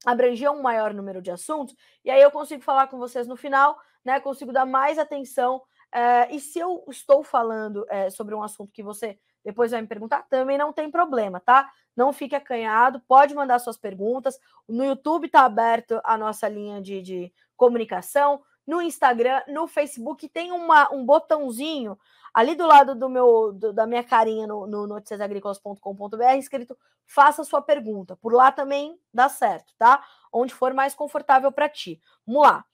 abranger 0.06 0.52
um 0.52 0.62
maior 0.62 0.94
número 0.94 1.22
de 1.22 1.32
assuntos 1.32 1.76
e 2.06 2.12
aí 2.12 2.22
eu 2.22 2.32
consigo 2.32 2.62
falar 2.62 2.88
com 2.88 2.98
vocês 2.98 3.28
no 3.28 3.36
final, 3.36 3.78
né? 4.04 4.20
Consigo 4.20 4.52
dar 4.52 4.66
mais 4.66 4.98
atenção. 4.98 5.58
Uh, 5.94 6.32
e 6.32 6.40
se 6.40 6.60
eu 6.60 6.84
estou 6.90 7.24
falando 7.24 7.84
uh, 7.84 8.12
sobre 8.12 8.36
um 8.36 8.44
assunto 8.44 8.72
que 8.72 8.84
você 8.84 9.18
depois 9.44 9.72
vai 9.72 9.82
me 9.82 9.88
perguntar, 9.88 10.24
também 10.30 10.58
não 10.58 10.74
tem 10.74 10.92
problema, 10.92 11.40
tá? 11.40 11.72
Não 11.96 12.12
fique 12.12 12.36
acanhado, 12.36 13.02
pode 13.08 13.34
mandar 13.34 13.60
suas 13.60 13.78
perguntas. 13.78 14.38
No 14.68 14.84
YouTube 14.84 15.28
está 15.28 15.46
aberto 15.46 16.02
a 16.04 16.18
nossa 16.18 16.50
linha 16.50 16.82
de, 16.82 17.02
de 17.02 17.34
comunicação, 17.56 18.44
no 18.68 18.82
Instagram, 18.82 19.42
no 19.48 19.66
Facebook 19.66 20.28
tem 20.28 20.52
uma, 20.52 20.94
um 20.94 21.06
botãozinho 21.06 21.98
ali 22.34 22.56
do 22.56 22.66
lado 22.66 22.96
do 22.96 23.10
meu 23.10 23.52
do, 23.54 23.74
da 23.74 23.86
minha 23.86 24.04
carinha 24.04 24.48
no, 24.48 24.68
no 24.68 24.88
noticiasagricolas.com.br 24.88 26.24
escrito 26.38 26.78
faça 27.06 27.44
sua 27.44 27.62
pergunta. 27.62 28.16
Por 28.16 28.34
lá 28.34 28.52
também 28.52 29.00
dá 29.14 29.30
certo, 29.30 29.74
tá? 29.78 30.04
Onde 30.32 30.54
for 30.54 30.74
mais 30.74 30.94
confortável 30.94 31.52
para 31.52 31.70
ti. 31.70 32.02
Vamos 32.26 32.44
lá. 32.44 32.66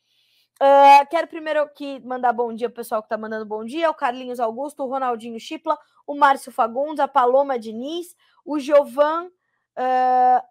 Uh, 0.62 1.06
quero 1.10 1.28
primeiro 1.28 1.62
aqui 1.62 1.99
mandar 2.06 2.32
bom 2.32 2.54
dia 2.54 2.70
pro 2.70 2.78
pessoal 2.78 3.01
que 3.01 3.08
está 3.08 3.18
mandando 3.18 3.45
bom 3.45 3.64
dia: 3.66 3.89
o 3.89 3.93
Carlinhos 3.93 4.39
Augusto, 4.39 4.84
o 4.84 4.88
Ronaldinho 4.88 5.39
Chipla, 5.39 5.78
o 6.06 6.16
Márcio 6.16 6.51
Fagundes, 6.51 6.99
a 6.99 7.08
Paloma 7.08 7.58
Diniz, 7.58 8.16
o 8.45 8.60
Giovan, 8.60 9.26
uh, 9.26 10.43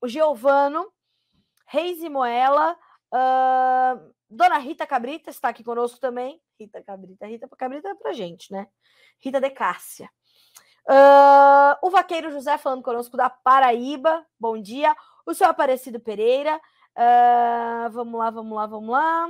o 0.00 0.08
Giovano, 0.08 0.90
Reis 1.66 2.02
e 2.02 2.08
Moela, 2.08 2.76
uh, 3.12 4.14
Dona 4.28 4.58
Rita 4.58 4.86
Cabrita 4.86 5.30
está 5.30 5.48
aqui 5.48 5.64
conosco 5.64 5.98
também. 5.98 6.40
Rita 6.58 6.82
Cabrita, 6.82 7.26
Rita 7.26 7.48
Cabrita 7.48 7.88
é 7.88 7.94
pra 7.94 8.12
gente, 8.12 8.52
né? 8.52 8.66
Rita 9.20 9.40
de 9.40 9.50
Cássia. 9.50 10.10
o 11.82 11.90
Vaqueiro 11.90 12.30
José 12.30 12.56
falando 12.58 12.82
conosco 12.82 13.16
da 13.16 13.28
Paraíba, 13.30 14.26
bom 14.38 14.60
dia. 14.60 14.94
O 15.26 15.34
seu 15.34 15.46
Aparecido 15.46 15.98
Pereira, 15.98 16.60
Uh, 16.96 17.90
vamos 17.90 18.18
lá, 18.18 18.30
vamos 18.30 18.56
lá, 18.56 18.66
vamos 18.66 18.90
lá. 18.90 19.28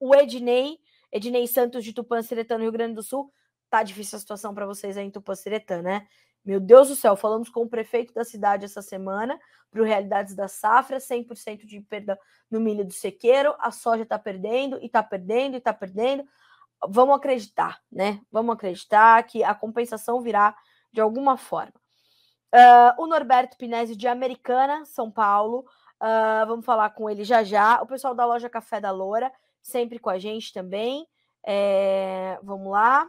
O 0.00 0.14
Ednei, 0.14 0.78
Ednei 1.12 1.46
Santos 1.46 1.84
de 1.84 1.92
Tupanciretã, 1.92 2.56
no 2.56 2.62
Rio 2.62 2.72
Grande 2.72 2.94
do 2.94 3.02
Sul. 3.02 3.30
Tá 3.68 3.82
difícil 3.82 4.16
a 4.16 4.20
situação 4.20 4.54
para 4.54 4.66
vocês 4.66 4.96
aí 4.96 5.06
em 5.06 5.10
Tupanciretã, 5.10 5.82
né? 5.82 6.06
Meu 6.44 6.60
Deus 6.60 6.88
do 6.88 6.96
céu, 6.96 7.16
falamos 7.16 7.48
com 7.48 7.62
o 7.62 7.68
prefeito 7.68 8.12
da 8.12 8.24
cidade 8.24 8.64
essa 8.64 8.82
semana 8.82 9.38
para 9.70 9.80
o 9.80 9.84
Realidades 9.84 10.34
da 10.34 10.46
Safra, 10.46 10.98
100% 10.98 11.64
de 11.64 11.80
perda 11.80 12.18
no 12.50 12.60
milho 12.60 12.84
do 12.84 12.92
sequeiro, 12.92 13.54
a 13.58 13.70
soja 13.70 14.02
está 14.02 14.18
perdendo 14.18 14.78
e 14.80 14.86
está 14.86 15.02
perdendo 15.02 15.54
e 15.54 15.58
está 15.58 15.72
perdendo. 15.72 16.24
Vamos 16.86 17.16
acreditar, 17.16 17.80
né? 17.90 18.20
Vamos 18.30 18.54
acreditar 18.54 19.22
que 19.24 19.42
a 19.42 19.54
compensação 19.54 20.20
virá 20.20 20.54
de 20.92 21.00
alguma 21.00 21.36
forma. 21.36 21.72
Uh, 22.54 23.02
o 23.02 23.06
Norberto 23.06 23.56
Pinesi 23.56 23.96
de 23.96 24.06
Americana, 24.06 24.84
São 24.84 25.10
Paulo, 25.10 25.64
Uh, 26.04 26.46
vamos 26.46 26.66
falar 26.66 26.90
com 26.90 27.08
ele 27.08 27.24
já 27.24 27.42
já. 27.42 27.80
O 27.80 27.86
pessoal 27.86 28.14
da 28.14 28.26
loja 28.26 28.50
Café 28.50 28.78
da 28.78 28.90
Loura, 28.90 29.32
sempre 29.62 29.98
com 29.98 30.10
a 30.10 30.18
gente 30.18 30.52
também. 30.52 31.06
É, 31.46 32.38
vamos 32.42 32.70
lá. 32.70 33.08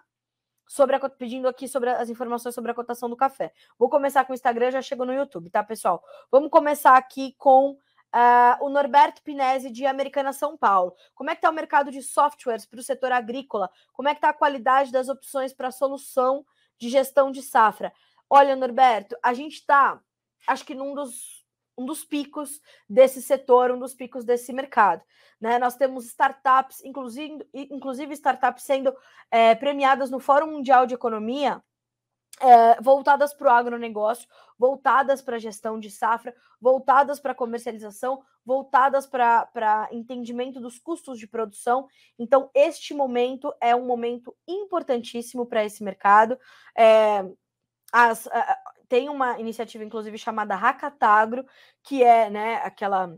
Sobre 0.68 0.96
a, 0.96 1.10
pedindo 1.10 1.48
aqui 1.48 1.68
sobre 1.68 1.90
as 1.90 2.10
informações 2.10 2.56
sobre 2.56 2.72
a 2.72 2.74
cotação 2.74 3.10
do 3.10 3.16
café. 3.16 3.54
Vou 3.78 3.90
começar 3.90 4.26
com 4.26 4.34
o 4.34 4.36
Instagram, 4.36 4.72
já 4.72 4.82
chegou 4.82 5.06
no 5.06 5.14
YouTube, 5.14 5.50
tá, 5.50 5.64
pessoal? 5.64 6.04
Vamos 6.32 6.50
começar 6.50 6.98
aqui 6.98 7.36
com 7.38 7.78
uh, 8.16 8.66
o 8.66 8.70
Norberto 8.70 9.22
Pinese, 9.22 9.70
de 9.70 9.86
Americana 9.86 10.32
São 10.32 10.58
Paulo. 10.58 10.96
Como 11.14 11.30
é 11.30 11.36
que 11.36 11.40
está 11.40 11.50
o 11.50 11.54
mercado 11.54 11.92
de 11.92 12.02
softwares 12.02 12.66
para 12.66 12.80
o 12.80 12.84
setor 12.84 13.12
agrícola? 13.12 13.70
Como 13.92 14.08
é 14.08 14.14
que 14.14 14.20
está 14.20 14.30
a 14.30 14.34
qualidade 14.34 14.92
das 14.92 15.10
opções 15.10 15.54
para 15.54 15.72
solução 15.72 16.46
de 16.78 16.90
gestão 16.90 17.32
de 17.32 17.42
safra? 17.42 17.92
Olha, 18.30 18.56
Norberto, 18.56 19.16
a 19.22 19.34
gente 19.34 19.56
está, 19.56 20.00
acho 20.48 20.66
que 20.66 20.74
num 20.74 20.96
dos 20.96 21.35
um 21.78 21.86
dos 21.86 22.04
picos 22.04 22.62
desse 22.90 23.22
setor, 23.22 23.72
um 23.72 23.80
dos 23.80 23.94
picos 23.94 24.24
desse 24.24 24.54
mercado. 24.54 25.04
Né? 25.40 25.60
Nós 25.60 25.76
temos 25.76 26.06
startups, 26.06 26.84
inclusive, 26.84 27.46
inclusive 27.54 28.14
startups 28.14 28.64
sendo 28.64 28.96
é, 29.30 29.56
premiadas 29.56 30.10
no 30.10 30.20
Fórum 30.20 30.48
Mundial 30.48 30.86
de 30.86 30.94
Economia, 30.94 31.62
é, 32.42 32.82
voltadas 32.82 33.34
para 33.34 33.48
o 33.48 33.56
agronegócio, 33.56 34.28
voltadas 34.58 35.22
para 35.22 35.38
a 35.38 35.40
gestão 35.40 35.80
de 35.80 35.90
safra, 35.90 36.36
voltadas 36.60 37.20
para 37.20 37.36
comercialização, 37.36 38.22
voltadas 38.46 39.08
para 39.08 39.88
entendimento 39.92 40.60
dos 40.60 40.78
custos 40.78 41.18
de 41.18 41.28
produção. 41.28 41.88
Então, 42.20 42.50
este 42.54 42.94
momento 42.94 43.54
é 43.62 43.76
um 43.76 43.86
momento 43.86 44.36
importantíssimo 44.48 45.46
para 45.46 45.64
esse 45.64 45.84
mercado. 45.84 46.38
É, 46.78 47.26
as, 47.92 48.28
tem 48.88 49.10
uma 49.10 49.40
iniciativa, 49.40 49.84
inclusive, 49.84 50.18
chamada 50.18 50.56
Hackatagro, 50.56 51.46
que 51.84 52.04
é 52.04 52.30
né, 52.30 52.56
aquela. 52.64 53.16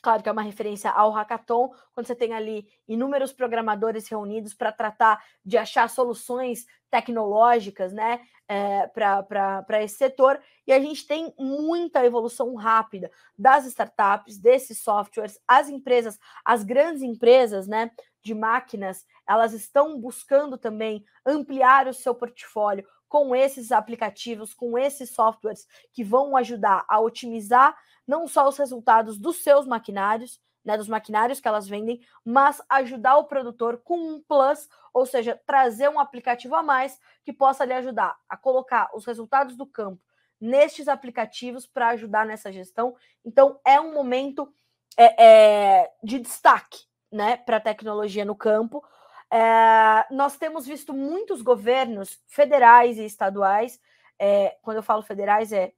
Claro 0.00 0.22
que 0.22 0.28
é 0.28 0.32
uma 0.32 0.42
referência 0.42 0.92
ao 0.92 1.10
hackathon, 1.10 1.70
quando 1.92 2.06
você 2.06 2.14
tem 2.14 2.32
ali 2.32 2.68
inúmeros 2.86 3.32
programadores 3.32 4.06
reunidos 4.06 4.54
para 4.54 4.70
tratar 4.70 5.20
de 5.44 5.58
achar 5.58 5.90
soluções 5.90 6.66
tecnológicas 6.88 7.92
né, 7.92 8.20
é, 8.46 8.86
para 8.86 9.82
esse 9.82 9.96
setor. 9.96 10.40
E 10.64 10.72
a 10.72 10.78
gente 10.78 11.04
tem 11.04 11.34
muita 11.36 12.04
evolução 12.04 12.54
rápida 12.54 13.10
das 13.36 13.66
startups, 13.66 14.38
desses 14.38 14.80
softwares, 14.80 15.36
as 15.48 15.68
empresas, 15.68 16.16
as 16.44 16.62
grandes 16.62 17.02
empresas 17.02 17.66
né, 17.66 17.90
de 18.22 18.34
máquinas, 18.34 19.04
elas 19.26 19.52
estão 19.52 19.98
buscando 20.00 20.56
também 20.56 21.04
ampliar 21.24 21.86
o 21.86 21.94
seu 21.94 22.14
portfólio, 22.14 22.86
com 23.08 23.34
esses 23.34 23.72
aplicativos, 23.72 24.52
com 24.52 24.78
esses 24.78 25.10
softwares 25.10 25.66
que 25.92 26.04
vão 26.04 26.36
ajudar 26.36 26.84
a 26.88 27.00
otimizar 27.00 27.76
não 28.06 28.26
só 28.26 28.48
os 28.48 28.56
resultados 28.56 29.18
dos 29.18 29.42
seus 29.42 29.66
maquinários, 29.66 30.40
né, 30.64 30.76
dos 30.76 30.88
maquinários 30.88 31.40
que 31.40 31.48
elas 31.48 31.68
vendem, 31.68 32.00
mas 32.24 32.60
ajudar 32.68 33.16
o 33.16 33.24
produtor 33.24 33.80
com 33.84 33.98
um 33.98 34.22
plus, 34.22 34.68
ou 34.92 35.06
seja, 35.06 35.40
trazer 35.46 35.88
um 35.88 36.00
aplicativo 36.00 36.54
a 36.54 36.62
mais 36.62 36.98
que 37.24 37.32
possa 37.32 37.64
lhe 37.64 37.72
ajudar 37.72 38.16
a 38.28 38.36
colocar 38.36 38.90
os 38.94 39.04
resultados 39.06 39.56
do 39.56 39.66
campo 39.66 40.02
nestes 40.40 40.88
aplicativos 40.88 41.66
para 41.66 41.88
ajudar 41.88 42.24
nessa 42.24 42.52
gestão. 42.52 42.94
Então, 43.24 43.58
é 43.64 43.80
um 43.80 43.92
momento 43.92 44.52
é, 44.96 45.24
é, 45.24 45.92
de 46.02 46.18
destaque 46.18 46.84
né, 47.10 47.36
para 47.36 47.56
a 47.56 47.60
tecnologia 47.60 48.24
no 48.24 48.36
campo, 48.36 48.84
é, 49.30 50.06
nós 50.10 50.36
temos 50.36 50.66
visto 50.66 50.94
muitos 50.94 51.42
governos 51.42 52.18
federais 52.26 52.98
e 52.98 53.04
estaduais, 53.04 53.80
é, 54.18 54.56
quando 54.62 54.78
eu 54.78 54.82
falo 54.82 55.02
federais, 55.02 55.52
é 55.52 55.72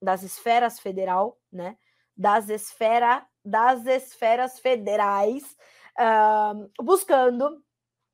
das 0.00 0.22
esferas 0.22 0.78
federal, 0.78 1.38
né? 1.50 1.76
Das, 2.16 2.48
esfera, 2.48 3.26
das 3.44 3.84
esferas 3.86 4.58
federais, 4.58 5.56
uh, 5.98 6.82
buscando, 6.82 7.62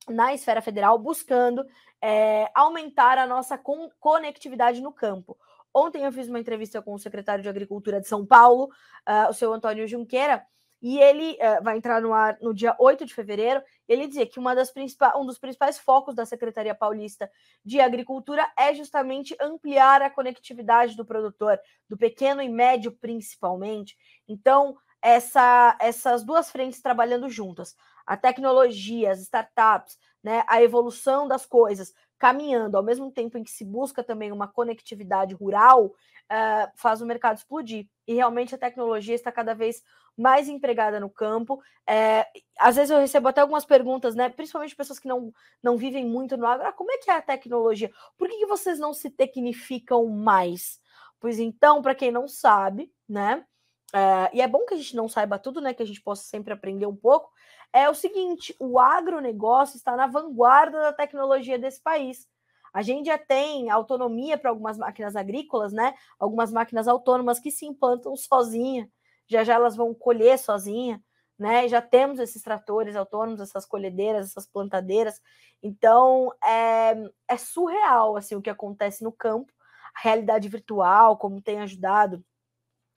na 0.09 0.35
esfera 0.35 0.61
federal, 0.63 0.99
buscando 0.99 1.65
é, 2.01 2.51
aumentar 2.55 3.19
a 3.19 3.27
nossa 3.27 3.57
con 3.57 3.91
conectividade 3.99 4.83
no 4.83 4.93
campo. 4.93 5.39
Ontem 5.73 6.05
eu 6.05 6.13
fiz 6.13 6.29
uma 6.29 6.39
entrevista 6.39 6.81
com 6.81 6.95
o 6.95 6.99
secretário 6.99 7.43
de 7.43 7.49
Agricultura 7.49 8.01
de 8.01 8.07
São 8.07 8.25
Paulo, 8.25 8.67
uh, 9.09 9.29
o 9.31 9.33
seu 9.33 9.53
Antônio 9.53 9.89
Junqueira, 9.89 10.47
e 10.87 10.99
ele 10.99 11.39
uh, 11.41 11.64
vai 11.64 11.78
entrar 11.78 11.99
no 12.03 12.12
ar 12.12 12.37
no 12.43 12.53
dia 12.53 12.76
8 12.78 13.07
de 13.07 13.14
fevereiro. 13.14 13.62
Ele 13.89 14.07
dizia 14.07 14.26
que 14.26 14.39
uma 14.39 14.55
das 14.55 14.70
um 15.16 15.24
dos 15.24 15.39
principais 15.39 15.78
focos 15.78 16.14
da 16.14 16.26
Secretaria 16.26 16.74
Paulista 16.74 17.30
de 17.64 17.80
Agricultura 17.80 18.47
é 18.55 18.74
justamente 18.74 19.35
ampliar 19.41 20.03
a 20.03 20.11
conectividade 20.11 20.95
do 20.95 21.03
produtor, 21.03 21.59
do 21.89 21.97
pequeno 21.97 22.43
e 22.43 22.51
médio 22.51 22.93
principalmente. 22.93 23.97
Então, 24.28 24.76
essa, 25.01 25.74
essas 25.80 26.22
duas 26.22 26.51
frentes 26.51 26.82
trabalhando 26.82 27.30
juntas, 27.30 27.74
a 28.07 28.14
tecnologia, 28.14 29.11
as 29.11 29.22
startups, 29.22 29.97
né, 30.22 30.45
a 30.47 30.62
evolução 30.62 31.26
das 31.26 31.47
coisas, 31.47 31.95
caminhando, 32.19 32.77
ao 32.77 32.83
mesmo 32.83 33.11
tempo 33.11 33.37
em 33.37 33.45
que 33.45 33.51
se 33.51 33.65
busca 33.65 34.03
também 34.03 34.33
uma 34.33 34.49
conectividade 34.49 35.35
rural, 35.35 35.87
uh, 35.87 36.71
faz 36.77 37.01
o 37.01 37.07
mercado 37.07 37.39
explodir. 37.39 37.87
E 38.07 38.15
realmente 38.15 38.55
a 38.55 38.59
tecnologia 38.59 39.15
está 39.15 39.33
cada 39.33 39.55
vez 39.55 39.83
mais 40.17 40.49
empregada 40.49 41.01
no 41.01 41.11
campo. 41.11 41.61
É, 41.87 42.27
às 42.59 42.77
vezes 42.77 42.91
eu 42.91 42.99
recebo 42.99 43.29
até 43.29 43.41
algumas 43.41 43.65
perguntas, 43.65 44.15
né? 44.15 44.29
Principalmente 44.29 44.77
pessoas 44.77 44.99
que 44.99 45.09
não, 45.09 45.33
não 45.62 45.77
vivem 45.77 46.07
muito 46.07 46.37
no 46.37 46.47
agro. 46.47 46.67
Ah, 46.67 46.73
como 46.73 46.91
é 46.93 46.99
que 46.99 47.11
é 47.11 47.17
a 47.17 47.23
tecnologia? 47.23 47.91
Por 48.17 48.29
que, 48.29 48.39
que 48.39 48.47
vocês 48.47 48.79
não 48.79 48.93
se 48.93 49.11
tecnificam 49.11 50.07
mais? 50.07 50.81
Pois 51.19 51.39
então, 51.39 51.83
para 51.83 51.95
quem 51.95 52.11
não 52.11 52.29
sabe, 52.29 52.93
né? 53.09 53.45
É, 53.93 54.37
e 54.37 54.41
é 54.41 54.49
bom 54.49 54.65
que 54.67 54.75
a 54.75 54.77
gente 54.77 54.97
não 54.97 55.09
saiba 55.09 55.39
tudo, 55.39 55.61
né? 55.61 55.75
Que 55.75 55.83
a 55.83 55.87
gente 55.87 56.03
possa 56.03 56.25
sempre 56.25 56.53
aprender 56.53 56.87
um 56.87 56.97
pouco. 56.97 57.31
É 57.75 57.91
o 57.91 57.95
seguinte: 57.95 58.55
o 58.61 58.79
agronegócio 58.79 59.77
está 59.77 59.97
na 59.97 60.07
vanguarda 60.07 60.81
da 60.81 60.93
tecnologia 60.93 61.59
desse 61.59 61.83
país. 61.83 62.29
A 62.72 62.83
gente 62.83 63.07
já 63.07 63.18
tem 63.18 63.68
autonomia 63.68 64.39
para 64.39 64.51
algumas 64.51 64.79
máquinas 64.79 65.16
agrícolas, 65.16 65.72
né? 65.72 65.93
Algumas 66.18 66.53
máquinas 66.53 66.87
autônomas 66.87 67.41
que 67.41 67.51
se 67.51 67.66
implantam 67.66 68.16
sozinha. 68.16 68.89
Já 69.27 69.43
já 69.43 69.55
elas 69.55 69.75
vão 69.75 69.93
colher 69.93 70.39
sozinha, 70.39 71.03
né? 71.37 71.66
Já 71.66 71.83
temos 71.83 72.20
esses 72.20 72.43
tratores 72.43 72.95
autônomos, 72.95 73.41
essas 73.41 73.66
colhedeiras, 73.66 74.31
essas 74.31 74.47
plantadeiras. 74.47 75.20
Então 75.61 76.33
é, 76.45 76.95
é 77.29 77.37
surreal 77.37 78.16
assim 78.16 78.37
o 78.37 78.43
que 78.43 78.51
acontece 78.51 79.03
no 79.03 79.11
campo, 79.11 79.53
a 79.97 80.01
realidade 80.01 80.49
virtual, 80.49 81.16
como 81.16 81.43
tem 81.43 81.61
ajudado 81.61 82.25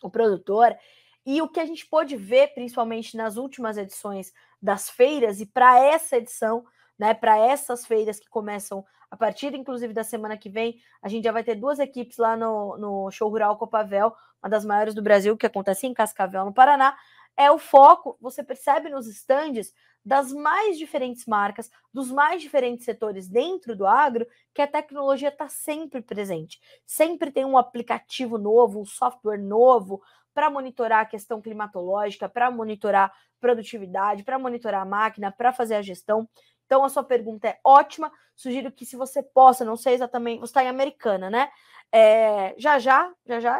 o 0.04 0.10
produtor. 0.10 0.78
E 1.26 1.42
o 1.42 1.50
que 1.50 1.60
a 1.60 1.66
gente 1.66 1.86
pôde 1.86 2.16
ver, 2.16 2.54
principalmente 2.54 3.18
nas 3.18 3.38
últimas 3.38 3.76
edições 3.78 4.32
das 4.62 4.90
feiras, 4.90 5.40
e 5.40 5.46
para 5.46 5.80
essa 5.80 6.18
edição, 6.18 6.66
né, 6.98 7.14
para 7.14 7.38
essas 7.38 7.86
feiras 7.86 8.20
que 8.20 8.30
começam 8.30 8.84
a 9.10 9.16
partir, 9.16 9.54
inclusive, 9.54 9.94
da 9.94 10.04
semana 10.04 10.38
que 10.38 10.50
vem, 10.50 10.80
a 11.02 11.08
gente 11.08 11.24
já 11.24 11.32
vai 11.32 11.44
ter 11.44 11.56
duas 11.56 11.80
equipes 11.80 12.18
lá 12.18 12.36
no, 12.36 12.78
no 12.78 13.12
Show 13.12 13.30
Rural 13.30 13.58
Copavel, 13.58 14.14
uma 14.42 14.50
das 14.50 14.66
maiores 14.66 14.94
do 14.94 15.02
Brasil, 15.02 15.38
que 15.38 15.46
acontece 15.46 15.88
em 15.88 15.94
Cascavel, 15.94 16.46
no 16.46 16.54
Paraná. 16.54 16.98
É 17.36 17.50
o 17.52 17.58
foco, 17.58 18.18
você 18.20 18.44
percebe 18.44 18.90
nos 18.90 19.08
estandes 19.08 19.74
das 20.04 20.32
mais 20.32 20.78
diferentes 20.78 21.26
marcas, 21.26 21.70
dos 21.94 22.12
mais 22.12 22.42
diferentes 22.42 22.86
setores 22.86 23.28
dentro 23.28 23.76
do 23.76 23.86
agro, 23.86 24.26
que 24.54 24.62
a 24.62 24.68
tecnologia 24.68 25.30
está 25.30 25.48
sempre 25.48 26.02
presente. 26.02 26.60
Sempre 26.86 27.32
tem 27.32 27.46
um 27.46 27.58
aplicativo 27.58 28.38
novo, 28.38 28.82
um 28.82 28.86
software 28.86 29.38
novo 29.38 30.02
para 30.38 30.52
monitorar 30.52 31.00
a 31.00 31.06
questão 31.06 31.42
climatológica, 31.42 32.30
para 32.30 32.52
monitorar 32.52 33.12
produtividade, 33.40 34.22
para 34.24 34.38
monitorar 34.38 34.84
a 34.84 34.86
máquina, 34.86 35.32
para 35.32 35.52
fazer 35.52 35.74
a 35.74 35.82
gestão. 35.82 36.30
Então, 36.68 36.86
a 36.86 36.90
sua 36.90 37.04
pergunta 37.04 37.48
é 37.48 37.60
ótima. 37.64 38.12
Sugiro 38.36 38.72
que, 38.72 38.86
se 38.86 38.96
você 38.96 39.24
possa, 39.24 39.66
não 39.66 39.76
sei 39.76 39.96
exatamente, 39.96 40.40
você 40.40 40.52
está 40.52 40.64
em 40.64 40.68
Americana, 40.68 41.28
né? 41.28 41.50
É, 41.92 42.54
já 42.56 42.78
já, 42.78 43.12
já 43.26 43.40
já 43.40 43.60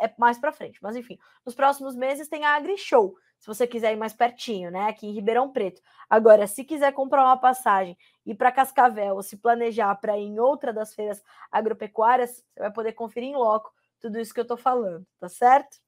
é, 0.00 0.14
mais 0.16 0.38
para 0.38 0.52
frente, 0.52 0.78
mas 0.80 0.94
enfim, 0.94 1.18
nos 1.44 1.56
próximos 1.56 1.96
meses 1.96 2.28
tem 2.28 2.44
a 2.44 2.54
Agri 2.54 2.78
Show, 2.78 3.16
se 3.40 3.48
você 3.48 3.66
quiser 3.66 3.92
ir 3.92 3.96
mais 3.96 4.12
pertinho, 4.12 4.70
né? 4.70 4.86
Aqui 4.88 5.08
em 5.08 5.14
Ribeirão 5.14 5.50
Preto. 5.50 5.82
Agora, 6.08 6.46
se 6.46 6.62
quiser 6.62 6.92
comprar 6.92 7.24
uma 7.24 7.36
passagem 7.36 7.98
ir 8.24 8.36
para 8.36 8.52
Cascavel 8.52 9.16
ou 9.16 9.22
se 9.22 9.36
planejar 9.36 9.92
para 9.96 10.16
ir 10.16 10.26
em 10.26 10.38
outra 10.38 10.72
das 10.72 10.94
feiras 10.94 11.20
agropecuárias, 11.50 12.36
você 12.36 12.60
vai 12.60 12.72
poder 12.72 12.92
conferir 12.92 13.30
em 13.30 13.36
loco 13.36 13.72
tudo 13.98 14.20
isso 14.20 14.32
que 14.32 14.38
eu 14.38 14.42
estou 14.42 14.56
falando, 14.56 15.04
tá 15.18 15.28
certo? 15.28 15.82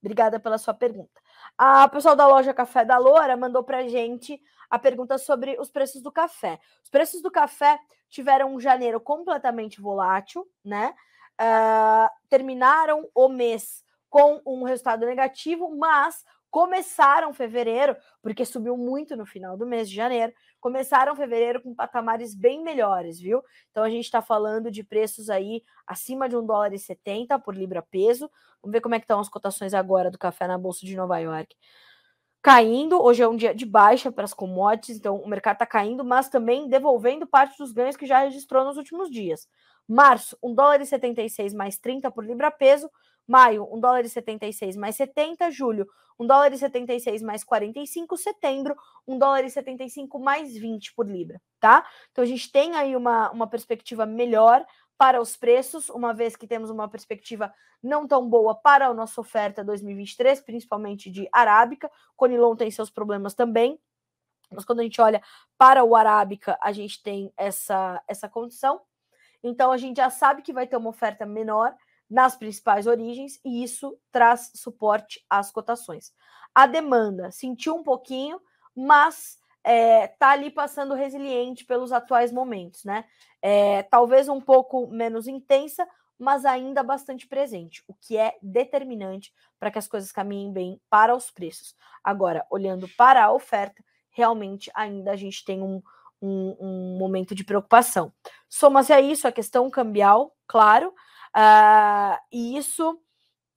Obrigada 0.00 0.38
pela 0.38 0.58
sua 0.58 0.74
pergunta. 0.74 1.20
A 1.56 1.88
pessoal 1.88 2.14
da 2.14 2.26
loja 2.26 2.54
Café 2.54 2.84
da 2.84 2.98
Loura 2.98 3.36
mandou 3.36 3.64
para 3.64 3.88
gente 3.88 4.40
a 4.70 4.78
pergunta 4.78 5.18
sobre 5.18 5.58
os 5.58 5.70
preços 5.70 6.00
do 6.02 6.12
café. 6.12 6.60
Os 6.84 6.90
preços 6.90 7.20
do 7.20 7.30
café 7.30 7.78
tiveram 8.08 8.54
um 8.54 8.60
janeiro 8.60 9.00
completamente 9.00 9.80
volátil, 9.80 10.46
né? 10.64 10.94
Uh, 11.40 12.08
terminaram 12.28 13.08
o 13.14 13.28
mês 13.28 13.82
com 14.08 14.40
um 14.46 14.64
resultado 14.64 15.04
negativo, 15.04 15.76
mas 15.76 16.24
começaram 16.50 17.32
fevereiro, 17.32 17.96
porque 18.22 18.44
subiu 18.44 18.76
muito 18.76 19.16
no 19.16 19.26
final 19.26 19.56
do 19.56 19.66
mês 19.66 19.88
de 19.88 19.94
janeiro, 19.94 20.32
começaram 20.60 21.14
fevereiro 21.16 21.62
com 21.62 21.74
patamares 21.74 22.34
bem 22.34 22.62
melhores, 22.62 23.18
viu? 23.18 23.42
Então 23.70 23.84
a 23.84 23.90
gente 23.90 24.04
está 24.04 24.20
falando 24.20 24.70
de 24.70 24.82
preços 24.82 25.30
aí 25.30 25.62
acima 25.86 26.28
de 26.28 26.36
um 26.36 26.44
dólar 26.44 26.72
e 26.72 26.78
setenta 26.78 27.38
por 27.38 27.54
libra 27.54 27.82
peso. 27.82 28.30
Vamos 28.62 28.72
ver 28.72 28.80
como 28.80 28.94
é 28.94 28.98
que 28.98 29.04
estão 29.04 29.20
as 29.20 29.28
cotações 29.28 29.74
agora 29.74 30.10
do 30.10 30.18
café 30.18 30.46
na 30.46 30.58
Bolsa 30.58 30.84
de 30.84 30.96
Nova 30.96 31.18
York. 31.18 31.54
Caindo, 32.40 33.02
hoje 33.02 33.22
é 33.22 33.28
um 33.28 33.36
dia 33.36 33.54
de 33.54 33.66
baixa 33.66 34.12
para 34.12 34.24
as 34.24 34.32
commodities, 34.32 34.96
então 34.96 35.16
o 35.16 35.28
mercado 35.28 35.56
está 35.56 35.66
caindo, 35.66 36.04
mas 36.04 36.28
também 36.28 36.68
devolvendo 36.68 37.26
parte 37.26 37.58
dos 37.58 37.72
ganhos 37.72 37.96
que 37.96 38.06
já 38.06 38.20
registrou 38.20 38.64
nos 38.64 38.76
últimos 38.76 39.10
dias. 39.10 39.48
Março, 39.86 40.38
1 40.42 40.54
dólar 40.54 40.80
e 40.80 40.86
76 40.86 41.52
mais 41.52 41.78
30 41.78 42.10
por 42.10 42.24
libra 42.24 42.50
peso. 42.50 42.90
Maio, 43.28 43.68
1 43.70 43.78
dólar 43.78 44.04
e 44.04 44.08
76 44.08 44.74
mais 44.76 44.96
70. 44.96 45.50
Julho, 45.50 45.86
1 46.18 46.26
dólar 46.26 46.52
e 46.52 46.58
76 46.58 47.22
mais 47.22 47.44
45. 47.44 48.16
Setembro, 48.16 48.74
1 49.06 49.18
dólar 49.18 49.44
e 49.44 49.50
75 49.50 50.18
mais 50.18 50.54
20 50.54 50.94
por 50.94 51.06
libra, 51.06 51.40
tá? 51.60 51.86
Então 52.10 52.24
a 52.24 52.26
gente 52.26 52.50
tem 52.50 52.74
aí 52.74 52.96
uma, 52.96 53.30
uma 53.30 53.46
perspectiva 53.46 54.06
melhor 54.06 54.64
para 54.96 55.20
os 55.20 55.36
preços, 55.36 55.88
uma 55.90 56.12
vez 56.12 56.34
que 56.34 56.46
temos 56.46 56.70
uma 56.70 56.88
perspectiva 56.88 57.54
não 57.80 58.08
tão 58.08 58.28
boa 58.28 58.54
para 58.56 58.88
a 58.88 58.94
nossa 58.94 59.20
oferta 59.20 59.62
2023, 59.62 60.40
principalmente 60.40 61.10
de 61.10 61.28
arábica. 61.30 61.88
Conilon 62.16 62.56
tem 62.56 62.70
seus 62.70 62.90
problemas 62.90 63.34
também, 63.34 63.78
mas 64.50 64.64
quando 64.64 64.80
a 64.80 64.82
gente 64.82 65.00
olha 65.00 65.22
para 65.56 65.84
o 65.84 65.94
arábica, 65.94 66.58
a 66.60 66.72
gente 66.72 67.00
tem 67.02 67.32
essa, 67.36 68.02
essa 68.08 68.28
condição. 68.28 68.80
Então 69.42 69.70
a 69.70 69.76
gente 69.76 69.98
já 69.98 70.10
sabe 70.10 70.42
que 70.42 70.52
vai 70.52 70.66
ter 70.66 70.76
uma 70.76 70.90
oferta 70.90 71.24
menor 71.24 71.74
nas 72.10 72.36
principais 72.36 72.86
origens 72.86 73.40
e 73.44 73.62
isso 73.62 73.98
traz 74.10 74.50
suporte 74.54 75.24
às 75.28 75.50
cotações. 75.50 76.12
A 76.54 76.66
demanda 76.66 77.30
sentiu 77.30 77.76
um 77.76 77.82
pouquinho, 77.82 78.40
mas 78.74 79.38
é, 79.62 80.08
tá 80.08 80.30
ali 80.30 80.50
passando 80.50 80.94
resiliente 80.94 81.64
pelos 81.64 81.92
atuais 81.92 82.32
momentos, 82.32 82.84
né? 82.84 83.04
É, 83.42 83.82
talvez 83.82 84.28
um 84.28 84.40
pouco 84.40 84.86
menos 84.88 85.28
intensa, 85.28 85.86
mas 86.18 86.44
ainda 86.44 86.82
bastante 86.82 87.26
presente, 87.26 87.84
o 87.86 87.94
que 87.94 88.16
é 88.16 88.36
determinante 88.42 89.32
para 89.58 89.70
que 89.70 89.78
as 89.78 89.86
coisas 89.86 90.10
caminhem 90.10 90.52
bem 90.52 90.80
para 90.90 91.14
os 91.14 91.30
preços. 91.30 91.76
Agora, 92.02 92.44
olhando 92.50 92.88
para 92.96 93.24
a 93.24 93.32
oferta, 93.32 93.84
realmente 94.10 94.70
ainda 94.74 95.12
a 95.12 95.16
gente 95.16 95.44
tem 95.44 95.62
um, 95.62 95.80
um, 96.20 96.56
um 96.58 96.98
momento 96.98 97.34
de 97.34 97.44
preocupação. 97.44 98.12
Soma-se 98.48 98.92
a 98.92 99.00
isso 99.00 99.28
a 99.28 99.32
questão 99.32 99.70
cambial, 99.70 100.34
claro, 100.46 100.92
uh, 101.38 102.18
e 102.32 102.56
isso 102.56 103.00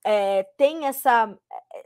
é, 0.04 0.44
tem 0.56 0.86
essa, 0.86 1.36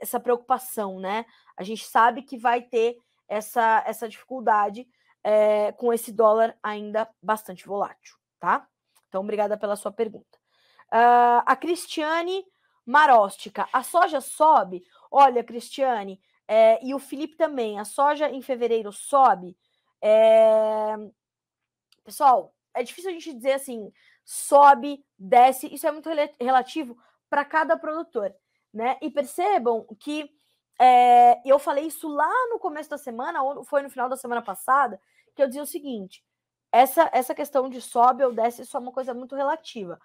essa 0.01 0.21
preocupação, 0.21 1.01
né? 1.01 1.25
A 1.57 1.63
gente 1.63 1.85
sabe 1.85 2.23
que 2.23 2.37
vai 2.37 2.63
ter 2.63 2.99
essa, 3.29 3.83
essa 3.87 4.09
dificuldade 4.09 4.87
é, 5.25 5.73
com 5.73 5.93
esse 5.93 6.13
dólar 6.13 6.57
ainda 6.63 7.09
bastante 7.23 7.67
volátil, 7.67 8.17
tá? 8.39 8.69
Então, 9.09 9.23
obrigada 9.23 9.57
pela 9.57 9.77
sua 9.77 9.91
pergunta. 9.91 10.39
Uh, 10.93 11.43
a 11.45 11.57
Cristiane 11.57 12.45
Maróstica, 12.85 13.69
a 13.73 13.83
soja 13.83 14.21
sobe? 14.21 14.85
Olha, 15.11 15.43
Cristiane, 15.43 16.21
é, 16.47 16.85
e 16.85 16.95
o 16.95 16.99
Felipe 16.99 17.37
também, 17.37 17.79
a 17.79 17.85
soja 17.85 18.31
em 18.31 18.41
fevereiro 18.41 18.93
sobe? 18.93 19.57
Pessoal, 22.05 22.55
é 22.73 22.85
difícil 22.85 23.11
a 23.11 23.13
gente 23.13 23.35
dizer 23.35 23.55
assim, 23.55 23.93
sobe, 24.27 25.07
desce, 25.17 25.73
isso 25.73 25.87
é 25.87 25.93
muito 25.93 26.11
relativo 26.41 26.99
para 27.31 27.45
cada 27.45 27.77
produtor, 27.77 28.35
né? 28.75 28.99
E 29.01 29.09
percebam 29.09 29.87
que 30.01 30.29
é, 30.81 31.41
eu 31.49 31.61
falei 31.61 31.87
isso 31.87 32.09
lá 32.09 32.33
no 32.51 32.59
começo 32.59 32.91
da 32.91 32.99
semana, 32.99 33.41
ou 33.43 33.63
foi 33.63 33.83
no 33.83 33.89
final 33.89 34.09
da 34.09 34.17
semana 34.17 34.43
passada, 34.43 35.01
que 35.35 35.41
eu 35.41 35.47
dizia 35.47 35.63
o 35.63 35.67
seguinte: 35.67 36.25
essa, 36.73 37.09
essa 37.13 37.35
questão 37.35 37.71
de 37.71 37.81
sobe 37.81 38.25
ou 38.25 38.33
desce, 38.33 38.63
isso 38.63 38.77
é 38.77 38.81
uma 38.81 38.93
coisa 38.93 39.15
muito 39.15 39.37
relativa. 39.37 39.99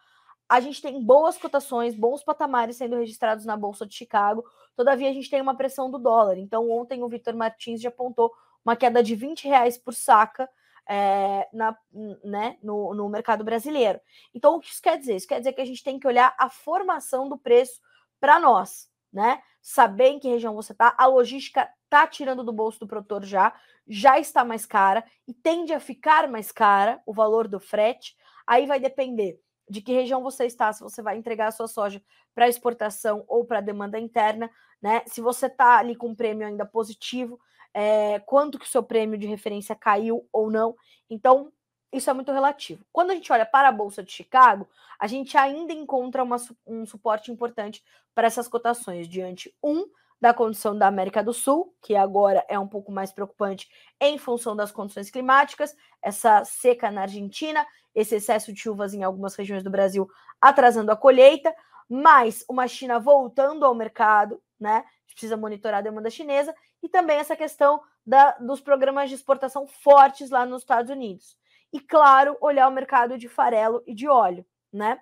A 0.47 0.59
gente 0.59 0.82
tem 0.82 1.03
boas 1.03 1.38
cotações, 1.38 1.95
bons 1.95 2.24
patamares 2.24 2.76
sendo 2.76 2.97
registrados 2.97 3.45
na 3.45 3.57
Bolsa 3.57 3.88
de 3.88 3.95
Chicago, 3.95 4.45
todavia 4.76 5.09
a 5.09 5.13
gente 5.13 5.30
tem 5.30 5.41
uma 5.41 5.55
pressão 5.55 5.89
do 5.89 5.97
dólar. 5.97 6.38
Então, 6.38 6.69
ontem 6.69 7.01
o 7.01 7.09
Vitor 7.09 7.36
Martins 7.36 7.82
já 7.82 7.89
apontou 7.89 8.32
uma 8.63 8.76
queda 8.76 9.01
de 9.01 9.15
20 9.15 9.47
reais 9.47 9.78
por 9.78 9.93
saca 9.95 10.47
é, 10.88 11.47
na, 11.53 11.77
né, 12.23 12.57
no, 12.61 12.93
no 12.93 13.09
mercado 13.09 13.43
brasileiro. 13.43 13.99
Então, 14.34 14.55
o 14.55 14.59
que 14.59 14.69
isso 14.69 14.82
quer 14.82 14.97
dizer? 14.97 15.15
Isso 15.15 15.27
quer 15.27 15.39
dizer 15.39 15.53
que 15.53 15.61
a 15.61 15.65
gente 15.65 15.84
tem 15.84 15.99
que 15.99 16.07
olhar 16.07 16.36
a 16.38 16.49
formação 16.49 17.29
do 17.29 17.38
preço 17.38 17.79
para 18.19 18.39
nós 18.39 18.91
né? 19.11 19.41
Saber 19.61 20.07
em 20.07 20.19
que 20.19 20.29
região 20.29 20.55
você 20.55 20.71
está. 20.71 20.95
A 20.97 21.05
logística 21.05 21.69
está 21.84 22.07
tirando 22.07 22.43
do 22.43 22.53
bolso 22.53 22.79
do 22.79 22.88
produtor 22.88 23.23
já, 23.25 23.53
já 23.88 24.17
está 24.17 24.45
mais 24.45 24.65
cara 24.65 25.03
e 25.27 25.34
tende 25.34 25.73
a 25.73 25.79
ficar 25.79 26.27
mais 26.27 26.51
cara 26.51 27.01
o 27.05 27.13
valor 27.13 27.47
do 27.47 27.59
frete. 27.59 28.15
Aí 28.47 28.65
vai 28.65 28.79
depender 28.79 29.39
de 29.69 29.82
que 29.82 29.93
região 29.93 30.23
você 30.23 30.45
está, 30.45 30.71
se 30.73 30.82
você 30.82 31.01
vai 31.01 31.17
entregar 31.17 31.47
a 31.47 31.51
sua 31.51 31.67
soja 31.67 32.01
para 32.34 32.47
exportação 32.47 33.23
ou 33.27 33.45
para 33.45 33.61
demanda 33.61 33.99
interna, 33.99 34.49
né? 34.82 35.03
Se 35.05 35.21
você 35.21 35.45
está 35.45 35.77
ali 35.77 35.95
com 35.95 36.09
um 36.09 36.15
prêmio 36.15 36.47
ainda 36.47 36.65
positivo, 36.65 37.39
é, 37.74 38.19
quanto 38.19 38.59
que 38.59 38.65
o 38.65 38.69
seu 38.69 38.84
prêmio 38.84 39.17
de 39.17 39.28
referência 39.28 39.76
caiu 39.76 40.28
ou 40.32 40.49
não. 40.49 40.76
Então, 41.09 41.51
isso 41.91 42.09
é 42.09 42.13
muito 42.13 42.32
relativo. 42.32 42.86
Quando 42.91 43.11
a 43.11 43.15
gente 43.15 43.32
olha 43.32 43.45
para 43.45 43.67
a 43.67 43.72
Bolsa 43.72 44.01
de 44.01 44.11
Chicago, 44.11 44.67
a 44.97 45.07
gente 45.07 45.38
ainda 45.38 45.74
encontra 45.74 46.24
uma, 46.24 46.38
um 46.65 46.86
suporte 46.86 47.32
importante 47.32 47.84
para 48.15 48.28
essas 48.28 48.47
cotações, 48.47 49.07
diante, 49.07 49.53
um, 49.61 49.86
da 50.22 50.34
condição 50.34 50.78
da 50.78 50.88
América 50.88 51.24
do 51.24 51.34
Sul, 51.34 51.76
que 51.82 51.95
agora 51.95 52.45
é 52.47 52.57
um 52.57 52.67
pouco 52.67 52.91
mais 52.91 53.11
preocupante 53.11 53.67
em 53.99 54.17
função 54.17 54.55
das 54.55 54.72
condições 54.72 55.09
climáticas, 55.09 55.76
essa 56.01 56.45
seca 56.45 56.91
na 56.91 57.01
Argentina, 57.01 57.65
esse 57.93 58.15
excesso 58.15 58.53
de 58.53 58.59
chuvas 58.59 58.93
em 58.93 59.03
algumas 59.03 59.36
regiões 59.36 59.63
do 59.63 59.72
Brasil 59.72 60.07
atrasando 60.39 60.91
a 60.91 60.95
colheita, 60.95 61.53
mais 61.89 62.45
uma 62.47 62.67
China 62.67 62.99
voltando 62.99 63.65
ao 63.65 63.76
mercado, 63.76 64.41
né? 64.59 64.78
A 64.78 65.01
gente 65.01 65.13
precisa 65.13 65.36
monitorar 65.36 65.80
a 65.80 65.84
demanda 65.84 66.09
chinesa, 66.09 66.55
e 66.82 66.89
também 66.89 67.17
essa 67.17 67.36
questão 67.36 67.82
da, 68.05 68.32
dos 68.39 68.61
programas 68.61 69.09
de 69.09 69.15
exportação 69.15 69.67
fortes 69.67 70.29
lá 70.29 70.45
nos 70.45 70.63
Estados 70.63 70.91
Unidos. 70.91 71.38
E, 71.71 71.79
claro, 71.79 72.38
olhar 72.41 72.67
o 72.67 72.71
mercado 72.71 73.17
de 73.17 73.29
farelo 73.29 73.82
e 73.86 73.93
de 73.93 74.07
óleo, 74.07 74.45
né? 74.71 74.99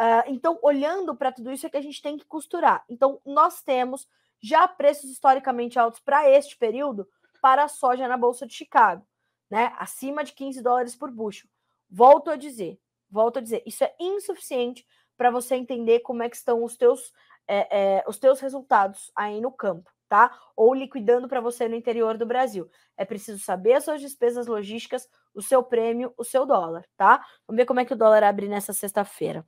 Uh, 0.00 0.24
então, 0.26 0.58
olhando 0.62 1.14
para 1.14 1.32
tudo 1.32 1.50
isso, 1.50 1.66
é 1.66 1.70
que 1.70 1.76
a 1.76 1.82
gente 1.82 2.00
tem 2.00 2.16
que 2.16 2.24
costurar. 2.24 2.84
Então, 2.88 3.20
nós 3.24 3.62
temos 3.62 4.08
já 4.40 4.66
preços 4.66 5.10
historicamente 5.10 5.78
altos 5.78 6.00
para 6.00 6.28
este 6.28 6.56
período 6.56 7.08
para 7.40 7.64
a 7.64 7.68
soja 7.68 8.08
na 8.08 8.16
Bolsa 8.16 8.46
de 8.46 8.54
Chicago, 8.54 9.06
né? 9.50 9.72
Acima 9.78 10.24
de 10.24 10.32
15 10.32 10.62
dólares 10.62 10.94
por 10.94 11.10
bushel. 11.10 11.48
Volto 11.90 12.30
a 12.30 12.36
dizer, 12.36 12.80
volto 13.10 13.38
a 13.38 13.42
dizer, 13.42 13.62
isso 13.66 13.84
é 13.84 13.94
insuficiente 13.98 14.86
para 15.16 15.30
você 15.30 15.56
entender 15.56 16.00
como 16.00 16.22
é 16.22 16.28
que 16.28 16.36
estão 16.36 16.64
os 16.64 16.76
teus, 16.76 17.12
é, 17.46 17.98
é, 17.98 18.04
os 18.06 18.18
teus 18.18 18.40
resultados 18.40 19.10
aí 19.14 19.40
no 19.40 19.52
campo, 19.52 19.90
tá? 20.12 20.30
Ou 20.54 20.74
liquidando 20.74 21.26
para 21.26 21.40
você 21.40 21.66
no 21.66 21.74
interior 21.74 22.18
do 22.18 22.26
Brasil. 22.26 22.68
É 22.98 23.02
preciso 23.02 23.42
saber 23.42 23.72
as 23.72 23.84
suas 23.84 23.98
despesas 23.98 24.46
logísticas, 24.46 25.08
o 25.34 25.40
seu 25.40 25.62
prêmio, 25.62 26.12
o 26.18 26.22
seu 26.22 26.44
dólar, 26.44 26.84
tá? 26.98 27.24
Vamos 27.48 27.56
ver 27.58 27.64
como 27.64 27.80
é 27.80 27.84
que 27.86 27.94
o 27.94 27.96
dólar 27.96 28.22
abre 28.22 28.46
nessa 28.46 28.74
sexta-feira. 28.74 29.42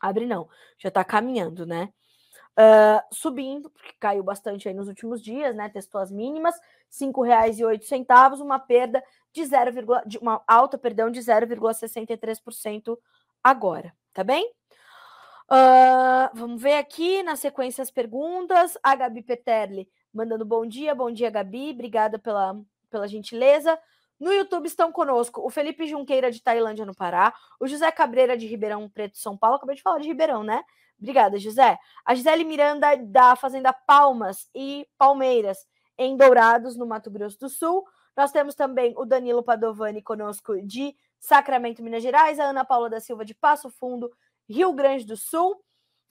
Abre 0.00 0.24
não, 0.24 0.48
já 0.78 0.88
está 0.88 1.04
caminhando, 1.04 1.66
né? 1.66 1.92
Uh, 2.58 3.14
subindo, 3.14 3.68
porque 3.68 3.92
caiu 4.00 4.22
bastante 4.22 4.66
aí 4.66 4.74
nos 4.74 4.88
últimos 4.88 5.20
dias, 5.22 5.54
né? 5.54 5.68
Testou 5.68 6.00
as 6.00 6.10
mínimas, 6.10 6.54
R$ 6.54 7.06
5,08, 7.06 8.40
uma 8.40 8.58
perda 8.58 9.04
de 9.34 9.44
0, 9.44 9.70
de 10.06 10.16
uma 10.16 10.42
alta, 10.48 10.78
perdão, 10.78 11.10
de 11.10 11.20
0,63% 11.20 12.96
agora, 13.44 13.94
tá 14.14 14.24
bem? 14.24 14.50
Uh, 15.52 16.30
vamos 16.32 16.62
ver 16.62 16.74
aqui 16.74 17.24
na 17.24 17.34
sequência 17.34 17.82
as 17.82 17.90
perguntas. 17.90 18.78
A 18.82 18.94
Gabi 18.94 19.22
Peterli 19.22 19.88
mandando 20.12 20.44
bom 20.44 20.66
dia, 20.66 20.94
bom 20.94 21.10
dia, 21.10 21.30
Gabi, 21.30 21.70
obrigada 21.70 22.18
pela, 22.18 22.60
pela 22.88 23.08
gentileza. 23.08 23.78
No 24.18 24.32
YouTube 24.32 24.66
estão 24.66 24.92
conosco 24.92 25.44
o 25.44 25.50
Felipe 25.50 25.86
Junqueira 25.86 26.30
de 26.30 26.42
Tailândia, 26.42 26.84
no 26.84 26.94
Pará, 26.94 27.32
o 27.58 27.66
José 27.66 27.90
Cabreira 27.90 28.36
de 28.36 28.46
Ribeirão 28.46 28.88
Preto, 28.88 29.16
São 29.16 29.36
Paulo. 29.36 29.56
Acabei 29.56 29.76
de 29.76 29.82
falar 29.82 29.98
de 29.98 30.08
Ribeirão, 30.08 30.42
né? 30.42 30.62
Obrigada, 30.98 31.38
José. 31.38 31.78
A 32.04 32.14
Gisele 32.14 32.44
Miranda, 32.44 32.94
da 32.96 33.34
Fazenda 33.34 33.72
Palmas 33.72 34.48
e 34.54 34.86
Palmeiras, 34.98 35.66
em 35.96 36.16
Dourados, 36.16 36.76
no 36.76 36.86
Mato 36.86 37.10
Grosso 37.10 37.38
do 37.40 37.48
Sul. 37.48 37.84
Nós 38.14 38.30
temos 38.30 38.54
também 38.54 38.92
o 38.98 39.06
Danilo 39.06 39.42
Padovani 39.42 40.02
conosco 40.02 40.60
de 40.60 40.94
Sacramento, 41.18 41.82
Minas 41.82 42.02
Gerais, 42.02 42.38
a 42.38 42.44
Ana 42.44 42.64
Paula 42.64 42.90
da 42.90 43.00
Silva 43.00 43.24
de 43.24 43.34
Passo 43.34 43.70
Fundo, 43.70 44.10
Rio 44.50 44.72
Grande 44.72 45.06
do 45.06 45.16
Sul. 45.16 45.62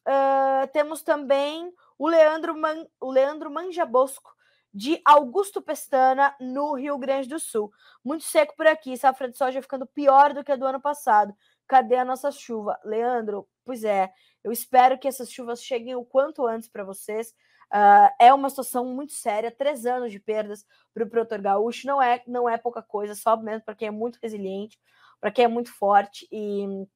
Uh, 0.08 0.66
temos 0.72 1.02
também 1.04 1.72
o 1.98 2.08
Leandro, 2.08 2.58
Man, 2.58 2.88
o 3.00 3.12
Leandro 3.12 3.52
Manjabosco, 3.52 4.34
de 4.74 5.02
Augusto 5.04 5.62
Pestana, 5.62 6.34
no 6.40 6.74
Rio 6.74 6.98
Grande 6.98 7.28
do 7.28 7.40
Sul. 7.40 7.72
Muito 8.04 8.24
seco 8.24 8.56
por 8.56 8.66
aqui, 8.66 8.96
safra 8.96 9.30
de 9.30 9.38
soja 9.38 9.62
ficando 9.62 9.86
pior 9.86 10.34
do 10.34 10.44
que 10.44 10.52
a 10.52 10.56
do 10.56 10.66
ano 10.66 10.80
passado. 10.80 11.36
Cadê 11.68 11.98
a 11.98 12.06
nossa 12.06 12.32
chuva? 12.32 12.80
Leandro, 12.84 13.48
pois 13.66 13.84
é, 13.84 14.10
eu 14.44 14.52
espero 14.52 14.98
que 14.98 15.08
essas 15.08 15.30
chuvas 15.30 15.62
cheguem 15.62 15.96
o 15.96 16.06
quanto 16.06 16.48
antes 16.48 16.70
para 16.70 16.84
vocês. 16.84 17.34
Uh, 17.72 18.10
é 18.20 18.34
uma 18.34 18.50
situação 18.50 18.86
muito 18.86 19.14
séria, 19.14 19.52
três 19.52 19.86
anos 19.86 20.12
de 20.12 20.20
perdas 20.20 20.66
para 20.92 21.04
o 21.04 21.10
produtor 21.10 21.40
gaúcho 21.40 21.86
não 21.86 22.02
é, 22.02 22.24
não 22.26 22.50
é 22.50 22.58
pouca 22.58 22.82
coisa, 22.82 23.14
só 23.14 23.38
mesmo 23.38 23.64
para 23.64 23.76
quem 23.76 23.90
é 23.90 23.92
muito 23.92 24.18
resiliente, 24.24 24.80
para 25.20 25.30
quem 25.30 25.46
é 25.46 25.48
muito 25.48 25.72
forte 25.72 26.28
e 26.32 26.88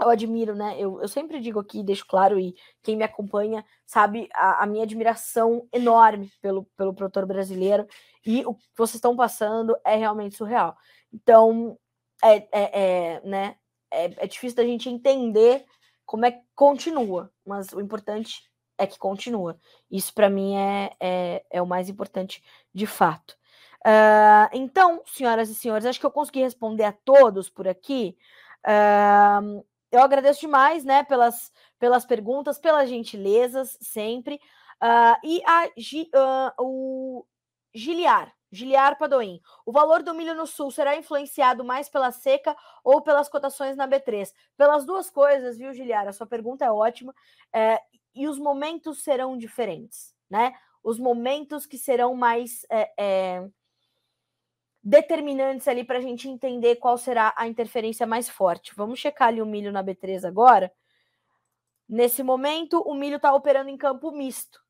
eu 0.00 0.10
admiro, 0.10 0.54
né? 0.54 0.76
Eu, 0.78 1.00
eu 1.00 1.08
sempre 1.08 1.40
digo 1.40 1.58
aqui, 1.58 1.82
deixo 1.82 2.06
claro, 2.06 2.38
e 2.38 2.54
quem 2.82 2.96
me 2.96 3.04
acompanha 3.04 3.64
sabe 3.86 4.28
a, 4.34 4.62
a 4.64 4.66
minha 4.66 4.84
admiração 4.84 5.66
enorme 5.72 6.30
pelo, 6.40 6.64
pelo 6.76 6.94
produtor 6.94 7.24
brasileiro 7.26 7.86
e 8.24 8.44
o 8.44 8.54
que 8.54 8.64
vocês 8.76 8.96
estão 8.96 9.16
passando 9.16 9.76
é 9.84 9.96
realmente 9.96 10.36
surreal. 10.36 10.76
Então, 11.12 11.78
é, 12.22 12.36
é, 12.36 12.50
é 12.52 13.20
né? 13.24 13.56
É, 13.90 14.24
é 14.24 14.26
difícil 14.26 14.56
da 14.56 14.64
gente 14.64 14.90
entender 14.90 15.64
como 16.04 16.26
é 16.26 16.32
que 16.32 16.42
continua, 16.54 17.32
mas 17.44 17.72
o 17.72 17.80
importante 17.80 18.42
é 18.78 18.86
que 18.86 18.98
continua. 18.98 19.58
Isso 19.90 20.12
para 20.12 20.28
mim 20.28 20.56
é, 20.56 20.90
é, 21.00 21.44
é, 21.50 21.62
o 21.62 21.66
mais 21.66 21.88
importante 21.88 22.42
de 22.74 22.86
fato. 22.86 23.36
Uh, 23.86 24.50
então, 24.52 25.02
senhoras 25.06 25.48
e 25.48 25.54
senhores, 25.54 25.86
acho 25.86 26.00
que 26.00 26.06
eu 26.06 26.10
consegui 26.10 26.40
responder 26.40 26.84
a 26.84 26.92
todos 26.92 27.48
por 27.48 27.68
aqui. 27.68 28.16
Uh, 28.66 29.64
eu 29.90 30.00
agradeço 30.00 30.40
demais, 30.40 30.84
né, 30.84 31.04
pelas, 31.04 31.52
pelas 31.78 32.04
perguntas, 32.04 32.58
pelas 32.58 32.88
gentilezas, 32.88 33.76
sempre. 33.80 34.40
Uh, 34.82 35.16
e 35.24 35.42
a, 35.46 35.70
o 36.58 37.24
Giliar, 37.74 38.34
Giliar 38.50 38.98
Padoim. 38.98 39.40
O 39.64 39.72
valor 39.72 40.02
do 40.02 40.14
milho 40.14 40.34
no 40.34 40.46
sul 40.46 40.70
será 40.70 40.96
influenciado 40.96 41.64
mais 41.64 41.88
pela 41.88 42.10
seca 42.10 42.56
ou 42.84 43.02
pelas 43.02 43.28
cotações 43.28 43.76
na 43.76 43.88
B3? 43.88 44.32
Pelas 44.56 44.84
duas 44.84 45.10
coisas, 45.10 45.58
viu, 45.58 45.72
Giliar? 45.72 46.06
A 46.08 46.12
sua 46.12 46.26
pergunta 46.26 46.64
é 46.64 46.70
ótima. 46.70 47.14
É, 47.52 47.80
e 48.14 48.26
os 48.26 48.38
momentos 48.38 49.02
serão 49.02 49.36
diferentes, 49.36 50.14
né? 50.28 50.54
Os 50.82 50.98
momentos 50.98 51.66
que 51.66 51.76
serão 51.76 52.14
mais 52.14 52.64
é, 52.70 52.92
é, 52.98 53.48
determinantes 54.88 55.66
ali 55.66 55.82
para 55.82 55.98
a 55.98 56.00
gente 56.00 56.28
entender 56.28 56.76
qual 56.76 56.96
será 56.96 57.34
a 57.36 57.48
interferência 57.48 58.06
mais 58.06 58.28
forte. 58.28 58.72
Vamos 58.76 59.00
checar 59.00 59.26
ali 59.28 59.42
o 59.42 59.46
milho 59.46 59.72
na 59.72 59.82
B3 59.82 60.24
agora. 60.24 60.72
Nesse 61.88 62.22
momento, 62.22 62.80
o 62.82 62.94
milho 62.94 63.16
está 63.16 63.34
operando 63.34 63.68
em 63.68 63.76
campo 63.76 64.12
misto. 64.12 64.62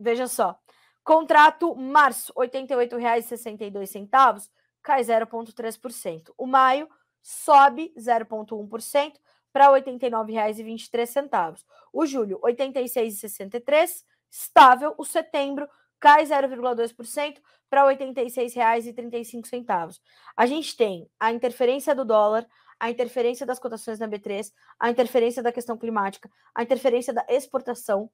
Veja 0.00 0.26
só. 0.26 0.58
Contrato 1.02 1.76
março, 1.76 2.32
R$ 2.34 2.48
88,62, 2.48 4.48
cai 4.82 5.02
0,3%. 5.02 6.32
O 6.38 6.46
maio 6.46 6.88
sobe 7.22 7.92
0,1% 7.98 9.12
para 9.52 9.66
R$ 9.66 9.82
89,23. 9.82 11.62
O 11.92 12.06
julho, 12.06 12.40
R$ 12.42 12.54
86,63, 12.54 14.04
estável. 14.30 14.94
O 14.96 15.04
setembro 15.04 15.68
cai 16.04 16.26
0,2% 16.26 17.40
para 17.70 17.88
R$ 17.88 17.96
86,35. 17.96 19.98
A 20.36 20.44
gente 20.44 20.76
tem 20.76 21.08
a 21.18 21.32
interferência 21.32 21.94
do 21.94 22.04
dólar, 22.04 22.46
a 22.78 22.90
interferência 22.90 23.46
das 23.46 23.58
cotações 23.58 23.98
na 23.98 24.06
B3, 24.06 24.52
a 24.78 24.90
interferência 24.90 25.42
da 25.42 25.50
questão 25.50 25.78
climática, 25.78 26.30
a 26.54 26.62
interferência 26.62 27.14
da 27.14 27.24
exportação 27.26 28.10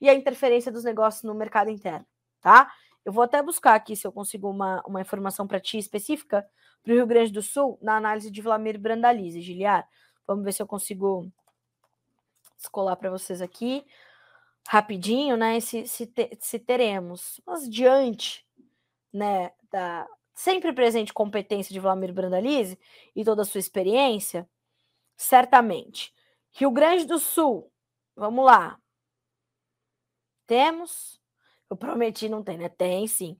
e 0.00 0.08
a 0.08 0.14
interferência 0.14 0.72
dos 0.72 0.84
negócios 0.84 1.22
no 1.22 1.34
mercado 1.34 1.68
interno 1.68 2.06
tá? 2.40 2.72
Eu 3.04 3.12
vou 3.12 3.22
até 3.22 3.42
buscar 3.42 3.74
aqui 3.74 3.94
se 3.94 4.06
eu 4.06 4.12
consigo 4.12 4.48
uma, 4.48 4.82
uma 4.86 5.02
informação 5.02 5.46
para 5.46 5.60
ti 5.60 5.76
específica 5.76 6.48
para 6.82 6.92
o 6.92 6.96
Rio 6.96 7.06
Grande 7.06 7.32
do 7.32 7.42
Sul 7.42 7.78
na 7.82 7.96
análise 7.96 8.30
de 8.30 8.40
Vlamir 8.40 8.78
Brandalize, 8.78 9.42
Giliar. 9.42 9.86
Vamos 10.26 10.44
ver 10.44 10.52
se 10.52 10.62
eu 10.62 10.66
consigo 10.66 11.30
descolar 12.56 12.96
para 12.96 13.10
vocês 13.10 13.42
aqui 13.42 13.84
rapidinho, 14.66 15.36
né? 15.36 15.60
Se, 15.60 15.86
se, 15.86 16.06
te, 16.06 16.36
se 16.40 16.58
teremos. 16.58 17.40
Mas 17.46 17.68
diante, 17.68 18.44
né, 19.12 19.52
da 19.70 20.06
sempre 20.34 20.72
presente 20.72 21.12
competência 21.12 21.72
de 21.72 21.80
Vlamir 21.80 22.12
Brandalize 22.12 22.78
e 23.14 23.24
toda 23.24 23.42
a 23.42 23.44
sua 23.44 23.58
experiência, 23.58 24.48
certamente. 25.16 26.14
Rio 26.52 26.70
Grande 26.70 27.04
do 27.06 27.18
Sul, 27.18 27.70
vamos 28.16 28.44
lá. 28.44 28.78
Temos 30.46 31.18
eu 31.70 31.76
prometi, 31.76 32.28
não 32.28 32.42
tem, 32.42 32.56
né? 32.58 32.68
Tem 32.68 33.06
sim. 33.06 33.38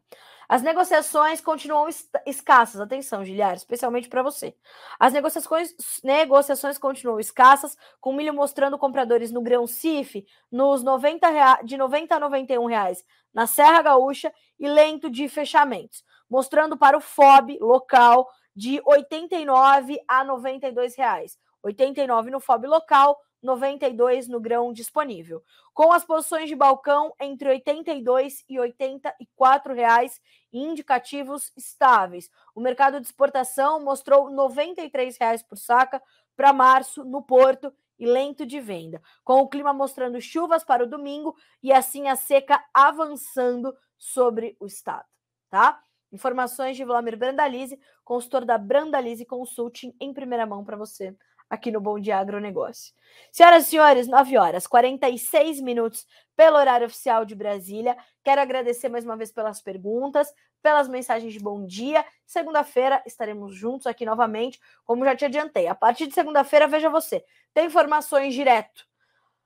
As 0.49 0.63
negociações 0.63 1.43
continuam 1.43 1.89
escassas. 2.25 2.81
Atenção, 2.81 3.23
Giliar, 3.23 3.55
especialmente 3.55 4.09
para 4.09 4.23
você. 4.23 4.57
As 4.99 5.13
negociações, 5.13 5.75
negociações 6.03 6.79
continuam 6.79 7.21
escassas, 7.21 7.77
com 8.01 8.15
milho 8.15 8.33
mostrando 8.33 8.79
compradores 8.79 9.31
no 9.31 9.43
grão 9.43 9.67
CIF 9.67 10.27
nos 10.51 10.83
90 10.83 11.29
reais, 11.29 11.67
de 11.67 11.77
90 11.77 12.15
a 12.15 12.21
91 12.21 12.65
reais 12.65 13.05
na 13.35 13.47
Serra 13.47 13.83
Gaúcha 13.83 14.33
e 14.59 14.67
lento 14.67 15.11
de 15.11 15.29
fechamentos, 15.29 16.03
mostrando 16.31 16.79
para 16.79 16.97
o 16.97 17.01
FOB 17.01 17.59
local 17.61 18.27
de 18.57 18.81
89 18.87 20.01
a 20.09 20.25
92 20.25 20.97
reais. 20.97 21.39
89 21.63 22.31
no 22.31 22.41
FOB 22.41 22.67
local, 22.67 23.21
92 23.43 24.29
no 24.29 24.41
grão 24.41 24.73
disponível, 24.73 25.43
com 25.73 25.93
as 25.93 26.05
posições 26.05 26.49
de 26.49 26.57
balcão 26.57 27.13
entre 27.21 27.49
82 27.49 28.45
e 28.49 28.59
84 28.59 29.75
reais 29.75 30.21
indicativos 30.53 31.53
estáveis. 31.57 32.31
O 32.55 32.61
mercado 32.61 33.01
de 33.01 33.07
exportação 33.07 33.83
mostrou 33.83 34.31
93 34.31 35.17
reais 35.19 35.43
por 35.43 35.57
saca 35.57 36.03
para 36.37 36.53
março 36.53 37.05
no 37.05 37.23
Porto 37.23 37.73
e 37.99 38.07
lento 38.07 38.47
de 38.47 38.61
venda, 38.61 39.03
com 39.25 39.41
o 39.41 39.49
clima 39.49 39.73
mostrando 39.73 40.21
chuvas 40.21 40.63
para 40.63 40.85
o 40.85 40.89
domingo 40.89 41.37
e 41.63 41.73
assim 41.73 42.07
a 42.07 42.15
seca 42.15 42.65
avançando 42.73 43.77
sobre 43.99 44.57
o 44.61 44.67
estado, 44.67 45.07
tá? 45.51 45.83
Informações 46.13 46.77
de 46.77 46.85
Vladimir 46.85 47.19
Brandalize, 47.19 47.79
consultor 48.05 48.45
da 48.45 48.57
Brandalize 48.57 49.27
Consulting 49.27 49.95
em 50.01 50.15
primeira 50.15 50.47
mão 50.47 50.65
para 50.65 50.77
você 50.77 51.15
aqui 51.49 51.71
no 51.71 51.81
Bom 51.81 51.99
Dia 51.99 52.19
Agronegócio. 52.19 52.93
Senhoras 53.33 53.67
e 53.67 53.71
senhores, 53.71 54.07
9 54.07 54.37
horas 54.37 54.67
46 54.67 55.61
minutos 55.61 56.07
pelo 56.37 56.57
horário 56.57 56.87
oficial 56.87 57.25
de 57.25 57.35
Brasília. 57.35 57.97
Quero 58.23 58.41
agradecer 58.41 58.89
mais 58.89 59.05
uma 59.05 59.17
vez 59.17 59.33
pelas 59.33 59.61
perguntas, 59.61 60.33
pelas 60.63 60.89
mensagens 60.89 61.33
de 61.33 61.41
bom 61.41 61.65
dia. 61.65 62.05
Segunda-feira 62.27 63.03
estaremos 63.07 63.55
juntos 63.55 63.87
aqui 63.87 64.05
novamente, 64.05 64.61
como 64.85 65.05
já 65.05 65.17
te 65.17 65.25
adiantei. 65.25 65.67
A 65.67 65.75
partir 65.75 66.07
de 66.07 66.15
segunda-feira, 66.15 66.67
veja 66.67 66.91
você, 66.91 67.25
tem 67.55 67.67
informações 67.67 68.35
direto 68.35 68.87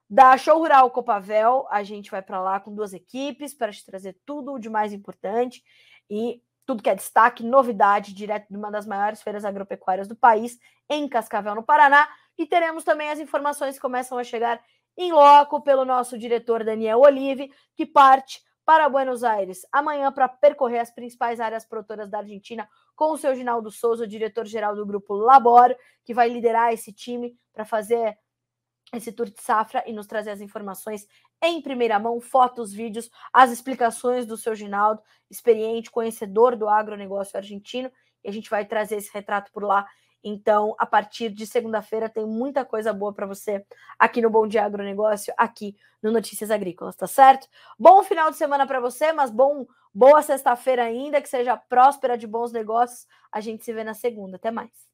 da 0.09 0.37
Show 0.37 0.59
Rural 0.59 0.91
Copavel. 0.91 1.67
A 1.71 1.83
gente 1.83 2.11
vai 2.11 2.23
para 2.23 2.41
lá 2.41 2.61
com 2.61 2.75
duas 2.75 2.93
equipes 2.93 3.55
para 3.55 3.73
te 3.73 3.85
trazer 3.85 4.19
tudo 4.27 4.59
de 4.59 4.69
mais 4.69 4.93
importante 4.93 5.63
e 6.11 6.43
tudo 6.67 6.83
que 6.83 6.91
é 6.91 6.95
destaque, 6.95 7.43
novidade, 7.43 8.15
direto 8.15 8.49
de 8.49 8.57
uma 8.57 8.71
das 8.71 8.87
maiores 8.87 9.23
feiras 9.23 9.45
agropecuárias 9.45 10.09
do 10.09 10.17
país, 10.17 10.59
em 10.89 11.09
Cascavel, 11.09 11.55
no 11.55 11.63
Paraná. 11.63 12.09
E 12.39 12.47
teremos 12.47 12.85
também 12.85 13.11
as 13.11 13.19
informações 13.19 13.77
que 13.77 13.81
começam 13.81 14.19
a 14.19 14.25
chegar 14.25 14.61
em 14.97 15.13
loco 15.13 15.61
pelo 15.63 15.85
nosso 15.85 16.19
diretor 16.19 16.65
Daniel 16.65 17.01
Olive, 17.01 17.51
que 17.75 17.87
parte 17.87 18.43
para 18.65 18.89
Buenos 18.89 19.25
Aires 19.25 19.67
amanhã 19.73 20.13
para 20.13 20.29
percorrer 20.29 20.79
as 20.79 20.91
principais 20.91 21.41
áreas 21.41 21.65
produtoras 21.65 22.09
da 22.09 22.19
Argentina 22.19 22.69
com 22.95 23.13
o 23.13 23.19
seu 23.19 23.35
Ginaldo 23.35 23.71
Souza, 23.71 24.07
diretor-geral 24.07 24.77
do 24.77 24.87
grupo 24.87 25.15
Labor, 25.15 25.75
que 26.05 26.15
vai 26.15 26.29
liderar 26.29 26.73
esse 26.73 26.93
time 26.93 27.37
para 27.53 27.65
fazer 27.65 28.17
esse 28.93 29.11
tour 29.11 29.29
de 29.29 29.41
safra 29.41 29.83
e 29.87 29.93
nos 29.93 30.07
trazer 30.07 30.31
as 30.31 30.41
informações 30.41 31.07
em 31.43 31.61
primeira 31.61 31.99
mão, 31.99 32.21
fotos, 32.21 32.73
vídeos, 32.73 33.11
as 33.33 33.51
explicações 33.51 34.27
do 34.27 34.37
seu 34.37 34.55
Ginaldo, 34.55 35.03
experiente, 35.31 35.91
conhecedor 35.91 36.57
do 36.57 36.69
agronegócio 36.69 37.37
argentino, 37.37 37.91
e 38.23 38.29
a 38.29 38.33
gente 38.33 38.51
vai 38.51 38.65
trazer 38.65 38.97
esse 38.97 39.13
retrato 39.13 39.51
por 39.51 39.65
lá. 39.65 39.87
Então, 40.23 40.77
a 40.79 40.87
partir 40.87 41.31
de 41.31 41.47
segunda-feira 41.47 42.09
tem 42.09 42.25
muita 42.25 42.65
coisa 42.65 42.93
boa 42.93 43.13
para 43.13 43.27
você 43.27 43.65
aqui 43.99 44.21
no 44.21 44.31
Bom 44.31 44.47
Dia 44.47 44.65
Agronegócio, 44.65 45.35
aqui 45.37 45.75
no 46.01 46.13
Notícias 46.13 46.51
Agrícolas, 46.51 46.95
tá 46.95 47.09
certo? 47.09 47.49
Bom 47.79 48.05
final 48.05 48.31
de 48.31 48.37
semana 48.37 48.67
para 48.67 48.79
você, 48.79 49.13
mas 49.13 49.31
bom, 49.31 49.67
boa 49.93 50.23
sexta-feira 50.23 50.85
ainda, 50.85 51.21
que 51.21 51.29
seja 51.29 51.57
próspera 51.57 52.17
de 52.17 52.27
bons 52.27 52.53
negócios. 52.53 53.07
A 53.33 53.41
gente 53.41 53.65
se 53.65 53.73
vê 53.73 53.83
na 53.83 53.95
segunda. 53.95 54.37
Até 54.37 54.53
mais. 54.53 54.92